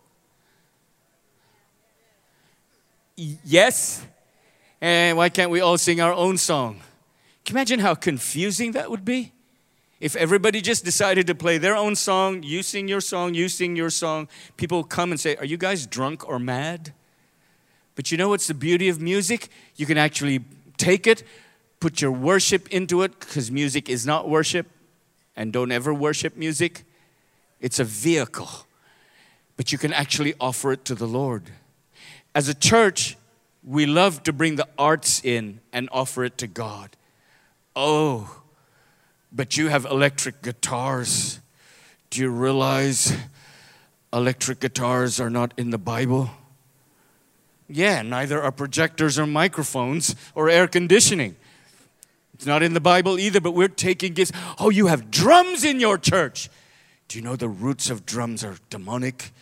Yes? 3.17 4.05
And 4.81 5.17
why 5.17 5.29
can't 5.29 5.51
we 5.51 5.61
all 5.61 5.79
sing 5.79 6.01
our 6.01 6.13
own 6.13 6.37
song? 6.37 6.81
Can 7.45 7.55
you 7.55 7.59
imagine 7.61 7.81
how 7.81 7.95
confusing 7.95 8.73
that 8.73 8.91
would 8.91 9.05
be? 9.05 9.33
If 10.01 10.15
everybody 10.15 10.61
just 10.61 10.85
decided 10.85 11.27
to 11.27 11.35
play 11.35 11.59
their 11.59 11.75
own 11.75 11.97
song, 11.97 12.43
you 12.45 12.63
sing 12.63 12.87
your 12.87 13.01
song, 13.01 13.35
you 13.35 13.49
sing 13.49 13.75
your 13.75 13.91
song, 13.91 14.29
people 14.57 14.79
will 14.79 14.85
come 14.85 15.11
and 15.11 15.19
say, 15.19 15.35
Are 15.37 15.45
you 15.45 15.57
guys 15.57 15.87
drunk 15.87 16.29
or 16.29 16.39
mad? 16.39 16.93
But 17.97 18.13
you 18.13 18.19
know 18.19 18.29
what's 18.29 18.47
the 18.47 18.55
beauty 18.55 18.89
of 18.89 19.01
music? 19.01 19.49
You 19.75 19.87
can 19.87 19.99
actually 19.99 20.45
take 20.77 21.09
it, 21.09 21.25
put 21.81 22.01
your 22.01 22.13
worship 22.13 22.69
into 22.69 23.03
it, 23.03 23.19
because 23.19 23.51
music 23.51 23.89
is 23.89 24.07
not 24.07 24.29
worship, 24.29 24.69
and 25.35 25.53
don't 25.53 25.73
ever 25.73 25.93
worship 25.93 26.37
music. 26.37 26.85
It's 27.61 27.81
a 27.81 27.85
vehicle, 27.85 28.51
but 29.57 29.73
you 29.73 29.79
can 29.79 29.93
actually 29.93 30.35
offer 30.41 30.71
it 30.71 30.85
to 30.85 30.95
the 30.95 31.09
Lord. 31.09 31.43
As 32.37 32.49
a 32.49 32.55
church, 32.55 33.17
we 33.65 33.85
love 33.85 34.23
to 34.23 34.33
bring 34.33 34.55
the 34.55 34.69
arts 34.79 35.25
in 35.25 35.59
and 35.73 35.89
offer 35.91 36.23
it 36.23 36.39
to 36.39 36.47
God. 36.47 36.97
Oh, 37.75 38.38
but 39.33 39.57
you 39.57 39.69
have 39.69 39.85
electric 39.85 40.43
guitars. 40.43 41.41
Do 42.11 42.21
you 42.21 42.31
realize 42.31 43.17
electric 44.13 44.61
guitars 44.61 45.21
are 45.21 45.31
not 45.31 45.53
in 45.57 45.71
the 45.71 45.79
Bible? 45.79 46.31
Yeah, 47.69 48.03
neither 48.03 48.43
are 48.43 48.51
projectors 48.51 49.19
or 49.19 49.27
microphones 49.27 50.17
or 50.35 50.49
air 50.49 50.67
conditioning. 50.67 51.37
It's 52.33 52.47
not 52.47 52.63
in 52.63 52.73
the 52.73 52.81
Bible 52.81 53.19
either, 53.19 53.41
but 53.41 53.51
we're 53.51 53.69
taking 53.69 54.15
gifts. 54.15 54.33
Oh, 54.59 54.71
you 54.71 54.87
have 54.87 55.11
drums 55.11 55.65
in 55.65 55.81
your 55.81 55.99
church. 55.99 56.49
Do 57.09 57.19
you 57.19 57.25
know 57.25 57.37
the 57.37 57.49
roots 57.49 57.91
of 57.91 58.07
drums 58.07 58.45
are 58.45 58.57
demonic? 58.71 59.33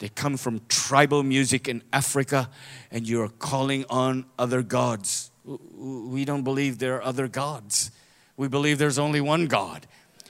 They 0.00 0.08
come 0.08 0.36
from 0.36 0.60
tribal 0.68 1.22
music 1.22 1.68
in 1.68 1.82
Africa, 1.92 2.50
and 2.90 3.08
you're 3.08 3.28
calling 3.28 3.84
on 3.88 4.26
other 4.38 4.62
gods. 4.62 5.30
We 5.44 6.24
don't 6.24 6.42
believe 6.42 6.78
there 6.78 6.96
are 6.96 7.02
other 7.02 7.28
gods. 7.28 7.92
We 8.36 8.48
believe 8.48 8.78
there's 8.78 8.98
only 8.98 9.20
one 9.20 9.46
God. 9.46 9.86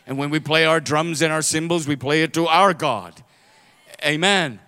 And 0.06 0.18
when 0.18 0.30
we 0.30 0.40
play 0.40 0.64
our 0.64 0.80
drums 0.80 1.22
and 1.22 1.32
our 1.32 1.42
cymbals, 1.42 1.86
we 1.86 1.96
play 1.96 2.22
it 2.22 2.32
to 2.34 2.46
our 2.46 2.74
God. 2.74 3.22
Amen. 4.04 4.60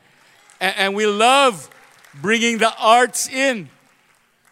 And 0.60 0.94
we 0.94 1.06
love 1.06 1.68
bringing 2.14 2.58
the 2.58 2.72
arts 2.78 3.28
in. 3.28 3.68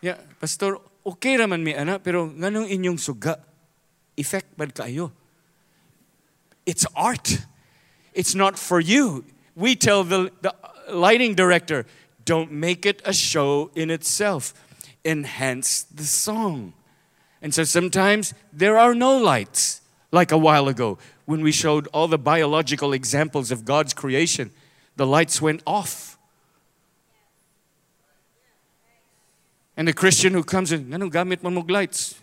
Yeah, 0.01 0.16
Pastor, 0.41 0.78
okay 1.07 1.37
raman 1.37 1.62
mi 1.62 1.74
ana, 1.74 1.99
pero 1.99 2.28
nganong 2.28 2.68
inyong 2.68 2.99
suga? 2.99 3.39
Effect 4.16 4.59
bad 4.59 4.74
kayo. 4.74 5.12
It's 6.66 6.87
art. 6.97 7.47
It's 8.12 8.35
not 8.35 8.59
for 8.59 8.80
you. 8.80 9.24
We 9.55 9.74
tell 9.76 10.05
the, 10.05 10.33
the 10.43 10.55
lighting 10.91 11.35
director, 11.35 11.87
don't 12.24 12.53
make 12.53 12.85
it 12.87 13.01
a 13.05 13.12
show 13.12 13.70
in 13.74 13.91
itself. 13.91 14.55
Enhance 15.05 15.85
the 15.85 16.05
song. 16.05 16.74
And 17.43 17.53
so 17.53 17.64
sometimes 17.64 18.32
there 18.53 18.78
are 18.78 18.95
no 18.95 19.18
lights, 19.18 19.80
like 20.12 20.30
a 20.32 20.38
while 20.38 20.68
ago 20.68 20.97
when 21.26 21.43
we 21.43 21.53
showed 21.53 21.88
all 21.88 22.09
the 22.09 22.18
biological 22.18 22.93
examples 22.93 23.51
of 23.51 23.64
God's 23.64 23.93
creation. 23.93 24.53
The 24.97 25.07
lights 25.07 25.43
went 25.43 25.62
off 25.66 26.12
And 29.76 29.88
the 29.88 29.93
Christian 29.93 30.34
who 30.34 30.45
comes 30.45 30.70
in, 30.72 30.93
anong 30.93 31.11
gamit 31.12 31.43
mo 31.43 31.51
mong 31.51 31.70
lights? 31.70 32.14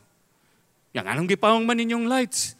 Yang 0.93 1.05
anong 1.09 1.27
gipawang 1.29 1.65
man 1.65 1.77
ninyong 1.81 2.07
lights? 2.07 2.55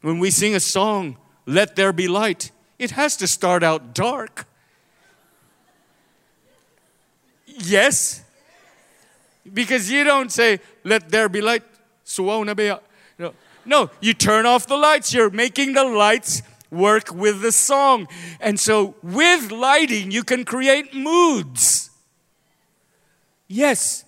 When 0.00 0.18
we 0.18 0.30
sing 0.30 0.54
a 0.54 0.60
song, 0.60 1.16
Let 1.44 1.76
There 1.76 1.92
Be 1.92 2.08
Light, 2.08 2.52
it 2.78 2.92
has 2.92 3.16
to 3.18 3.26
start 3.26 3.62
out 3.62 3.94
dark. 3.94 4.48
Yes? 7.60 8.22
Because 9.52 9.90
you 9.90 10.04
don't 10.04 10.32
say, 10.32 10.60
Let 10.84 11.10
there 11.10 11.28
be 11.28 11.40
light. 11.40 11.62
No. 13.18 13.34
no, 13.64 13.90
you 14.00 14.14
turn 14.14 14.46
off 14.46 14.66
the 14.66 14.76
lights. 14.76 15.14
You're 15.14 15.30
making 15.30 15.74
the 15.74 15.84
lights 15.84 16.42
work 16.70 17.12
with 17.14 17.40
the 17.40 17.52
song. 17.52 18.08
And 18.40 18.58
so, 18.58 18.96
with 19.02 19.52
lighting, 19.52 20.10
you 20.10 20.24
can 20.24 20.44
create 20.44 20.94
moods. 20.94 21.90
Yes, 23.46 24.04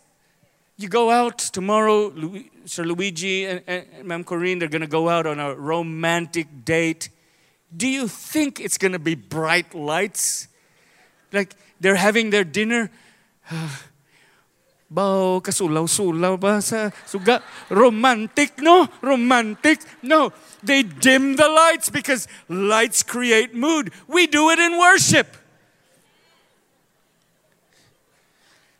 you 0.76 0.88
go 0.88 1.10
out 1.10 1.38
tomorrow, 1.38 2.12
Sir 2.64 2.84
Luigi 2.84 3.44
and, 3.44 3.62
and, 3.66 3.86
and 3.98 4.08
Ma'am 4.08 4.24
Corinne, 4.24 4.58
they're 4.58 4.68
going 4.68 4.82
to 4.82 4.86
go 4.88 5.08
out 5.08 5.26
on 5.26 5.38
a 5.38 5.54
romantic 5.54 6.64
date. 6.64 7.08
Do 7.74 7.88
you 7.88 8.08
think 8.08 8.60
it's 8.60 8.78
going 8.78 8.92
to 8.92 8.98
be 8.98 9.14
bright 9.14 9.74
lights? 9.74 10.48
Like 11.32 11.54
they're 11.80 11.96
having 11.96 12.30
their 12.30 12.44
dinner. 12.44 12.90
Bao, 14.92 15.40
kasulaw-sulaw 15.40 16.36
ba 16.36 16.60
sa 16.60 16.92
suga? 17.08 17.40
Romantic, 17.72 18.60
no? 18.60 18.88
Romantic. 19.00 19.80
No. 20.02 20.32
They 20.62 20.82
dim 20.82 21.36
the 21.36 21.48
lights 21.48 21.88
because 21.88 22.28
lights 22.48 23.02
create 23.02 23.54
mood. 23.54 23.90
We 24.06 24.26
do 24.26 24.50
it 24.50 24.58
in 24.58 24.78
worship. 24.78 25.36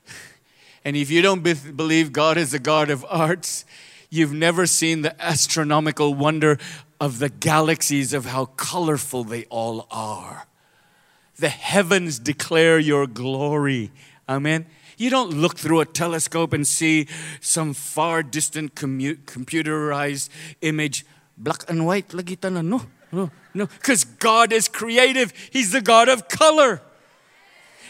And 0.84 0.96
if 0.96 1.10
you 1.10 1.22
don't 1.22 1.40
be- 1.40 1.54
believe 1.54 2.12
God 2.12 2.36
is 2.36 2.52
a 2.52 2.58
God 2.58 2.90
of 2.90 3.06
arts, 3.08 3.64
you've 4.10 4.34
never 4.34 4.66
seen 4.66 5.00
the 5.00 5.16
astronomical 5.22 6.12
wonder 6.12 6.58
of 7.00 7.20
the 7.20 7.30
galaxies 7.30 8.12
of 8.12 8.26
how 8.26 8.44
colorful 8.60 9.24
they 9.24 9.44
all 9.46 9.86
are. 9.90 10.46
The 11.36 11.48
heavens 11.48 12.18
declare 12.18 12.78
your 12.78 13.06
glory. 13.06 13.90
Amen. 14.28 14.66
You 14.96 15.10
don't 15.10 15.30
look 15.30 15.58
through 15.58 15.80
a 15.80 15.86
telescope 15.86 16.52
and 16.52 16.66
see 16.66 17.08
some 17.40 17.74
far 17.74 18.22
distant 18.22 18.74
computerized 18.74 20.28
image. 20.60 21.04
Black 21.36 21.68
and 21.68 21.86
white. 21.86 22.14
No, 22.14 22.82
no, 23.10 23.30
no. 23.54 23.66
Because 23.66 24.04
God 24.04 24.52
is 24.52 24.68
creative, 24.68 25.32
He's 25.50 25.72
the 25.72 25.80
God 25.80 26.08
of 26.08 26.28
color. 26.28 26.82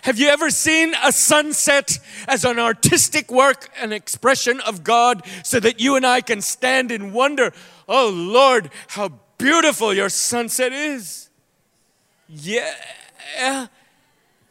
Have 0.03 0.19
you 0.19 0.29
ever 0.29 0.51
seen 0.51 0.95
a 1.05 1.13
sunset 1.13 1.99
as 2.27 2.45
an 2.45 2.59
artistic 2.59 3.31
work, 3.31 3.69
an 3.81 3.93
expression 3.93 4.61
of 4.61 4.83
God, 4.83 5.23
so 5.45 5.61
that 5.61 5.81
you 5.81 5.95
and 5.95 6.05
I 6.05 6.23
can 6.23 6.41
stand 6.41 6.91
in 6.91 7.13
wonder? 7.13 7.53
Oh 7.89 8.09
Lord, 8.09 8.71
how 8.89 9.21
beautiful 9.39 9.95
your 9.95 10.09
sunset 10.09 10.73
is. 10.73 11.31
Yeah. 12.29 13.67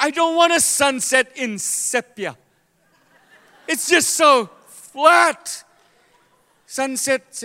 I 0.02 0.10
don't 0.10 0.36
want 0.36 0.52
a 0.52 0.60
sunset 0.60 1.32
in 1.36 1.60
sepia. 1.60 2.36
It's 3.68 3.88
just 3.88 4.10
so 4.10 4.49
flat. 4.66 5.64
Sunset, 6.66 7.43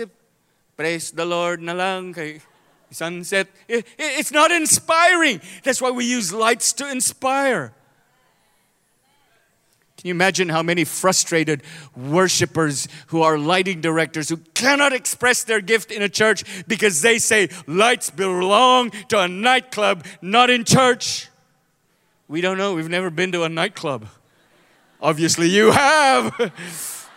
praise 0.75 1.11
the 1.11 1.23
Lord 1.23 1.61
na 1.61 1.73
lang 1.73 2.13
kay 2.13 2.41
sunset. 2.89 3.47
it's 3.69 4.31
not 4.31 4.51
inspiring. 4.51 5.39
That's 5.63 5.79
why 5.79 5.91
we 5.91 6.05
use 6.05 6.33
lights 6.33 6.73
to 6.73 6.89
inspire. 6.89 7.73
Can 9.97 10.07
you 10.07 10.11
imagine 10.15 10.49
how 10.49 10.63
many 10.63 10.83
frustrated 10.83 11.61
worshipers 11.95 12.87
who 13.07 13.21
are 13.21 13.37
lighting 13.37 13.81
directors 13.81 14.29
who 14.29 14.37
cannot 14.55 14.93
express 14.93 15.43
their 15.43 15.61
gift 15.61 15.91
in 15.91 16.01
a 16.01 16.09
church 16.09 16.43
because 16.67 17.01
they 17.01 17.19
say 17.19 17.49
lights 17.67 18.09
belong 18.09 18.89
to 19.09 19.19
a 19.19 19.27
nightclub, 19.27 20.05
not 20.23 20.49
in 20.49 20.63
church? 20.63 21.29
We 22.29 22.41
don't 22.41 22.57
know. 22.57 22.73
We've 22.73 22.89
never 22.89 23.09
been 23.09 23.31
to 23.31 23.43
a 23.43 23.49
nightclub. 23.49 24.05
Obviously, 25.01 25.47
you 25.47 25.71
have. 25.71 26.35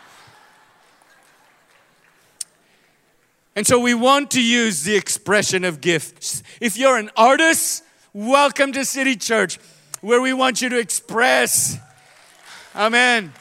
and 3.56 3.66
so 3.66 3.80
we 3.80 3.92
want 3.92 4.30
to 4.30 4.40
use 4.40 4.84
the 4.84 4.94
expression 4.94 5.64
of 5.64 5.80
gifts. 5.80 6.44
If 6.60 6.78
you're 6.78 6.96
an 6.96 7.10
artist, 7.16 7.82
welcome 8.12 8.70
to 8.70 8.84
City 8.84 9.16
Church, 9.16 9.58
where 10.00 10.22
we 10.22 10.32
want 10.32 10.62
you 10.62 10.68
to 10.68 10.78
express. 10.78 11.76
Amen. 12.76 13.32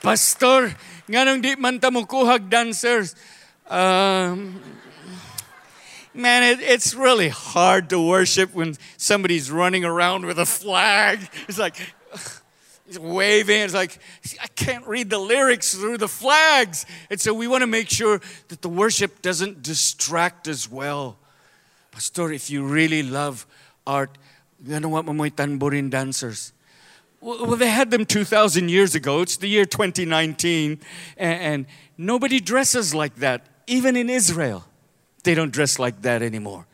Pastor, 0.00 0.76
nganong 1.10 1.42
di 1.42 1.56
man 1.56 1.80
ta 1.80 1.90
kuhag 1.90 2.48
dancers. 2.48 3.16
Um, 3.66 4.62
man, 6.14 6.42
it, 6.42 6.60
it's 6.60 6.94
really 6.94 7.28
hard 7.28 7.90
to 7.90 8.00
worship 8.00 8.54
when 8.54 8.76
somebody's 8.96 9.50
running 9.50 9.84
around 9.84 10.26
with 10.26 10.38
a 10.38 10.46
flag. 10.46 11.20
It's 11.48 11.58
like, 11.58 11.76
He's 12.86 12.98
waving. 12.98 13.60
It's 13.60 13.74
like, 13.74 13.98
I 14.42 14.48
can't 14.48 14.86
read 14.86 15.08
the 15.08 15.18
lyrics 15.18 15.74
through 15.74 15.98
the 15.98 16.08
flags. 16.08 16.84
And 17.08 17.18
so 17.18 17.32
we 17.32 17.48
want 17.48 17.62
to 17.62 17.66
make 17.66 17.88
sure 17.88 18.20
that 18.48 18.60
the 18.60 18.68
worship 18.68 19.22
doesn't 19.22 19.62
distract 19.62 20.46
as 20.46 20.70
well. 20.70 21.16
Pastor, 21.90 22.32
if 22.32 22.50
you 22.50 22.66
really 22.66 23.02
love 23.02 23.46
art, 23.86 24.18
you 24.66 24.78
know 24.80 24.90
what, 24.90 25.06
mamoy 25.06 25.30
tanborin 25.30 25.90
dancers. 25.90 26.52
Well, 27.20 27.56
they 27.56 27.70
had 27.70 27.90
them 27.90 28.04
2,000 28.04 28.68
years 28.68 28.94
ago. 28.94 29.22
It's 29.22 29.36
the 29.36 29.48
year 29.48 29.64
2019. 29.64 30.80
And, 31.16 31.40
and 31.40 31.66
nobody 31.96 32.40
dresses 32.40 32.94
like 32.94 33.16
that, 33.16 33.46
even 33.66 33.96
in 33.96 34.10
Israel. 34.10 34.64
They 35.22 35.34
don't 35.34 35.52
dress 35.52 35.78
like 35.78 36.02
that 36.02 36.22
anymore. 36.22 36.66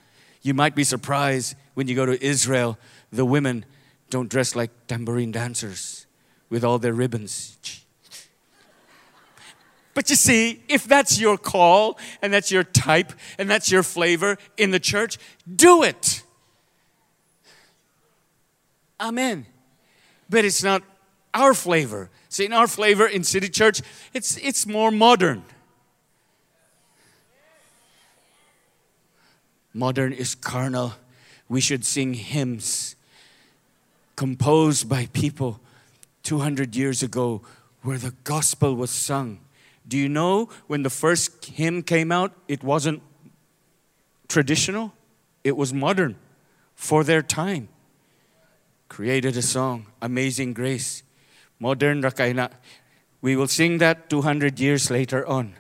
You 0.42 0.54
might 0.54 0.74
be 0.74 0.84
surprised 0.84 1.54
when 1.74 1.88
you 1.88 1.94
go 1.94 2.06
to 2.06 2.24
Israel, 2.24 2.78
the 3.12 3.24
women 3.24 3.64
don't 4.10 4.30
dress 4.30 4.56
like 4.56 4.70
tambourine 4.86 5.32
dancers 5.32 6.06
with 6.48 6.64
all 6.64 6.78
their 6.78 6.94
ribbons. 6.94 7.58
But 9.94 10.10
you 10.10 10.14
see, 10.14 10.62
if 10.68 10.84
that's 10.84 11.18
your 11.18 11.36
call 11.36 11.98
and 12.22 12.32
that's 12.32 12.52
your 12.52 12.62
type 12.62 13.12
and 13.36 13.50
that's 13.50 13.68
your 13.68 13.82
flavor 13.82 14.38
in 14.56 14.70
the 14.70 14.78
church, 14.78 15.18
do 15.52 15.82
it. 15.82 16.22
Amen. 19.00 19.44
But 20.30 20.44
it's 20.44 20.62
not 20.62 20.84
our 21.34 21.52
flavor. 21.52 22.10
See, 22.28 22.44
in 22.44 22.52
our 22.52 22.68
flavor 22.68 23.08
in 23.08 23.24
City 23.24 23.48
Church, 23.48 23.82
it's, 24.14 24.36
it's 24.36 24.68
more 24.68 24.92
modern. 24.92 25.42
Modern 29.78 30.12
is 30.12 30.34
carnal, 30.34 30.94
we 31.48 31.60
should 31.60 31.84
sing 31.84 32.14
hymns 32.14 32.96
composed 34.16 34.88
by 34.88 35.06
people 35.12 35.60
200 36.24 36.74
years 36.74 37.00
ago 37.04 37.42
where 37.82 37.96
the 37.96 38.12
gospel 38.24 38.74
was 38.74 38.90
sung. 38.90 39.38
Do 39.86 39.96
you 39.96 40.08
know 40.08 40.48
when 40.66 40.82
the 40.82 40.90
first 40.90 41.44
hymn 41.44 41.84
came 41.84 42.10
out, 42.10 42.32
it 42.48 42.64
wasn't 42.64 43.02
traditional, 44.26 44.94
it 45.44 45.56
was 45.56 45.72
modern 45.72 46.16
for 46.74 47.04
their 47.04 47.22
time. 47.22 47.68
Created 48.88 49.36
a 49.36 49.42
song, 49.42 49.86
Amazing 50.02 50.54
Grace. 50.54 51.04
Modern 51.60 52.02
Rakaina. 52.02 52.50
We 53.22 53.36
will 53.36 53.46
sing 53.46 53.78
that 53.78 54.10
200 54.10 54.58
years 54.58 54.90
later 54.90 55.24
on 55.24 55.54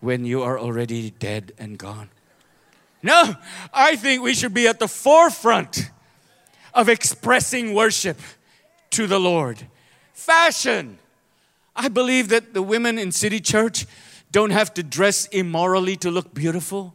when 0.00 0.24
you 0.24 0.42
are 0.42 0.58
already 0.58 1.10
dead 1.10 1.52
and 1.58 1.76
gone. 1.76 2.08
No, 3.02 3.34
I 3.72 3.96
think 3.96 4.22
we 4.22 4.34
should 4.34 4.54
be 4.54 4.68
at 4.68 4.78
the 4.78 4.88
forefront 4.88 5.90
of 6.72 6.88
expressing 6.88 7.74
worship 7.74 8.18
to 8.90 9.06
the 9.06 9.18
Lord. 9.18 9.66
Fashion. 10.12 10.98
I 11.74 11.88
believe 11.88 12.28
that 12.28 12.54
the 12.54 12.62
women 12.62 12.98
in 12.98 13.12
City 13.12 13.40
Church 13.40 13.86
don't 14.30 14.50
have 14.50 14.72
to 14.74 14.82
dress 14.82 15.26
immorally 15.26 15.96
to 15.96 16.10
look 16.10 16.32
beautiful. 16.32 16.94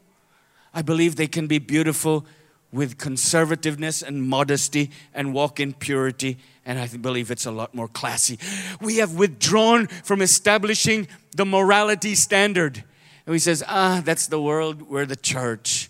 I 0.73 0.81
believe 0.81 1.15
they 1.15 1.27
can 1.27 1.47
be 1.47 1.59
beautiful 1.59 2.25
with 2.71 2.97
conservativeness 2.97 4.03
and 4.03 4.27
modesty 4.27 4.91
and 5.13 5.33
walk 5.33 5.59
in 5.59 5.73
purity. 5.73 6.37
And 6.65 6.79
I 6.79 6.87
believe 6.87 7.31
it's 7.31 7.45
a 7.45 7.51
lot 7.51 7.73
more 7.73 7.87
classy. 7.87 8.39
We 8.81 8.97
have 8.97 9.15
withdrawn 9.15 9.87
from 9.87 10.21
establishing 10.21 11.07
the 11.35 11.45
morality 11.45 12.15
standard. 12.15 12.83
And 13.25 13.35
he 13.35 13.39
says, 13.39 13.63
ah, 13.67 14.01
that's 14.03 14.27
the 14.27 14.41
world, 14.41 14.83
we're 14.83 15.05
the 15.05 15.15
church. 15.15 15.89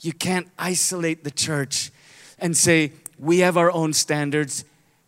You 0.00 0.12
can't 0.12 0.48
isolate 0.58 1.24
the 1.24 1.30
church 1.30 1.90
and 2.38 2.56
say, 2.56 2.92
we 3.18 3.40
have 3.40 3.56
our 3.56 3.70
own 3.70 3.92
standards 3.92 4.64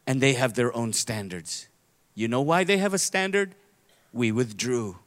and 0.07 0.21
they 0.21 0.35
have 0.35 0.55
their 0.55 0.75
own 0.77 0.93
standards. 0.93 1.69
You 2.15 2.29
know 2.29 2.43
why 2.43 2.65
they 2.65 2.77
have 2.79 2.93
a 2.93 2.99
standard? 2.99 3.55
We 4.13 4.33
withdrew. 4.33 4.99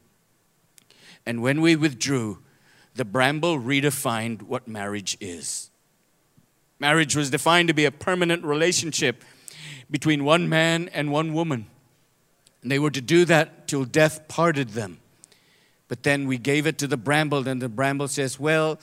And 1.24 1.42
when 1.42 1.60
we 1.60 1.76
withdrew, 1.76 2.38
the 2.94 3.04
Bramble 3.04 3.58
redefined 3.58 4.42
what 4.42 4.66
marriage 4.66 5.16
is. 5.20 5.70
Marriage 6.78 7.14
was 7.14 7.30
defined 7.30 7.68
to 7.68 7.74
be 7.74 7.84
a 7.84 7.90
permanent 7.90 8.44
relationship 8.44 9.22
between 9.90 10.24
one 10.24 10.48
man 10.48 10.90
and 10.92 11.12
one 11.12 11.32
woman. 11.32 11.66
And 12.62 12.70
they 12.72 12.78
were 12.78 12.90
to 12.90 13.00
do 13.00 13.24
that 13.26 13.68
till 13.68 13.84
death 13.84 14.26
parted 14.28 14.70
them. 14.70 14.98
But 15.88 16.02
then 16.02 16.26
we 16.26 16.38
gave 16.38 16.66
it 16.66 16.78
to 16.78 16.86
the 16.86 16.96
bramble, 16.96 17.46
and 17.46 17.62
the 17.62 17.68
bramble 17.68 18.08
says, 18.08 18.40
Well, 18.40 18.80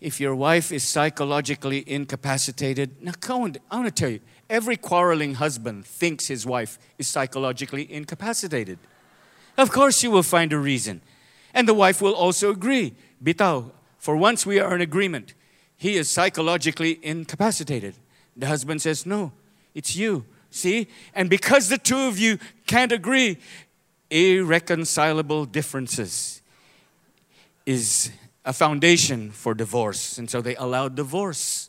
if 0.00 0.20
your 0.20 0.34
wife 0.34 0.70
is 0.70 0.84
psychologically 0.84 1.84
incapacitated, 1.86 3.02
now 3.02 3.12
come 3.20 3.42
on, 3.42 3.56
I 3.70 3.76
want 3.76 3.88
to 3.88 4.02
tell 4.02 4.10
you, 4.10 4.20
every 4.48 4.76
quarreling 4.76 5.34
husband 5.34 5.86
thinks 5.86 6.28
his 6.28 6.46
wife 6.46 6.78
is 6.98 7.08
psychologically 7.08 7.92
incapacitated. 7.92 8.78
Of 9.56 9.72
course, 9.72 10.02
you 10.02 10.10
will 10.10 10.22
find 10.22 10.52
a 10.52 10.58
reason. 10.58 11.00
And 11.52 11.66
the 11.66 11.74
wife 11.74 12.00
will 12.00 12.14
also 12.14 12.50
agree. 12.50 12.94
Bitaw, 13.22 13.70
for 13.98 14.16
once 14.16 14.46
we 14.46 14.60
are 14.60 14.74
in 14.74 14.80
agreement. 14.80 15.34
He 15.76 15.96
is 15.96 16.10
psychologically 16.10 16.98
incapacitated. 17.02 17.94
The 18.36 18.46
husband 18.46 18.82
says, 18.82 19.04
No, 19.04 19.32
it's 19.74 19.96
you. 19.96 20.24
See? 20.50 20.88
And 21.14 21.28
because 21.28 21.68
the 21.68 21.78
two 21.78 21.98
of 21.98 22.18
you 22.18 22.38
can't 22.66 22.92
agree, 22.92 23.38
irreconcilable 24.10 25.44
differences 25.44 26.40
is 27.66 28.10
a 28.48 28.52
foundation 28.54 29.30
for 29.30 29.52
divorce. 29.52 30.16
And 30.16 30.30
so 30.30 30.40
they 30.40 30.56
allowed 30.56 30.94
divorce. 30.94 31.68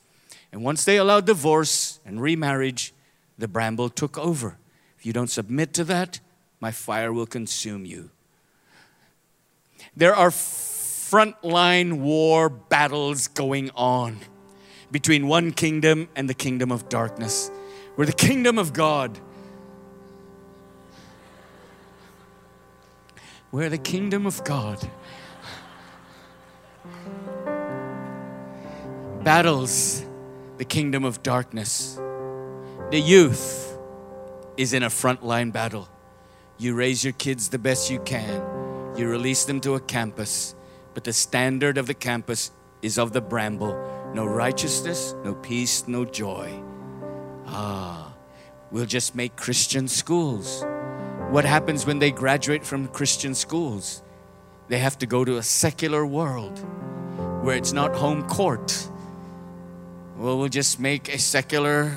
And 0.54 0.64
once 0.64 0.86
they 0.86 0.96
allowed 0.96 1.26
divorce 1.26 2.00
and 2.06 2.22
remarriage, 2.22 2.94
the 3.38 3.50
bramble 3.50 3.90
took 3.90 4.18
over. 4.18 4.58
If 4.98 5.06
you 5.06 5.12
don't 5.12 5.30
submit 5.30 5.74
to 5.74 5.84
that, 5.84 6.22
my 6.62 6.72
fire 6.72 7.12
will 7.12 7.26
consume 7.26 7.86
you. 7.86 8.12
There 9.98 10.16
are 10.16 10.30
frontline 10.30 12.00
war 12.00 12.48
battles 12.48 13.28
going 13.28 13.72
on 13.76 14.20
between 14.90 15.28
one 15.28 15.52
kingdom 15.52 16.08
and 16.16 16.30
the 16.30 16.34
kingdom 16.34 16.72
of 16.72 16.88
darkness, 16.88 17.52
where 17.96 18.08
the 18.08 18.14
kingdom 18.14 18.58
of 18.58 18.72
God, 18.72 19.20
where 23.52 23.70
the 23.70 23.78
kingdom 23.78 24.26
of 24.26 24.42
God 24.46 24.90
battles 29.24 30.06
the 30.58 30.66
kingdom 30.66 31.04
of 31.04 31.22
darkness. 31.24 32.00
The 32.92 33.00
youth 33.00 33.78
is 34.58 34.74
in 34.74 34.84
a 34.84 34.90
frontline 34.90 35.52
battle. 35.52 35.90
You 36.58 36.76
raise 36.76 37.04
your 37.04 37.14
kids 37.14 37.50
the 37.50 37.60
best 37.60 37.90
you 37.90 38.00
can, 38.00 38.42
you 38.98 39.08
release 39.08 39.46
them 39.46 39.62
to 39.62 39.76
a 39.76 39.80
campus, 39.80 40.56
but 40.94 41.04
the 41.04 41.14
standard 41.14 41.78
of 41.78 41.88
the 41.88 41.94
campus 41.94 42.52
is 42.82 42.98
of 42.98 43.14
the 43.14 43.22
bramble 43.22 43.78
no 44.14 44.26
righteousness, 44.26 45.14
no 45.24 45.36
peace, 45.36 45.88
no 45.88 46.04
joy. 46.04 46.52
Ah, 47.46 48.12
we'll 48.72 48.88
just 48.88 49.14
make 49.14 49.36
Christian 49.36 49.88
schools. 49.88 50.66
What 51.30 51.46
happens 51.46 51.86
when 51.86 52.00
they 52.00 52.10
graduate 52.10 52.66
from 52.66 52.88
Christian 52.88 53.36
schools? 53.36 54.02
They 54.68 54.80
have 54.80 54.98
to 55.00 55.06
go 55.06 55.24
to 55.24 55.38
a 55.38 55.44
secular 55.44 56.08
world 56.08 56.58
where 57.44 57.56
it's 57.56 57.72
not 57.72 57.96
home 57.96 58.28
court 58.28 58.89
well, 60.20 60.38
we'll 60.38 60.50
just 60.50 60.82
make 60.82 61.08
a 61.08 61.18
secular, 61.18 61.96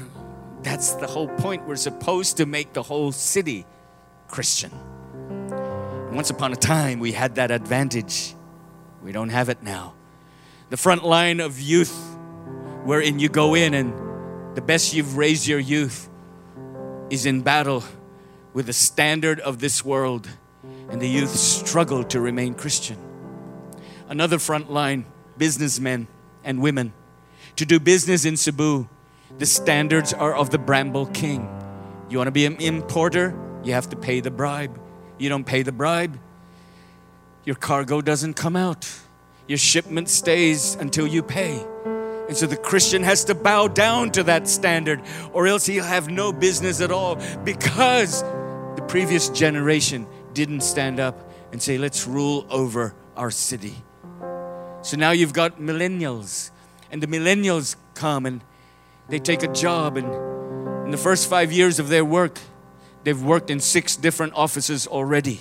that's 0.62 0.95
the 0.95 1.09
whole 1.09 1.27
point. 1.27 1.66
We're 1.66 1.75
supposed 1.75 2.37
to 2.37 2.47
make 2.47 2.73
the 2.73 2.83
whole 2.85 3.11
city 3.11 3.66
Christian. 4.29 4.70
Once 6.12 6.31
upon 6.31 6.53
a 6.53 6.57
time, 6.57 7.01
we 7.01 7.11
had 7.11 7.35
that 7.35 7.51
advantage. 7.51 8.37
We 9.03 9.11
don't 9.11 9.31
have 9.31 9.49
it 9.49 9.64
now. 9.64 9.95
The 10.70 10.77
front 10.77 11.03
line 11.03 11.41
of 11.41 11.59
youth, 11.61 11.93
wherein 12.85 13.18
you 13.18 13.29
go 13.29 13.57
in 13.57 13.75
and 13.75 13.93
the 14.57 14.62
best 14.62 14.95
you've 14.95 15.16
raised 15.16 15.49
your 15.49 15.59
youth 15.59 16.09
is 17.11 17.27
in 17.27 17.43
battle 17.43 17.83
with 18.53 18.66
the 18.66 18.73
standard 18.73 19.41
of 19.41 19.59
this 19.59 19.85
world, 19.85 20.29
and 20.91 21.03
the 21.03 21.09
youth 21.09 21.31
struggle 21.31 22.05
to 22.05 22.20
remain 22.20 22.55
Christian. 22.55 22.99
Another 24.09 24.39
front 24.39 24.70
line, 24.70 25.07
businessmen 25.37 26.07
and 26.45 26.62
women 26.62 26.93
to 27.57 27.66
do 27.66 27.78
business 27.80 28.24
in 28.24 28.36
Cebu, 28.36 28.88
the 29.38 29.46
standards 29.46 30.12
are 30.12 30.34
of 30.34 30.50
the 30.50 30.59
Bramble 30.59 31.07
King. 31.07 31.48
You 32.09 32.18
want 32.18 32.28
to 32.28 32.32
be 32.32 32.46
an 32.46 32.57
importer? 32.57 33.34
You 33.64 33.72
have 33.72 33.88
to 33.90 33.96
pay 33.96 34.20
the 34.20 34.30
bribe. 34.30 34.78
You 35.18 35.28
don't 35.28 35.44
pay 35.44 35.62
the 35.62 35.72
bribe, 35.72 36.18
your 37.44 37.57
cargo 37.57 38.00
doesn't 38.00 38.34
come 38.34 38.57
out. 38.57 38.88
Your 39.48 39.59
shipment 39.59 40.09
stays 40.09 40.76
until 40.76 41.07
you 41.07 41.22
pay. 41.22 41.64
And 42.28 42.36
so 42.36 42.46
the 42.46 42.57
Christian 42.57 43.03
has 43.03 43.24
to 43.24 43.34
bow 43.34 43.68
down 43.68 44.11
to 44.12 44.22
that 44.24 44.48
standard, 44.48 45.03
or 45.32 45.46
else 45.46 45.66
he'll 45.66 45.84
have 45.84 46.09
no 46.09 46.32
business 46.32 46.80
at 46.80 46.90
all 46.90 47.16
because 47.44 48.22
the 48.22 48.84
previous 48.88 49.28
generation 49.28 50.07
didn't 50.32 50.62
stand 50.62 51.00
up 51.00 51.30
and 51.50 51.61
say, 51.61 51.78
Let's 51.78 52.07
rule 52.07 52.46
over 52.48 52.94
our 53.16 53.30
city. 53.30 53.76
So 54.82 54.96
now 54.96 55.11
you've 55.11 55.32
got 55.32 55.59
millennials 55.59 56.50
and 56.93 57.03
the 57.03 57.09
millennials 57.09 57.74
come 57.95 58.26
and 58.26 58.43
they 59.09 59.18
take 59.18 59.43
a 59.43 59.49
job. 59.49 59.97
And 59.97 60.07
in 60.84 60.90
the 60.93 60.99
first 60.99 61.28
five 61.28 61.51
years 61.51 61.80
of 61.80 61.88
their 61.88 62.05
work 62.05 62.38
they've 63.05 63.22
worked 63.22 63.51
in 63.51 63.61
six 63.61 63.97
different 63.97 64.32
offices 64.34 64.86
already. 64.86 65.40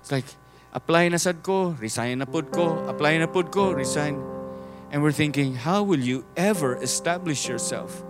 It's 0.00 0.12
like 0.12 0.26
apply 0.72 1.08
na 1.08 1.16
sad 1.16 1.42
ko 1.42 1.74
resign 1.80 2.18
na 2.18 2.26
pud 2.26 2.52
ko 2.52 2.86
apply 2.86 3.18
na 3.18 3.26
pud 3.26 3.50
ko 3.50 3.72
resign. 3.72 4.22
And 4.92 5.02
we're 5.02 5.16
thinking 5.16 5.56
how 5.56 5.82
will 5.82 5.98
you 5.98 6.24
ever 6.36 6.76
establish 6.76 7.48
yourself? 7.48 8.04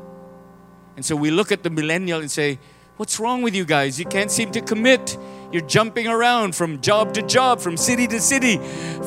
And 0.96 1.04
so 1.04 1.16
we 1.16 1.30
look 1.30 1.52
at 1.52 1.62
the 1.62 1.70
millennial 1.70 2.20
and 2.20 2.30
say 2.30 2.58
what's 2.96 3.20
wrong 3.20 3.42
with 3.42 3.54
you 3.54 3.64
guys? 3.64 3.98
You 3.98 4.06
can't 4.06 4.30
seem 4.30 4.52
to 4.52 4.60
commit. 4.60 5.16
You're 5.52 5.64
jumping 5.64 6.06
around 6.08 6.54
from 6.54 6.80
job 6.80 7.14
to 7.14 7.22
job 7.22 7.60
from 7.60 7.76
city 7.76 8.06
to 8.08 8.20
city 8.20 8.58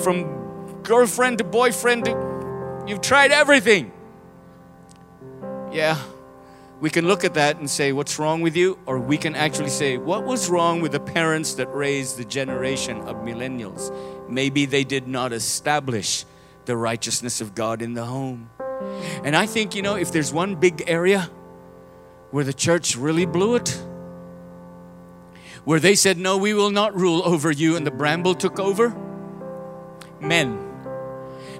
from 0.01 0.81
girlfriend 0.81 1.37
to 1.39 1.43
boyfriend 1.43 2.05
to 2.05 2.28
You've 2.89 3.01
tried 3.01 3.31
everything. 3.31 3.91
Yeah, 5.71 6.01
we 6.79 6.89
can 6.89 7.05
look 7.07 7.23
at 7.23 7.35
that 7.35 7.57
and 7.57 7.69
say, 7.69 7.91
What's 7.93 8.17
wrong 8.17 8.41
with 8.41 8.55
you? 8.55 8.79
Or 8.87 8.97
we 8.97 9.15
can 9.15 9.35
actually 9.35 9.69
say, 9.69 9.99
What 9.99 10.23
was 10.23 10.49
wrong 10.49 10.81
with 10.81 10.93
the 10.93 10.99
parents 10.99 11.53
that 11.53 11.67
raised 11.67 12.17
the 12.17 12.25
generation 12.25 12.97
of 13.01 13.17
millennials? 13.17 13.93
Maybe 14.27 14.65
they 14.65 14.83
did 14.83 15.07
not 15.07 15.33
establish 15.33 16.25
the 16.65 16.75
righteousness 16.75 17.41
of 17.41 17.53
God 17.53 17.83
in 17.83 17.93
the 17.93 18.05
home. 18.05 18.49
And 19.23 19.35
I 19.35 19.45
think, 19.45 19.75
you 19.75 19.83
know, 19.83 19.93
if 19.93 20.11
there's 20.11 20.33
one 20.33 20.55
big 20.55 20.85
area 20.87 21.29
where 22.31 22.43
the 22.43 22.53
church 22.53 22.95
really 22.95 23.27
blew 23.27 23.53
it, 23.53 23.69
where 25.63 25.79
they 25.79 25.93
said, 25.93 26.17
No, 26.17 26.37
we 26.37 26.55
will 26.55 26.71
not 26.71 26.95
rule 26.95 27.21
over 27.23 27.51
you, 27.51 27.75
and 27.75 27.85
the 27.85 27.91
bramble 27.91 28.33
took 28.33 28.59
over, 28.59 28.97
men 30.19 30.68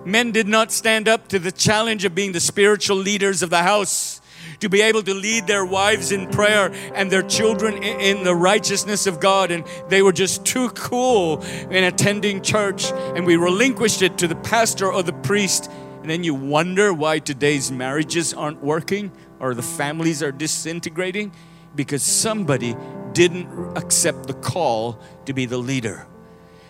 Men 0.06 0.32
did 0.32 0.48
not 0.48 0.72
stand 0.72 1.08
up 1.08 1.28
to 1.30 1.40
the 1.40 1.52
challenge 1.52 2.06
of 2.06 2.16
being 2.16 2.32
the 2.32 2.40
spiritual 2.40 2.98
leaders 2.98 3.44
of 3.44 3.50
the 3.50 3.64
house, 3.64 4.22
to 4.60 4.70
be 4.70 4.82
able 4.82 5.04
to 5.04 5.14
lead 5.14 5.48
their 5.48 5.66
wives 5.66 6.12
in 6.12 6.28
prayer 6.28 6.72
and 6.94 7.12
their 7.12 7.22
children 7.22 7.82
in 7.84 8.24
the 8.24 8.36
righteousness 8.36 9.08
of 9.08 9.20
God. 9.20 9.52
And 9.52 9.64
they 9.90 10.02
were 10.02 10.12
just 10.12 10.46
too 10.46 10.70
cool 10.72 11.42
in 11.70 11.84
attending 11.84 12.42
church. 12.42 12.92
And 12.92 13.26
we 13.26 13.38
relinquished 13.38 14.02
it 14.02 14.18
to 14.20 14.28
the 14.28 14.36
pastor 14.36 14.92
or 14.92 15.04
the 15.04 15.14
priest. 15.14 15.70
And 16.02 16.10
then 16.10 16.24
you 16.24 16.34
wonder 16.34 16.94
why 16.94 17.20
today's 17.20 17.72
marriages 17.72 18.34
aren't 18.34 18.64
working 18.64 19.12
or 19.40 19.54
the 19.54 19.62
families 19.62 20.24
are 20.24 20.32
disintegrating 20.32 21.32
because 21.76 22.04
somebody 22.04 22.76
didn't 23.14 23.78
accept 23.78 24.28
the 24.28 24.34
call 24.34 25.00
to 25.26 25.34
be 25.34 25.46
the 25.46 25.58
leader. 25.58 26.08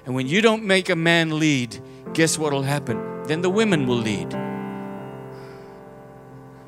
And 0.06 0.16
when 0.16 0.28
you 0.28 0.42
don't 0.42 0.64
make 0.64 0.90
a 0.90 0.96
man 0.96 1.40
lead, 1.40 1.80
guess 2.14 2.38
what 2.38 2.52
will 2.52 2.64
happen? 2.64 3.09
Then 3.30 3.44
the 3.44 3.50
women 3.52 3.86
will 3.86 3.98
lead. 3.98 4.34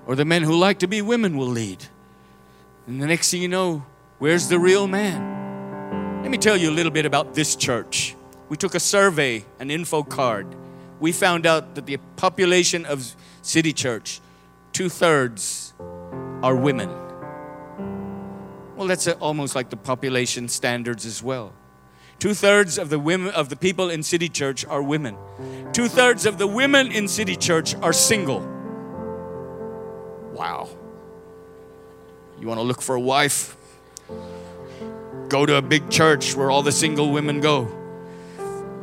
Or 0.05 0.15
the 0.15 0.25
men 0.25 0.43
who 0.43 0.53
like 0.53 0.77
to 0.79 0.87
be 0.87 1.01
women 1.01 1.35
will 1.35 1.47
lead. 1.47 1.83
And 2.85 3.01
the 3.01 3.07
next 3.07 3.31
thing 3.31 3.41
you 3.41 3.47
know, 3.47 3.83
where's 4.19 4.47
the 4.47 4.59
real 4.59 4.85
man? 4.85 6.21
Let 6.21 6.29
me 6.29 6.37
tell 6.37 6.55
you 6.55 6.69
a 6.69 6.75
little 6.79 6.91
bit 6.91 7.07
about 7.07 7.33
this 7.33 7.55
church. 7.55 8.15
We 8.47 8.57
took 8.57 8.75
a 8.75 8.79
survey, 8.79 9.43
an 9.59 9.71
info 9.71 10.03
card. 10.03 10.45
We 10.99 11.11
found 11.11 11.47
out 11.47 11.73
that 11.73 11.87
the 11.87 11.97
population 12.15 12.85
of 12.85 13.15
City 13.41 13.73
Church, 13.73 14.21
two 14.71 14.87
thirds 14.87 15.73
are 16.43 16.55
women. 16.55 16.91
Well, 18.75 18.85
that's 18.85 19.07
almost 19.07 19.55
like 19.55 19.71
the 19.71 19.77
population 19.77 20.47
standards 20.47 21.07
as 21.07 21.23
well. 21.23 21.53
Two 22.21 22.35
thirds 22.35 22.77
of 22.77 22.91
the 22.91 22.99
women 22.99 23.33
of 23.33 23.49
the 23.49 23.55
people 23.55 23.89
in 23.89 24.03
City 24.03 24.29
Church 24.29 24.63
are 24.63 24.83
women. 24.83 25.17
Two 25.73 25.87
thirds 25.87 26.27
of 26.27 26.37
the 26.37 26.45
women 26.45 26.91
in 26.91 27.07
City 27.07 27.35
Church 27.35 27.73
are 27.77 27.91
single. 27.91 28.41
Wow. 30.31 30.69
You 32.39 32.45
want 32.45 32.59
to 32.59 32.63
look 32.63 32.79
for 32.79 32.93
a 32.93 32.99
wife? 32.99 33.57
Go 35.29 35.47
to 35.47 35.55
a 35.55 35.63
big 35.63 35.89
church 35.89 36.35
where 36.35 36.51
all 36.51 36.61
the 36.61 36.71
single 36.71 37.11
women 37.11 37.41
go. 37.41 37.67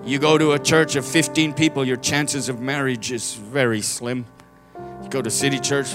You 0.05 0.19
go 0.19 0.37
to 0.37 0.55
a 0.55 0.59
church 0.59 0.97
of 0.97 1.07
15 1.07 1.55
people, 1.55 1.85
your 1.85 1.97
chances 1.97 2.49
of 2.49 2.59
marriage 2.59 3.13
is 3.13 3.35
very 3.35 3.83
slim. 3.83 4.27
You 5.05 5.09
go 5.11 5.23
to 5.23 5.31
city 5.31 5.61
church, 5.61 5.93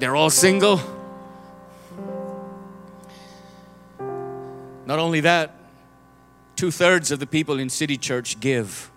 they're 0.00 0.16
all 0.16 0.30
single. 0.30 0.97
Not 4.88 4.98
only 4.98 5.20
that, 5.20 5.54
two 6.56 6.70
thirds 6.70 7.10
of 7.10 7.20
the 7.20 7.26
people 7.26 7.58
in 7.58 7.68
City 7.68 7.98
Church 7.98 8.40
give. 8.40 8.90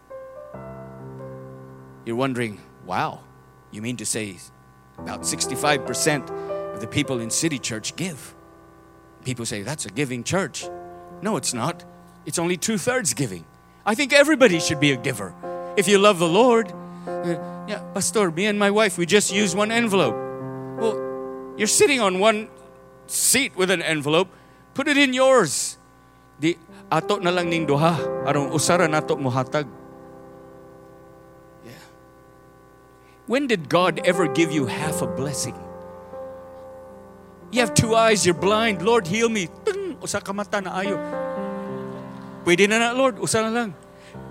You're 2.06 2.16
wondering, 2.16 2.62
wow, 2.86 3.20
you 3.72 3.82
mean 3.82 3.98
to 3.98 4.06
say 4.06 4.38
about 4.98 5.24
65% 5.24 6.30
of 6.74 6.80
the 6.80 6.88
people 6.88 7.20
in 7.20 7.30
City 7.30 7.60
Church 7.60 7.94
give? 7.98 8.34
People 9.26 9.46
say, 9.46 9.64
that's 9.64 9.86
a 9.86 9.90
giving 9.90 10.24
church. 10.24 10.66
No, 11.22 11.36
it's 11.36 11.54
not. 11.54 11.84
It's 12.26 12.40
only 12.40 12.56
two 12.56 12.78
thirds 12.78 13.14
giving. 13.14 13.44
I 13.86 13.94
think 13.94 14.14
everybody 14.14 14.62
should 14.62 14.80
be 14.80 14.94
a 14.94 14.98
giver. 14.98 15.34
If 15.76 15.90
you 15.90 15.98
love 15.98 16.20
the 16.20 16.30
Lord, 16.30 16.72
uh, 17.06 17.66
yeah, 17.68 17.84
Pastor, 17.94 18.32
me 18.32 18.46
and 18.46 18.58
my 18.58 18.72
wife, 18.72 18.98
we 18.98 19.06
just 19.06 19.34
use 19.34 19.54
one 19.54 19.74
envelope. 19.74 20.16
Well, 20.80 21.54
you're 21.58 21.68
sitting 21.68 22.00
on 22.00 22.20
one 22.20 22.48
seat 23.08 23.58
with 23.58 23.70
an 23.70 23.82
envelope, 23.82 24.30
put 24.74 24.88
it 24.88 24.96
in 24.96 25.14
yours. 25.14 25.78
Di 26.42 26.58
ato 26.90 27.22
na 27.22 27.30
lang 27.30 27.54
ning 27.54 27.70
duha 27.70 28.02
aron 28.26 28.50
usara 28.50 28.90
nato 28.90 29.14
muhatag. 29.14 29.70
Yeah. 31.62 31.86
When 33.30 33.46
did 33.46 33.70
God 33.70 34.02
ever 34.02 34.26
give 34.26 34.50
you 34.50 34.66
half 34.66 35.06
a 35.06 35.08
blessing? 35.08 35.54
You 37.54 37.62
have 37.62 37.78
two 37.78 37.94
eyes, 37.94 38.26
you're 38.26 38.34
blind. 38.34 38.82
Lord, 38.82 39.06
heal 39.06 39.30
me. 39.30 39.54
Tung, 39.62 40.02
usa 40.02 40.18
ka 40.18 40.34
mata 40.34 40.66
na 40.66 40.82
ayo. 40.82 40.98
Pwede 42.42 42.66
na 42.66 42.80
na, 42.80 42.90
Lord. 42.98 43.22
Usa 43.22 43.46
na 43.46 43.54
lang. 43.54 43.76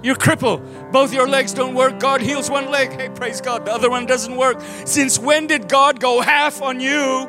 You're 0.02 0.18
crippled. 0.18 0.64
Both 0.90 1.12
your 1.12 1.28
legs 1.28 1.54
don't 1.54 1.78
work. 1.78 2.00
God 2.00 2.20
heals 2.20 2.50
one 2.50 2.72
leg. 2.72 2.90
Hey, 2.90 3.08
praise 3.08 3.40
God. 3.40 3.64
The 3.64 3.72
other 3.72 3.88
one 3.92 4.04
doesn't 4.08 4.34
work. 4.34 4.58
Since 4.84 5.20
when 5.20 5.46
did 5.46 5.68
God 5.68 6.00
go 6.00 6.20
half 6.20 6.60
on 6.60 6.80
you? 6.80 7.28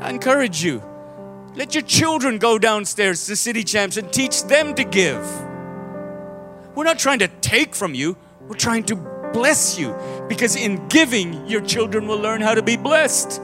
I 0.00 0.10
encourage 0.10 0.64
you. 0.64 0.82
Let 1.60 1.74
your 1.74 1.82
children 1.82 2.38
go 2.38 2.58
downstairs 2.58 3.26
to 3.26 3.36
City 3.36 3.62
Champs 3.62 3.98
and 3.98 4.10
teach 4.10 4.44
them 4.44 4.74
to 4.76 4.82
give. 4.82 5.22
We're 6.74 6.84
not 6.84 6.98
trying 6.98 7.18
to 7.18 7.28
take 7.42 7.74
from 7.74 7.92
you, 7.92 8.16
we're 8.48 8.56
trying 8.56 8.84
to 8.84 8.96
bless 9.34 9.78
you 9.78 9.94
because 10.26 10.56
in 10.56 10.88
giving, 10.88 11.46
your 11.46 11.60
children 11.60 12.06
will 12.06 12.16
learn 12.16 12.40
how 12.40 12.54
to 12.54 12.62
be 12.62 12.78
blessed. 12.78 13.42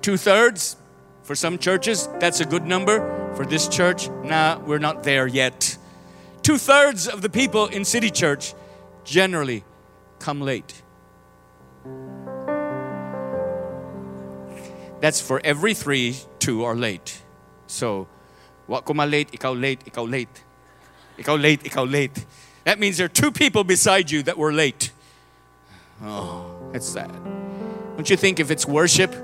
Two 0.00 0.16
thirds 0.16 0.76
for 1.22 1.34
some 1.34 1.58
churches, 1.58 2.08
that's 2.18 2.40
a 2.40 2.46
good 2.46 2.64
number. 2.64 3.34
For 3.36 3.44
this 3.44 3.68
church, 3.68 4.08
nah, 4.24 4.58
we're 4.60 4.78
not 4.78 5.02
there 5.02 5.26
yet. 5.26 5.76
Two 6.40 6.56
thirds 6.56 7.06
of 7.06 7.20
the 7.20 7.28
people 7.28 7.66
in 7.66 7.84
City 7.84 8.08
Church 8.08 8.54
generally 9.04 9.64
come 10.18 10.40
late. 10.40 10.82
That's 15.06 15.20
for 15.20 15.40
every 15.44 15.72
three, 15.72 16.16
two 16.40 16.64
are 16.64 16.74
late. 16.74 17.22
So, 17.68 18.08
what 18.66 18.84
ko 18.84 18.92
late, 18.92 19.30
ikaw 19.30 19.54
late, 19.54 19.84
ikaw 19.86 20.02
late. 20.02 20.42
Ikaw 21.16 21.40
late, 21.40 21.62
ikaw 21.62 21.88
late. 21.88 22.26
That 22.64 22.80
means 22.80 22.96
there 22.96 23.06
are 23.06 23.18
two 23.22 23.30
people 23.30 23.62
beside 23.62 24.10
you 24.10 24.24
that 24.24 24.36
were 24.36 24.52
late. 24.52 24.90
Oh, 26.02 26.50
that's 26.72 26.88
sad. 26.88 27.12
Don't 27.94 28.10
you 28.10 28.16
think 28.16 28.40
if 28.40 28.50
it's 28.50 28.66
worship, 28.66 29.14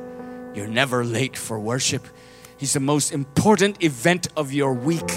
you're 0.55 0.69
never 0.69 1.05
late 1.05 1.37
for 1.37 1.59
worship? 1.59 2.07
He's 2.57 2.75
the 2.75 2.79
most 2.95 3.11
important 3.11 3.83
event 3.83 4.29
of 4.37 4.53
your 4.53 4.75
week. 4.75 5.11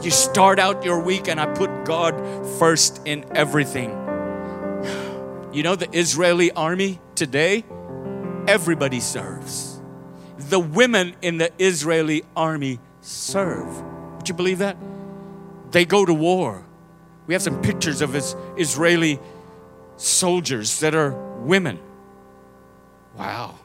You 0.00 0.10
start 0.10 0.58
out 0.58 0.82
your 0.82 0.98
week, 0.98 1.28
and 1.28 1.38
I 1.38 1.44
put 1.44 1.84
God 1.84 2.14
first 2.58 3.02
in 3.04 3.26
everything. 3.36 3.90
You 5.52 5.62
know, 5.62 5.76
the 5.76 5.90
Israeli 5.92 6.52
army 6.52 7.00
today, 7.16 7.66
everybody 8.48 9.00
serves 9.00 9.65
the 10.48 10.60
women 10.60 11.14
in 11.22 11.38
the 11.38 11.50
Israeli 11.58 12.24
army 12.36 12.78
serve. 13.00 13.66
Would 14.16 14.28
you 14.28 14.34
believe 14.34 14.58
that? 14.58 14.76
They 15.70 15.84
go 15.84 16.04
to 16.06 16.14
war. 16.14 16.64
We 17.26 17.34
have 17.34 17.42
some 17.42 17.60
pictures 17.60 18.00
of 18.00 18.12
his 18.12 18.36
Israeli 18.56 19.18
soldiers 19.96 20.80
that 20.80 20.94
are 20.94 21.10
women. 21.42 21.78
Wow. 23.18 23.58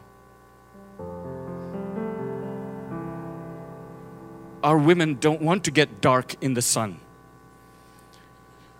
Our 4.64 4.78
women 4.78 5.18
don't 5.20 5.42
want 5.42 5.64
to 5.66 5.72
get 5.72 6.02
dark 6.02 6.36
in 6.42 6.54
the 6.54 6.62
sun. 6.62 7.00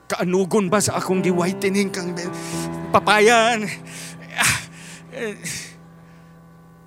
Kaanugon 0.08 0.70
ba 0.70 0.82
sa 0.82 1.00
akong 1.00 1.24
giwhitening 1.24 1.94
kang 1.94 2.14
papayan? 2.94 3.70
Ah. 4.38 4.62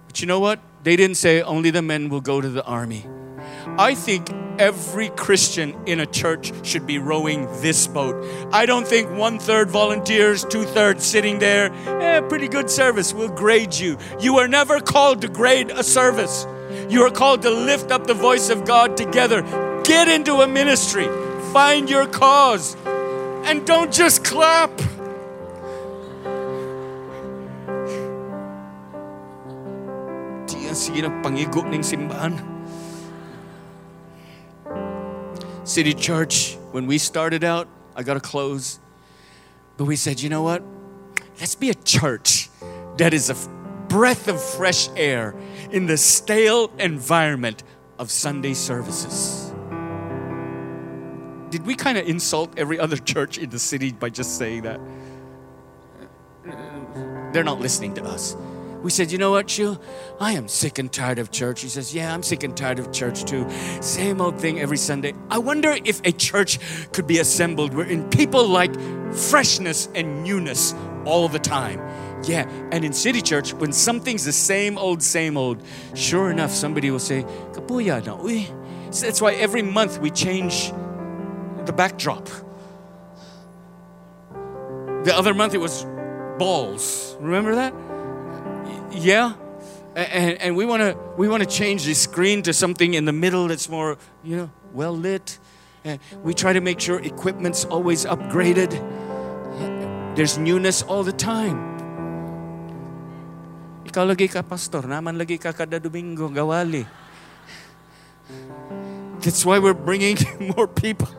But 0.06 0.20
you 0.20 0.26
know 0.26 0.38
what? 0.40 0.60
They 0.84 0.96
didn't 0.96 1.16
say 1.16 1.40
only 1.40 1.70
the 1.70 1.80
men 1.80 2.10
will 2.10 2.20
go 2.20 2.42
to 2.42 2.48
the 2.50 2.62
army. 2.62 3.06
I 3.78 3.94
think 3.94 4.30
every 4.58 5.08
Christian 5.08 5.74
in 5.86 5.98
a 5.98 6.04
church 6.04 6.52
should 6.62 6.86
be 6.86 6.98
rowing 6.98 7.46
this 7.62 7.86
boat. 7.86 8.22
I 8.52 8.66
don't 8.66 8.86
think 8.86 9.10
one 9.10 9.38
third 9.38 9.70
volunteers, 9.70 10.44
two 10.44 10.64
thirds 10.64 11.02
sitting 11.02 11.38
there. 11.38 11.72
Eh, 12.02 12.20
pretty 12.28 12.48
good 12.48 12.68
service. 12.68 13.14
We'll 13.14 13.30
grade 13.30 13.74
you. 13.74 13.96
You 14.20 14.36
are 14.38 14.46
never 14.46 14.78
called 14.78 15.22
to 15.22 15.28
grade 15.28 15.70
a 15.70 15.82
service. 15.82 16.46
You 16.90 17.00
are 17.04 17.10
called 17.10 17.40
to 17.42 17.50
lift 17.50 17.90
up 17.90 18.06
the 18.06 18.12
voice 18.14 18.50
of 18.50 18.66
God 18.66 18.98
together. 18.98 19.40
Get 19.84 20.08
into 20.08 20.42
a 20.42 20.46
ministry. 20.46 21.06
Find 21.54 21.88
your 21.88 22.06
cause. 22.06 22.76
And 23.46 23.66
don't 23.66 23.90
just 23.90 24.22
clap. 24.22 24.70
Sige 30.74 31.02
pangigo 31.22 31.64
ng 31.64 31.82
simbahan. 31.82 32.36
City 35.64 35.94
Church, 35.94 36.58
when 36.72 36.86
we 36.86 36.98
started 36.98 37.42
out, 37.42 37.66
I 37.96 38.02
got 38.02 38.14
to 38.14 38.20
close. 38.20 38.78
But 39.76 39.86
we 39.86 39.96
said, 39.96 40.20
you 40.20 40.28
know 40.28 40.42
what? 40.42 40.62
Let's 41.40 41.54
be 41.54 41.70
a 41.70 41.74
church 41.74 42.50
that 42.98 43.14
is 43.14 43.30
a 43.30 43.36
breath 43.88 44.28
of 44.28 44.42
fresh 44.42 44.88
air 44.96 45.34
in 45.70 45.86
the 45.86 45.96
stale 45.96 46.70
environment 46.78 47.62
of 47.98 48.10
Sunday 48.10 48.54
services. 48.54 49.52
Did 51.50 51.64
we 51.66 51.74
kind 51.74 51.98
of 51.98 52.06
insult 52.08 52.58
every 52.58 52.78
other 52.78 52.96
church 52.96 53.38
in 53.38 53.50
the 53.50 53.58
city 53.58 53.92
by 53.92 54.10
just 54.10 54.36
saying 54.36 54.62
that? 54.62 54.80
They're 57.32 57.44
not 57.44 57.60
listening 57.60 57.94
to 57.94 58.04
us. 58.04 58.36
We 58.84 58.90
said, 58.90 59.10
You 59.10 59.16
know 59.16 59.30
what, 59.30 59.48
Shu? 59.48 59.78
I 60.20 60.32
am 60.32 60.46
sick 60.46 60.78
and 60.78 60.92
tired 60.92 61.18
of 61.18 61.30
church. 61.30 61.62
He 61.62 61.70
says, 61.70 61.94
Yeah, 61.94 62.12
I'm 62.12 62.22
sick 62.22 62.42
and 62.42 62.54
tired 62.54 62.78
of 62.78 62.92
church 62.92 63.24
too. 63.24 63.50
Same 63.80 64.20
old 64.20 64.38
thing 64.38 64.60
every 64.60 64.76
Sunday. 64.76 65.14
I 65.30 65.38
wonder 65.38 65.74
if 65.84 66.02
a 66.04 66.12
church 66.12 66.58
could 66.92 67.06
be 67.06 67.18
assembled 67.18 67.72
wherein 67.72 68.10
people 68.10 68.46
like 68.46 68.78
freshness 69.10 69.88
and 69.94 70.22
newness 70.22 70.74
all 71.06 71.30
the 71.30 71.38
time. 71.38 71.80
Yeah, 72.24 72.46
and 72.72 72.84
in 72.84 72.92
City 72.92 73.22
Church, 73.22 73.54
when 73.54 73.72
something's 73.72 74.26
the 74.26 74.32
same 74.32 74.76
old, 74.76 75.02
same 75.02 75.38
old, 75.38 75.62
sure 75.94 76.30
enough, 76.30 76.50
somebody 76.50 76.90
will 76.90 76.98
say, 76.98 77.22
Kapuya 77.52 78.04
na, 78.04 78.18
uy. 78.18 78.46
So 78.94 79.06
that's 79.06 79.20
why 79.22 79.32
every 79.32 79.62
month 79.62 79.98
we 79.98 80.10
change 80.10 80.72
the 81.64 81.72
backdrop. 81.74 82.28
The 85.04 85.14
other 85.16 85.32
month 85.32 85.54
it 85.54 85.58
was 85.58 85.86
balls. 86.38 87.16
Remember 87.18 87.54
that? 87.54 87.93
Yeah. 88.94 89.34
And, 89.94 90.40
and 90.42 90.56
we 90.56 90.66
want 90.66 90.82
to 90.82 90.98
we 91.16 91.28
want 91.28 91.42
to 91.42 91.48
change 91.48 91.84
the 91.84 91.94
screen 91.94 92.42
to 92.42 92.52
something 92.52 92.94
in 92.94 93.04
the 93.04 93.12
middle 93.12 93.46
that's 93.48 93.68
more 93.68 93.96
you 94.22 94.36
know 94.36 94.50
well 94.72 94.96
lit. 94.96 95.38
And 95.84 96.00
we 96.22 96.34
try 96.34 96.52
to 96.52 96.60
make 96.60 96.80
sure 96.80 96.98
equipment's 97.00 97.64
always 97.66 98.04
upgraded. 98.06 98.72
There's 100.16 100.38
newness 100.38 100.82
all 100.82 101.02
the 101.02 101.12
time. 101.12 101.74
Ikaw 103.84 104.02
lagi 104.10 104.26
ka 104.32 104.42
pastor, 104.42 104.82
naman 104.82 105.14
lagi 105.20 105.38
ka 105.38 105.52
kada 105.52 105.78
Domingo 105.78 106.26
gawali. 106.26 106.86
That's 109.20 109.44
why 109.44 109.58
we're 109.58 109.76
bringing 109.76 110.18
more 110.56 110.66
people. 110.66 111.10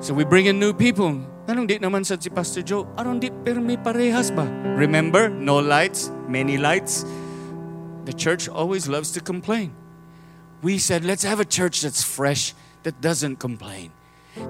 So 0.00 0.14
we 0.14 0.24
bring 0.24 0.46
in 0.46 0.58
new 0.58 0.72
people. 0.72 1.20
Anong 1.48 1.64
di 1.64 1.80
naman 1.80 2.04
sa 2.04 2.20
si 2.20 2.28
Pastor 2.28 2.60
Joe? 2.60 2.84
Anong 3.00 3.24
di 3.24 3.32
pero 3.32 3.56
may 3.64 3.80
parehas 3.80 4.28
ba? 4.28 4.44
Remember, 4.76 5.32
no 5.32 5.56
lights, 5.56 6.12
many 6.28 6.60
lights. 6.60 7.08
The 8.04 8.12
church 8.12 8.52
always 8.52 8.84
loves 8.84 9.16
to 9.16 9.24
complain. 9.24 9.72
We 10.60 10.76
said, 10.76 11.08
let's 11.08 11.24
have 11.24 11.40
a 11.40 11.48
church 11.48 11.80
that's 11.80 12.04
fresh, 12.04 12.52
that 12.84 13.00
doesn't 13.00 13.40
complain. 13.40 13.96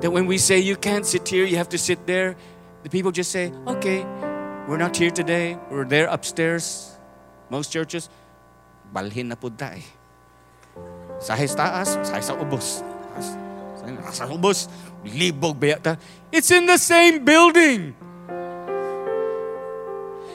That 0.03 0.11
when 0.11 0.26
we 0.26 0.42
say 0.42 0.59
you 0.59 0.74
can't 0.74 1.07
sit 1.07 1.22
here, 1.30 1.46
you 1.46 1.55
have 1.55 1.70
to 1.70 1.78
sit 1.78 2.03
there, 2.03 2.34
the 2.82 2.90
people 2.90 3.14
just 3.14 3.30
say, 3.30 3.55
okay, 3.70 4.03
we're 4.66 4.82
not 4.82 4.99
here 4.99 5.14
today, 5.14 5.55
we're 5.70 5.86
there 5.86 6.11
upstairs. 6.11 6.99
Most 7.46 7.70
churches, 7.70 8.11
balhin 8.90 9.30
na 9.30 9.38
po 9.38 9.55
tayo. 9.55 9.86
Sa 11.22 11.38
taas, 11.38 11.94
sa 12.03 12.34
ubos. 12.34 12.82
Sa 14.11 14.26
ubos, 14.26 14.66
libog 15.07 15.55
bayata. 15.55 15.94
It's 16.31 16.51
in 16.51 16.66
the 16.66 16.76
same 16.76 17.24
building. 17.24 17.97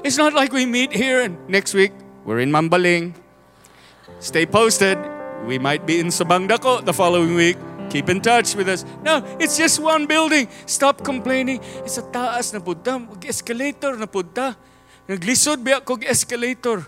It's 0.04 0.18
not 0.18 0.34
like 0.34 0.52
we 0.52 0.66
meet 0.66 0.92
here 0.92 1.22
and 1.22 1.38
next 1.48 1.74
week 1.74 1.94
we're 2.26 2.40
in 2.40 2.52
Mambaling. 2.52 3.14
Stay 4.20 4.46
posted. 4.46 4.98
We 5.46 5.60
might 5.60 5.86
be 5.86 6.00
in 6.00 6.08
Sabang 6.08 6.50
Dako 6.50 6.84
the 6.84 6.94
following 6.94 7.36
week. 7.36 7.58
Keep 7.90 8.10
in 8.10 8.22
touch 8.22 8.56
with 8.56 8.68
us. 8.68 8.86
No, 9.04 9.22
it's 9.40 9.56
just 9.56 9.80
one 9.80 10.08
building. 10.08 10.48
Stop 10.66 11.04
complaining. 11.04 11.62
Sa 11.86 12.02
taas 12.02 12.50
na 12.56 12.60
punta. 12.60 12.98
Escalator 13.22 13.94
na 14.00 14.08
punta. 14.08 14.58
Naglisod 15.06 15.62
ba 15.62 15.84
ako 15.84 16.00
escalator? 16.08 16.88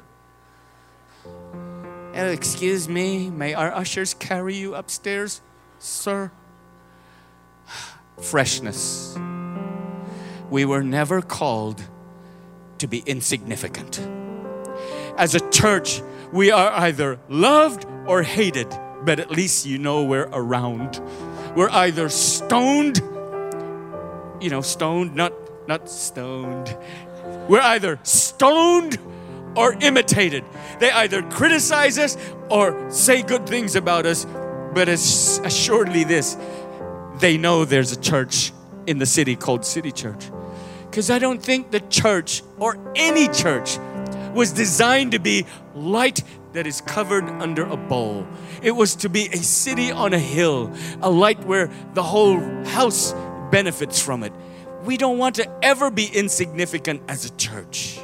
Oh, 2.15 2.31
excuse 2.31 2.87
me, 2.87 3.27
may 3.27 3.51
our 3.51 3.75
ushers 3.75 4.15
carry 4.15 4.55
you 4.55 4.71
upstairs, 4.71 5.43
sir? 5.83 6.31
Freshness. 8.21 9.17
We 10.49 10.65
were 10.65 10.83
never 10.83 11.21
called 11.21 11.81
to 12.77 12.87
be 12.87 12.99
insignificant. 13.05 13.99
As 15.17 15.35
a 15.35 15.49
church, 15.49 16.01
we 16.31 16.51
are 16.51 16.71
either 16.71 17.19
loved 17.29 17.85
or 18.05 18.21
hated, 18.23 18.67
but 19.03 19.19
at 19.19 19.31
least 19.31 19.65
you 19.65 19.77
know 19.77 20.03
we're 20.03 20.29
around. 20.31 21.01
We're 21.55 21.69
either 21.69 22.09
stoned, 22.09 22.97
you 24.41 24.49
know, 24.49 24.61
stoned, 24.61 25.15
not, 25.15 25.33
not 25.67 25.89
stoned. 25.89 26.75
We're 27.47 27.61
either 27.61 27.99
stoned 28.03 28.97
or 29.55 29.73
imitated. 29.81 30.43
They 30.79 30.91
either 30.91 31.23
criticize 31.23 31.97
us 31.97 32.17
or 32.49 32.91
say 32.91 33.21
good 33.21 33.47
things 33.47 33.75
about 33.75 34.05
us, 34.05 34.25
but 34.73 34.89
as 34.89 35.39
assuredly 35.43 36.03
this, 36.03 36.35
they 37.19 37.37
know 37.37 37.65
there's 37.65 37.91
a 37.91 37.99
church 37.99 38.51
in 38.87 38.97
the 38.97 39.05
city 39.05 39.35
called 39.35 39.65
City 39.65 39.91
Church. 39.91 40.29
Because 40.89 41.09
I 41.09 41.19
don't 41.19 41.41
think 41.41 41.71
the 41.71 41.79
church 41.81 42.41
or 42.57 42.77
any 42.95 43.27
church 43.27 43.77
was 44.33 44.51
designed 44.51 45.11
to 45.11 45.19
be 45.19 45.45
light 45.73 46.23
that 46.53 46.65
is 46.65 46.81
covered 46.81 47.25
under 47.25 47.63
a 47.63 47.77
bowl. 47.77 48.25
It 48.61 48.71
was 48.71 48.95
to 48.97 49.09
be 49.09 49.27
a 49.27 49.37
city 49.37 49.91
on 49.91 50.13
a 50.13 50.19
hill, 50.19 50.73
a 51.01 51.09
light 51.09 51.43
where 51.45 51.69
the 51.93 52.03
whole 52.03 52.39
house 52.65 53.13
benefits 53.51 54.01
from 54.01 54.23
it. 54.23 54.33
We 54.83 54.97
don't 54.97 55.17
want 55.17 55.35
to 55.35 55.65
ever 55.65 55.91
be 55.91 56.05
insignificant 56.05 57.01
as 57.07 57.25
a 57.25 57.35
church. 57.35 57.99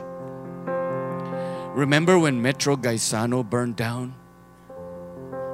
Remember 1.76 2.20
when 2.20 2.42
Metro 2.42 2.76
Gaisano 2.76 3.50
burned 3.50 3.78
down? 3.78 4.16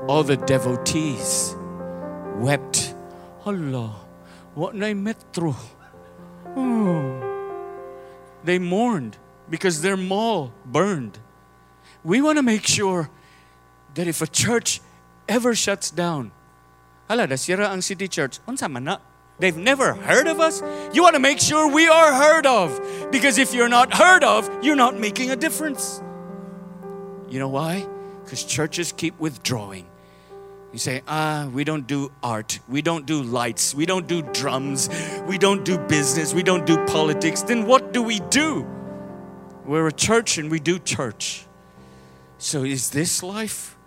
All 0.07 0.23
the 0.23 0.37
devotees 0.37 1.55
wept. 2.37 2.95
Allah, 3.47 3.95
what 4.55 4.75
na 4.75 4.93
Metro? 4.93 5.55
Oh. 6.55 7.23
They 8.43 8.59
mourned 8.59 9.17
because 9.49 9.81
their 9.81 9.95
mall 9.95 10.51
burned. 10.65 11.17
We 12.03 12.21
want 12.21 12.37
to 12.37 12.43
make 12.43 12.67
sure 12.67 13.09
that 13.95 14.05
if 14.05 14.21
a 14.21 14.27
church 14.27 14.81
ever 15.29 15.55
shuts 15.55 15.91
down, 15.91 16.31
hala, 17.07 17.27
nasira 17.27 17.69
ang 17.69 17.81
city 17.81 18.09
church, 18.09 18.39
unsa 18.47 18.69
man? 18.69 18.99
They've 19.39 19.55
never 19.55 19.93
heard 19.93 20.27
of 20.27 20.39
us? 20.39 20.61
You 20.93 21.03
want 21.03 21.15
to 21.15 21.21
make 21.21 21.39
sure 21.39 21.71
we 21.71 21.87
are 21.87 22.13
heard 22.13 22.45
of. 22.45 22.81
Because 23.11 23.37
if 23.37 23.53
you're 23.53 23.69
not 23.69 23.93
heard 23.93 24.23
of, 24.23 24.49
you're 24.61 24.75
not 24.75 24.99
making 24.99 25.31
a 25.31 25.35
difference. 25.35 26.01
You 27.29 27.39
know 27.39 27.47
why? 27.47 27.87
Because 28.23 28.43
churches 28.43 28.91
keep 28.91 29.17
withdrawing. 29.19 29.85
You 30.73 30.79
say, 30.79 31.01
ah, 31.07 31.49
we 31.51 31.63
don't 31.63 31.87
do 31.87 32.11
art, 32.21 32.59
we 32.67 32.81
don't 32.81 33.05
do 33.05 33.23
lights, 33.23 33.73
we 33.73 33.85
don't 33.85 34.05
do 34.05 34.21
drums, 34.21 34.89
we 35.25 35.37
don't 35.37 35.63
do 35.63 35.77
business, 35.77 36.33
we 36.33 36.43
don't 36.43 36.65
do 36.65 36.77
politics. 36.85 37.41
Then 37.41 37.65
what 37.65 37.93
do 37.93 38.03
we 38.03 38.19
do? 38.19 38.67
We're 39.65 39.87
a 39.87 39.93
church 39.93 40.37
and 40.37 40.51
we 40.51 40.59
do 40.59 40.77
church. 40.77 41.45
So 42.37 42.63
is 42.63 42.89
this 42.89 43.23
life? 43.23 43.77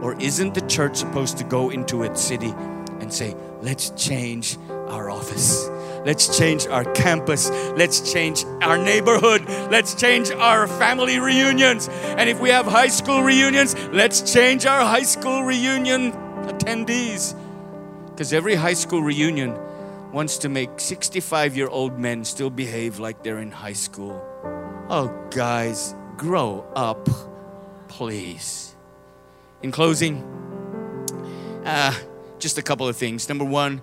Or 0.00 0.18
isn't 0.20 0.54
the 0.54 0.62
church 0.62 0.96
supposed 0.96 1.38
to 1.38 1.44
go 1.44 1.70
into 1.70 2.02
its 2.02 2.20
city 2.20 2.52
and 3.00 3.12
say, 3.12 3.36
let's 3.60 3.90
change 3.90 4.58
our 4.88 5.10
office? 5.10 5.68
Let's 6.04 6.36
change 6.36 6.66
our 6.66 6.84
campus. 6.94 7.48
Let's 7.76 8.12
change 8.12 8.44
our 8.60 8.76
neighborhood. 8.76 9.44
Let's 9.70 9.94
change 9.94 10.30
our 10.30 10.66
family 10.66 11.20
reunions. 11.20 11.88
And 11.88 12.28
if 12.28 12.40
we 12.40 12.50
have 12.50 12.66
high 12.66 12.88
school 12.88 13.22
reunions, 13.22 13.76
let's 13.92 14.32
change 14.32 14.66
our 14.66 14.80
high 14.80 15.04
school 15.04 15.44
reunion 15.44 16.12
attendees. 16.46 17.38
Because 18.10 18.32
every 18.32 18.56
high 18.56 18.74
school 18.74 19.02
reunion 19.02 19.56
wants 20.12 20.38
to 20.38 20.48
make 20.48 20.80
65 20.80 21.56
year 21.56 21.68
old 21.68 21.98
men 21.98 22.24
still 22.24 22.50
behave 22.50 22.98
like 22.98 23.22
they're 23.22 23.38
in 23.38 23.50
high 23.50 23.72
school. 23.72 24.20
Oh, 24.90 25.26
guys, 25.30 25.94
grow 26.16 26.66
up, 26.74 27.08
please. 27.88 28.74
In 29.62 29.70
closing, 29.70 30.22
uh, 31.64 31.94
just 32.38 32.58
a 32.58 32.62
couple 32.62 32.88
of 32.88 32.96
things. 32.96 33.28
Number 33.28 33.44
one, 33.44 33.80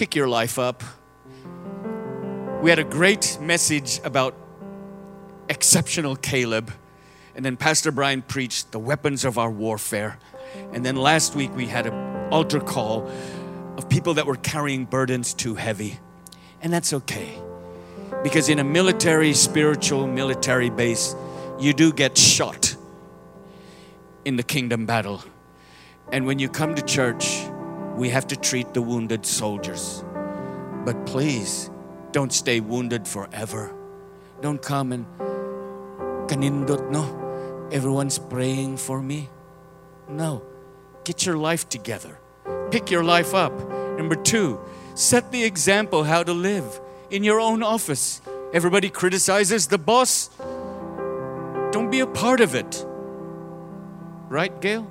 pick 0.00 0.16
your 0.16 0.28
life 0.28 0.58
up. 0.58 0.82
We 2.62 2.70
had 2.70 2.78
a 2.78 2.84
great 2.84 3.36
message 3.38 4.00
about 4.02 4.34
exceptional 5.50 6.16
Caleb. 6.16 6.72
And 7.34 7.44
then 7.44 7.58
Pastor 7.58 7.92
Brian 7.92 8.22
preached 8.22 8.72
the 8.72 8.78
weapons 8.78 9.26
of 9.26 9.36
our 9.36 9.50
warfare. 9.50 10.18
And 10.72 10.86
then 10.86 10.96
last 10.96 11.34
week 11.34 11.54
we 11.54 11.66
had 11.66 11.84
an 11.84 12.32
altar 12.32 12.60
call 12.60 13.10
of 13.76 13.90
people 13.90 14.14
that 14.14 14.24
were 14.24 14.36
carrying 14.36 14.86
burdens 14.86 15.34
too 15.34 15.54
heavy. 15.54 16.00
And 16.62 16.72
that's 16.72 16.94
okay. 16.94 17.38
Because 18.22 18.48
in 18.48 18.58
a 18.58 18.64
military, 18.64 19.34
spiritual, 19.34 20.06
military 20.06 20.70
base, 20.70 21.14
you 21.58 21.74
do 21.74 21.92
get 21.92 22.16
shot 22.16 22.74
in 24.24 24.36
the 24.36 24.44
kingdom 24.44 24.86
battle. 24.86 25.22
And 26.10 26.24
when 26.24 26.38
you 26.38 26.48
come 26.48 26.74
to 26.74 26.80
church, 26.80 27.44
we 27.96 28.08
have 28.10 28.26
to 28.28 28.36
treat 28.36 28.74
the 28.74 28.82
wounded 28.82 29.26
soldiers. 29.26 30.04
But 30.84 31.06
please, 31.06 31.70
don't 32.12 32.32
stay 32.32 32.60
wounded 32.60 33.06
forever. 33.06 33.74
Don't 34.40 34.62
come 34.62 34.92
and 34.92 35.06
kanindot, 36.28 36.90
no. 36.90 37.68
Everyone's 37.70 38.18
praying 38.18 38.78
for 38.78 39.00
me. 39.02 39.28
No. 40.08 40.42
Get 41.04 41.24
your 41.26 41.36
life 41.36 41.68
together. 41.68 42.18
Pick 42.70 42.90
your 42.90 43.04
life 43.04 43.34
up. 43.34 43.52
Number 43.98 44.16
two, 44.16 44.58
set 44.94 45.30
the 45.30 45.44
example 45.44 46.04
how 46.04 46.22
to 46.22 46.32
live. 46.32 46.80
in 47.10 47.24
your 47.24 47.40
own 47.40 47.62
office. 47.62 48.22
Everybody 48.52 48.88
criticizes 48.88 49.66
the 49.66 49.78
boss. 49.78 50.30
Don't 51.72 51.90
be 51.90 52.00
a 52.00 52.06
part 52.06 52.40
of 52.40 52.54
it. 52.54 52.86
Right, 54.28 54.54
Gail? 54.60 54.86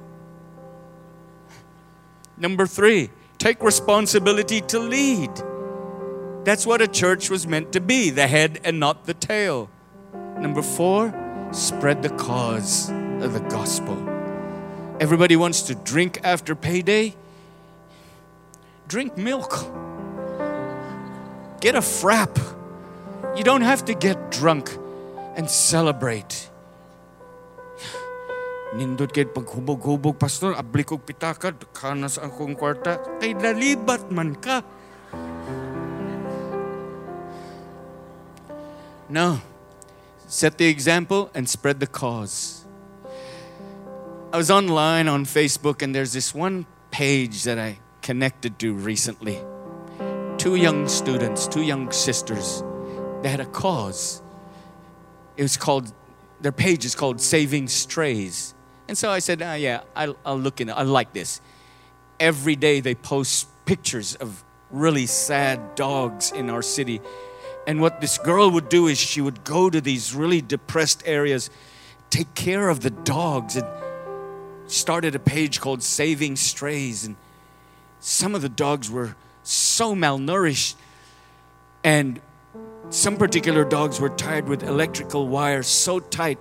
Number 2.40 2.66
three, 2.66 3.10
take 3.38 3.62
responsibility 3.62 4.62
to 4.62 4.80
lead. 4.80 5.30
That's 6.46 6.66
what 6.66 6.82
a 6.82 6.88
church 6.88 7.30
was 7.30 7.46
meant 7.46 7.74
to 7.74 7.82
be 7.82 8.10
the 8.10 8.28
head 8.28 8.62
and 8.64 8.80
not 8.80 9.06
the 9.06 9.14
tail. 9.14 9.70
Number 10.14 10.62
four, 10.62 11.14
spread 11.52 12.02
the 12.02 12.10
cause 12.10 12.90
of 12.90 13.34
the 13.34 13.42
gospel. 13.50 13.98
Everybody 15.02 15.36
wants 15.36 15.64
to 15.64 15.76
drink 15.76 16.22
after 16.24 16.56
payday. 16.56 17.16
Drink 18.88 19.18
milk. 19.18 19.52
Get 21.60 21.76
a 21.76 21.82
frap. 21.82 22.38
You 23.36 23.44
don't 23.44 23.62
have 23.62 23.84
to 23.86 23.94
get 23.94 24.32
drunk 24.32 24.76
and 25.36 25.50
celebrate. 25.50 26.49
Nindot 28.70 29.10
kay 29.10 29.26
paghubog-hubog, 29.26 30.20
Pastor, 30.22 30.54
abli 30.54 30.86
kog 30.86 31.02
pitaka, 31.02 31.58
kana 31.74 32.06
sa 32.06 32.30
akong 32.30 32.54
kwarta, 32.54 33.02
kay 33.18 33.34
nalibat 33.34 34.14
man 34.14 34.38
ka. 34.38 34.62
No. 39.10 39.42
Set 40.28 40.60
the 40.62 40.70
example 40.70 41.32
and 41.34 41.50
spread 41.50 41.80
the 41.80 41.88
cause. 41.88 42.64
I 44.32 44.38
was 44.38 44.52
online 44.52 45.08
on 45.08 45.26
Facebook 45.26 45.82
and 45.82 45.96
there's 45.96 46.14
this 46.14 46.36
one 46.36 46.68
page 46.92 47.46
that 47.50 47.58
I 47.58 47.80
connected 48.04 48.60
to 48.60 48.76
recently. 48.76 49.42
Two 50.38 50.56
young 50.56 50.88
students, 50.88 51.48
two 51.48 51.64
young 51.64 51.92
sisters, 51.92 52.64
they 53.24 53.30
had 53.30 53.40
a 53.40 53.50
cause. 53.50 54.22
It 55.38 55.42
was 55.42 55.58
called, 55.58 55.92
their 56.40 56.52
page 56.52 56.86
is 56.86 56.94
called 56.94 57.20
Saving 57.20 57.68
Strays. 57.68 58.54
And 58.90 58.98
so 58.98 59.12
I 59.12 59.20
said, 59.20 59.44
ah, 59.44 59.54
yeah, 59.54 59.82
I'll, 59.96 60.18
I'll 60.26 60.40
look 60.40 60.60
in, 60.60 60.72
I 60.72 60.82
like 60.82 61.14
this. 61.14 61.42
Every 62.20 62.56
day 62.56 62.80
they 62.80 62.96
post 62.96 63.48
pictures 63.66 64.16
of 64.16 64.44
really 64.72 65.06
sad 65.06 65.76
dogs 65.76 66.32
in 66.32 66.50
our 66.50 66.64
city. 66.64 67.00
And 67.68 67.82
what 67.82 68.02
this 68.02 68.18
girl 68.18 68.50
would 68.50 68.68
do 68.68 68.88
is 68.88 68.98
she 68.98 69.22
would 69.22 69.44
go 69.44 69.70
to 69.70 69.80
these 69.80 70.16
really 70.16 70.42
depressed 70.42 71.04
areas, 71.06 71.52
take 72.10 72.34
care 72.34 72.68
of 72.68 72.80
the 72.80 72.90
dogs, 72.90 73.56
and 73.56 73.68
started 74.66 75.14
a 75.14 75.20
page 75.20 75.62
called 75.62 75.84
Saving 75.84 76.36
Strays. 76.36 77.06
And 77.06 77.16
some 78.00 78.34
of 78.34 78.42
the 78.42 78.50
dogs 78.50 78.90
were 78.90 79.16
so 79.44 79.94
malnourished. 79.94 80.74
And 81.84 82.20
some 82.90 83.18
particular 83.18 83.66
dogs 83.66 84.00
were 84.02 84.10
tied 84.10 84.50
with 84.50 84.64
electrical 84.64 85.28
wires 85.28 85.68
so 85.68 86.00
tight 86.00 86.40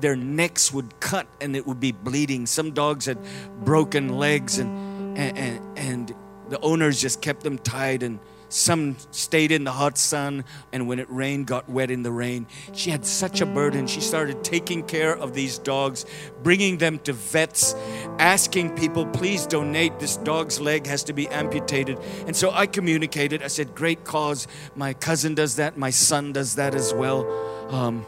their 0.00 0.16
necks 0.16 0.72
would 0.72 0.98
cut 1.00 1.26
and 1.40 1.56
it 1.56 1.66
would 1.66 1.80
be 1.80 1.92
bleeding. 1.92 2.46
Some 2.46 2.72
dogs 2.72 3.06
had 3.06 3.18
broken 3.64 4.16
legs 4.18 4.58
and, 4.58 5.18
and, 5.18 5.38
and, 5.38 5.78
and 5.78 6.14
the 6.48 6.60
owners 6.60 7.00
just 7.00 7.22
kept 7.22 7.42
them 7.42 7.58
tied 7.58 8.02
and 8.02 8.18
some 8.54 8.96
stayed 9.10 9.50
in 9.50 9.64
the 9.64 9.72
hot 9.72 9.98
sun. 9.98 10.44
And 10.72 10.86
when 10.86 11.00
it 11.00 11.10
rained 11.10 11.46
got 11.46 11.68
wet 11.68 11.90
in 11.90 12.02
the 12.02 12.12
rain. 12.12 12.46
She 12.72 12.90
had 12.90 13.04
such 13.04 13.40
a 13.40 13.46
burden. 13.46 13.86
She 13.86 14.00
started 14.00 14.44
taking 14.44 14.84
care 14.84 15.16
of 15.16 15.34
these 15.34 15.58
dogs 15.58 16.06
bringing 16.42 16.78
them 16.78 16.98
to 17.00 17.12
vets 17.12 17.74
asking 18.18 18.76
people 18.76 19.06
please 19.06 19.46
donate. 19.46 19.98
This 19.98 20.16
dog's 20.18 20.60
leg 20.60 20.86
has 20.86 21.02
to 21.04 21.12
be 21.12 21.26
amputated. 21.28 21.98
And 22.26 22.36
so 22.36 22.52
i 22.52 22.66
communicated. 22.66 23.42
I 23.42 23.48
said 23.48 23.74
great 23.74 24.04
cause. 24.04 24.46
My 24.76 24.94
cousin 24.94 25.34
does 25.34 25.56
that. 25.56 25.76
My 25.76 25.90
son 25.90 26.32
does 26.32 26.54
that 26.54 26.74
as 26.74 26.94
well. 26.94 27.26
Um, 27.74 28.06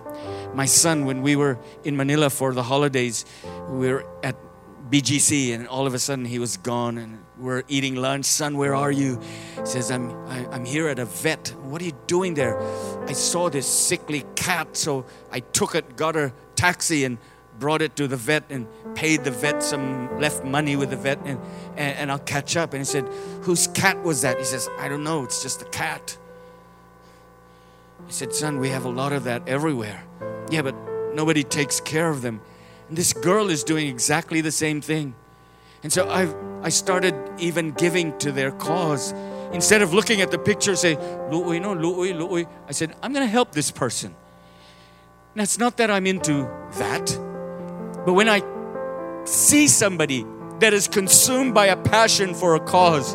my 0.56 0.66
son 0.66 1.04
when 1.04 1.22
we 1.22 1.36
were 1.36 1.58
in 1.84 1.96
manila 1.96 2.28
for 2.30 2.52
the 2.52 2.62
holidays 2.62 3.24
we 3.70 3.92
were 3.92 4.04
at 4.24 4.36
BGC, 4.90 5.52
and 5.52 5.66
all 5.66 5.86
of 5.86 5.94
a 5.94 5.98
sudden 5.98 6.24
he 6.24 6.38
was 6.38 6.56
gone, 6.58 6.96
and 6.96 7.18
we're 7.38 7.64
eating 7.66 7.96
lunch. 7.96 8.24
Son, 8.24 8.56
where 8.56 8.74
are 8.74 8.92
you? 8.92 9.20
He 9.58 9.66
says, 9.66 9.90
I'm, 9.90 10.10
I, 10.28 10.38
am 10.38 10.50
i 10.52 10.56
am 10.56 10.64
here 10.64 10.88
at 10.88 11.00
a 11.00 11.04
vet. 11.04 11.52
What 11.64 11.82
are 11.82 11.84
you 11.84 11.96
doing 12.06 12.34
there? 12.34 12.56
I 13.08 13.12
saw 13.12 13.50
this 13.50 13.66
sickly 13.66 14.24
cat, 14.36 14.76
so 14.76 15.04
I 15.32 15.40
took 15.40 15.74
it, 15.74 15.96
got 15.96 16.14
a 16.14 16.32
taxi, 16.54 17.04
and 17.04 17.18
brought 17.58 17.82
it 17.82 17.96
to 17.96 18.06
the 18.06 18.16
vet 18.16 18.44
and 18.50 18.68
paid 18.94 19.24
the 19.24 19.30
vet 19.30 19.62
some, 19.62 20.20
left 20.20 20.44
money 20.44 20.76
with 20.76 20.90
the 20.90 20.96
vet, 20.96 21.18
and, 21.24 21.40
and, 21.76 21.98
and 21.98 22.12
I'll 22.12 22.18
catch 22.20 22.56
up. 22.56 22.72
And 22.72 22.80
he 22.80 22.84
said, 22.84 23.08
Whose 23.42 23.66
cat 23.66 24.02
was 24.04 24.22
that? 24.22 24.38
He 24.38 24.44
says, 24.44 24.68
I 24.78 24.88
don't 24.88 25.02
know, 25.02 25.24
it's 25.24 25.42
just 25.42 25.62
a 25.62 25.66
cat. 25.66 26.16
He 28.06 28.12
said, 28.12 28.32
Son, 28.32 28.58
we 28.58 28.68
have 28.70 28.84
a 28.84 28.88
lot 28.88 29.12
of 29.12 29.24
that 29.24 29.48
everywhere. 29.48 30.02
Yeah, 30.50 30.62
but 30.62 30.74
nobody 31.14 31.42
takes 31.42 31.80
care 31.80 32.08
of 32.08 32.22
them. 32.22 32.40
And 32.88 32.96
this 32.96 33.12
girl 33.12 33.50
is 33.50 33.64
doing 33.64 33.88
exactly 33.88 34.40
the 34.40 34.52
same 34.52 34.80
thing. 34.80 35.14
And 35.82 35.92
so 35.92 36.08
I 36.08 36.32
I 36.62 36.68
started 36.70 37.14
even 37.38 37.72
giving 37.72 38.16
to 38.18 38.32
their 38.32 38.50
cause. 38.50 39.12
Instead 39.52 39.82
of 39.82 39.94
looking 39.94 40.20
at 40.20 40.30
the 40.30 40.38
picture, 40.38 40.74
say, 40.74 40.96
Lu'uy, 41.30 41.60
no, 41.60 41.74
Lu'uy, 41.74 42.12
Lu'uy. 42.12 42.48
I 42.68 42.72
said, 42.72 42.96
I'm 43.02 43.12
going 43.12 43.24
to 43.24 43.30
help 43.30 43.52
this 43.52 43.70
person. 43.70 44.14
Now, 45.34 45.44
it's 45.44 45.58
not 45.58 45.76
that 45.76 45.90
I'm 45.90 46.06
into 46.06 46.48
that, 46.78 47.06
but 48.04 48.14
when 48.14 48.28
I 48.28 48.42
see 49.26 49.68
somebody 49.68 50.26
that 50.60 50.72
is 50.72 50.88
consumed 50.88 51.54
by 51.54 51.66
a 51.66 51.76
passion 51.76 52.34
for 52.34 52.56
a 52.56 52.60
cause, 52.60 53.14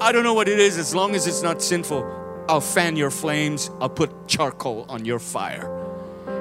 I 0.00 0.12
don't 0.12 0.22
know 0.22 0.34
what 0.34 0.48
it 0.48 0.58
is, 0.58 0.78
as 0.78 0.94
long 0.94 1.14
as 1.14 1.26
it's 1.26 1.42
not 1.42 1.60
sinful, 1.60 2.02
I'll 2.48 2.60
fan 2.60 2.96
your 2.96 3.10
flames, 3.10 3.70
I'll 3.80 3.90
put 3.90 4.28
charcoal 4.28 4.86
on 4.88 5.04
your 5.04 5.18
fire. 5.18 5.66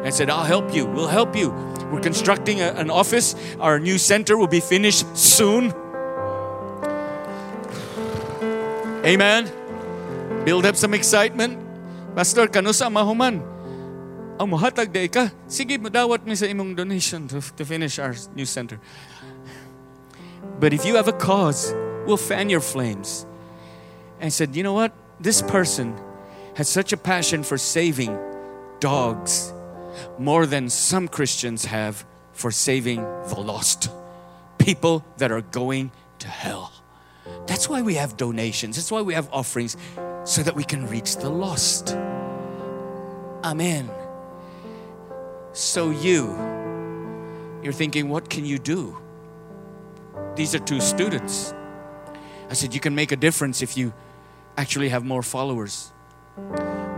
I 0.05 0.09
said, 0.09 0.29
I'll 0.29 0.45
help 0.45 0.73
you, 0.73 0.85
we'll 0.85 1.09
help 1.09 1.35
you. 1.35 1.49
We're 1.91 2.01
constructing 2.01 2.61
a, 2.61 2.73
an 2.77 2.89
office. 2.89 3.35
Our 3.59 3.79
new 3.79 3.97
center 3.97 4.37
will 4.37 4.47
be 4.47 4.59
finished 4.59 5.05
soon. 5.17 5.73
Amen. 9.05 9.49
Build 10.45 10.65
up 10.65 10.75
some 10.75 10.93
excitement. 10.93 11.57
Pastor, 12.15 12.47
kano 12.47 12.71
sa 12.71 12.89
mahuman? 12.89 13.41
Ang 14.37 14.47
muhatag 14.49 14.91
day 14.93 15.07
ka. 15.07 15.29
Sige, 15.47 15.77
madawat 15.77 16.25
mi 16.25 16.35
sa 16.35 16.45
imong 16.45 16.75
donation 16.75 17.25
to, 17.29 17.41
to 17.41 17.65
finish 17.65 17.97
our 17.97 18.13
new 18.33 18.45
center. 18.45 18.77
But 20.59 20.73
if 20.73 20.85
you 20.85 20.95
have 20.95 21.07
a 21.07 21.17
cause, 21.17 21.73
we'll 22.05 22.21
fan 22.21 22.49
your 22.49 22.61
flames. 22.61 23.25
And 24.21 24.31
said, 24.31 24.55
you 24.55 24.63
know 24.63 24.73
what? 24.73 24.93
This 25.19 25.41
person 25.41 25.97
has 26.55 26.67
such 26.67 26.93
a 26.93 26.97
passion 26.97 27.43
for 27.43 27.57
saving 27.57 28.17
dogs 28.79 29.53
more 30.17 30.45
than 30.45 30.69
some 30.69 31.07
Christians 31.07 31.65
have 31.65 32.05
for 32.33 32.51
saving 32.51 33.01
the 33.01 33.39
lost, 33.39 33.89
people 34.57 35.05
that 35.17 35.31
are 35.31 35.41
going 35.41 35.91
to 36.19 36.27
hell. 36.27 36.71
That's 37.47 37.69
why 37.69 37.81
we 37.81 37.95
have 37.95 38.17
donations, 38.17 38.75
that's 38.75 38.91
why 38.91 39.01
we 39.01 39.13
have 39.13 39.29
offerings, 39.31 39.77
so 40.25 40.43
that 40.43 40.55
we 40.55 40.63
can 40.63 40.87
reach 40.87 41.15
the 41.17 41.29
lost. 41.29 41.95
Amen. 43.43 43.89
So, 45.53 45.91
you, 45.91 46.35
you're 47.63 47.73
thinking, 47.73 48.09
what 48.09 48.29
can 48.29 48.43
you 48.43 48.57
do? 48.57 48.97
These 50.35 50.53
are 50.55 50.59
two 50.59 50.81
students. 50.81 51.53
I 52.49 52.53
said, 52.53 52.73
you 52.73 52.81
can 52.81 52.93
make 52.93 53.13
a 53.13 53.15
difference 53.15 53.61
if 53.61 53.77
you 53.77 53.93
actually 54.57 54.89
have 54.89 55.03
more 55.03 55.21
followers. 55.23 55.91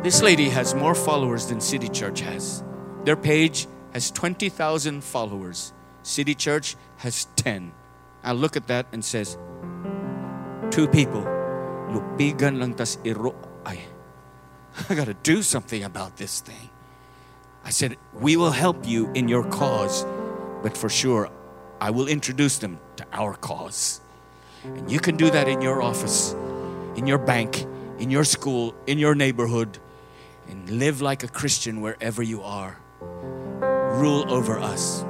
This 0.03 0.21
lady 0.21 0.49
has 0.49 0.73
more 0.73 0.95
followers 0.95 1.47
than 1.47 1.59
City 1.59 1.89
Church 1.89 2.21
has. 2.21 2.63
Their 3.03 3.15
page 3.15 3.67
has 3.93 4.11
20,000 4.11 5.03
followers. 5.03 5.73
City 6.03 6.35
Church 6.35 6.75
has 6.97 7.25
10. 7.35 7.71
I 8.23 8.31
look 8.33 8.55
at 8.55 8.67
that 8.67 8.87
and 8.91 9.03
says, 9.03 9.37
two 10.71 10.87
people, 10.87 11.21
lupigan 11.91 12.59
lang 12.59 12.73
tas 12.73 12.97
iro 13.03 13.35
ay. 13.65 13.79
I 14.89 14.95
got 14.95 15.05
to 15.05 15.15
do 15.15 15.41
something 15.41 15.83
about 15.83 16.17
this 16.17 16.41
thing. 16.41 16.69
I 17.65 17.69
said, 17.69 17.97
we 18.13 18.37
will 18.37 18.51
help 18.51 18.87
you 18.87 19.11
in 19.13 19.27
your 19.27 19.43
cause, 19.43 20.05
but 20.63 20.77
for 20.77 20.89
sure, 20.89 21.29
I 21.81 21.91
will 21.91 22.07
introduce 22.07 22.59
them 22.59 22.79
to 22.97 23.05
our 23.11 23.33
cause. 23.35 24.01
And 24.63 24.89
you 24.91 24.99
can 24.99 25.17
do 25.17 25.29
that 25.29 25.47
in 25.47 25.61
your 25.61 25.81
office, 25.81 26.35
in 26.97 27.07
your 27.07 27.19
bank, 27.19 27.65
in 27.99 28.09
your 28.09 28.25
school, 28.25 28.75
in 28.87 28.97
your 28.97 29.15
neighborhood, 29.15 29.77
and 30.49 30.69
live 30.69 31.01
like 31.01 31.23
a 31.23 31.27
Christian 31.27 31.81
wherever 31.81 32.21
you 32.21 32.41
are 32.41 32.77
rule 33.97 34.31
over 34.31 34.59
us. 34.59 35.03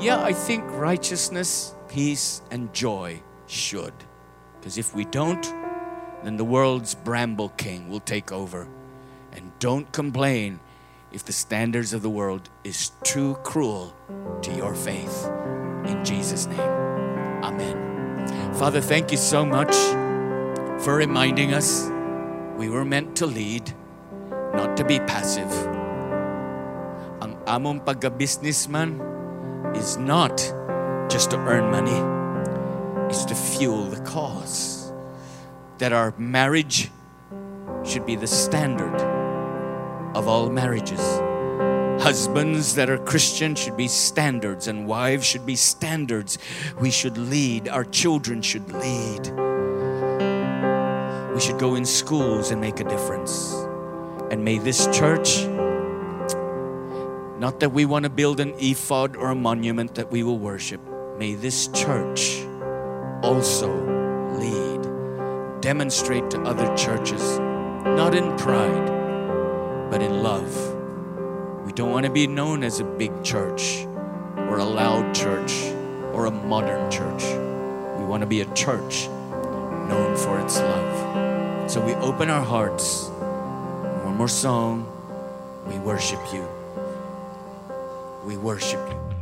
Yeah, 0.00 0.22
I 0.22 0.32
think 0.32 0.64
righteousness, 0.72 1.74
peace, 1.88 2.42
and 2.50 2.72
joy 2.72 3.22
should. 3.46 3.92
Because 4.58 4.78
if 4.78 4.94
we 4.94 5.04
don't, 5.04 5.42
then 6.24 6.36
the 6.36 6.44
world's 6.44 6.94
bramble 6.94 7.50
king 7.50 7.88
will 7.88 8.00
take 8.00 8.32
over. 8.32 8.68
And 9.32 9.52
don't 9.60 9.90
complain 9.92 10.60
if 11.12 11.24
the 11.24 11.32
standards 11.32 11.92
of 11.92 12.02
the 12.02 12.10
world 12.10 12.50
is 12.64 12.90
too 13.04 13.36
cruel 13.44 13.94
to 14.42 14.52
your 14.52 14.74
faith. 14.74 15.26
In 15.86 16.04
Jesus' 16.04 16.46
name, 16.46 16.60
Amen. 16.60 18.54
Father, 18.54 18.80
thank 18.80 19.12
you 19.12 19.16
so 19.16 19.46
much 19.46 19.74
for 20.80 20.96
reminding 20.96 21.54
us 21.54 21.90
we 22.56 22.68
were 22.68 22.84
meant 22.84 23.16
to 23.16 23.26
lead 23.26 23.72
not 24.54 24.76
to 24.76 24.84
be 24.84 24.98
passive. 25.00 25.50
Ang 27.22 27.36
among 27.46 27.80
pagka-businessman 27.82 29.00
is 29.74 29.98
not 29.98 30.38
just 31.10 31.30
to 31.30 31.38
earn 31.50 31.70
money, 31.70 31.98
it's 33.10 33.24
to 33.26 33.34
fuel 33.34 33.84
the 33.90 34.00
cause. 34.02 34.92
That 35.78 35.92
our 35.92 36.14
marriage 36.18 36.90
should 37.84 38.06
be 38.06 38.16
the 38.16 38.26
standard 38.26 38.94
of 40.14 40.26
all 40.26 40.50
marriages. 40.50 41.00
Husbands 42.02 42.74
that 42.74 42.90
are 42.90 42.98
Christian 42.98 43.54
should 43.54 43.76
be 43.76 43.88
standards, 43.88 44.66
and 44.66 44.86
wives 44.86 45.26
should 45.26 45.46
be 45.46 45.56
standards. 45.56 46.38
We 46.78 46.90
should 46.90 47.18
lead, 47.18 47.68
our 47.68 47.84
children 47.84 48.42
should 48.42 48.70
lead. 48.72 49.26
We 51.38 51.44
should 51.44 51.60
go 51.60 51.76
in 51.76 51.84
schools 51.86 52.50
and 52.50 52.60
make 52.60 52.80
a 52.80 52.84
difference. 52.84 53.52
And 54.32 54.44
may 54.44 54.58
this 54.58 54.88
church, 54.88 55.46
not 57.38 57.60
that 57.60 57.70
we 57.70 57.84
want 57.84 58.02
to 58.06 58.10
build 58.10 58.40
an 58.40 58.54
ephod 58.58 59.14
or 59.14 59.30
a 59.30 59.36
monument 59.36 59.94
that 59.94 60.10
we 60.10 60.24
will 60.24 60.40
worship, 60.40 60.80
may 61.16 61.36
this 61.36 61.68
church 61.68 62.44
also 63.22 63.70
lead, 64.34 65.60
demonstrate 65.60 66.28
to 66.32 66.40
other 66.40 66.76
churches, 66.76 67.38
not 67.38 68.16
in 68.16 68.36
pride, 68.36 68.88
but 69.92 70.02
in 70.02 70.24
love. 70.24 70.52
We 71.64 71.70
don't 71.72 71.92
want 71.92 72.04
to 72.04 72.10
be 72.10 72.26
known 72.26 72.64
as 72.64 72.80
a 72.80 72.84
big 72.84 73.12
church 73.22 73.86
or 74.36 74.58
a 74.58 74.64
loud 74.64 75.14
church 75.14 75.52
or 76.12 76.26
a 76.26 76.32
modern 76.32 76.90
church. 76.90 77.22
We 77.96 78.04
want 78.06 78.22
to 78.22 78.26
be 78.26 78.40
a 78.40 78.54
church 78.54 79.06
known 79.06 80.16
for 80.16 80.40
its 80.40 80.58
love. 80.58 81.27
So 81.68 81.84
we 81.84 81.92
open 81.96 82.30
our 82.30 82.42
hearts. 82.42 83.08
One 84.02 84.16
more 84.16 84.26
song. 84.26 84.86
We 85.66 85.78
worship 85.78 86.20
you. 86.32 86.48
We 88.24 88.38
worship 88.38 88.80
you. 88.88 89.17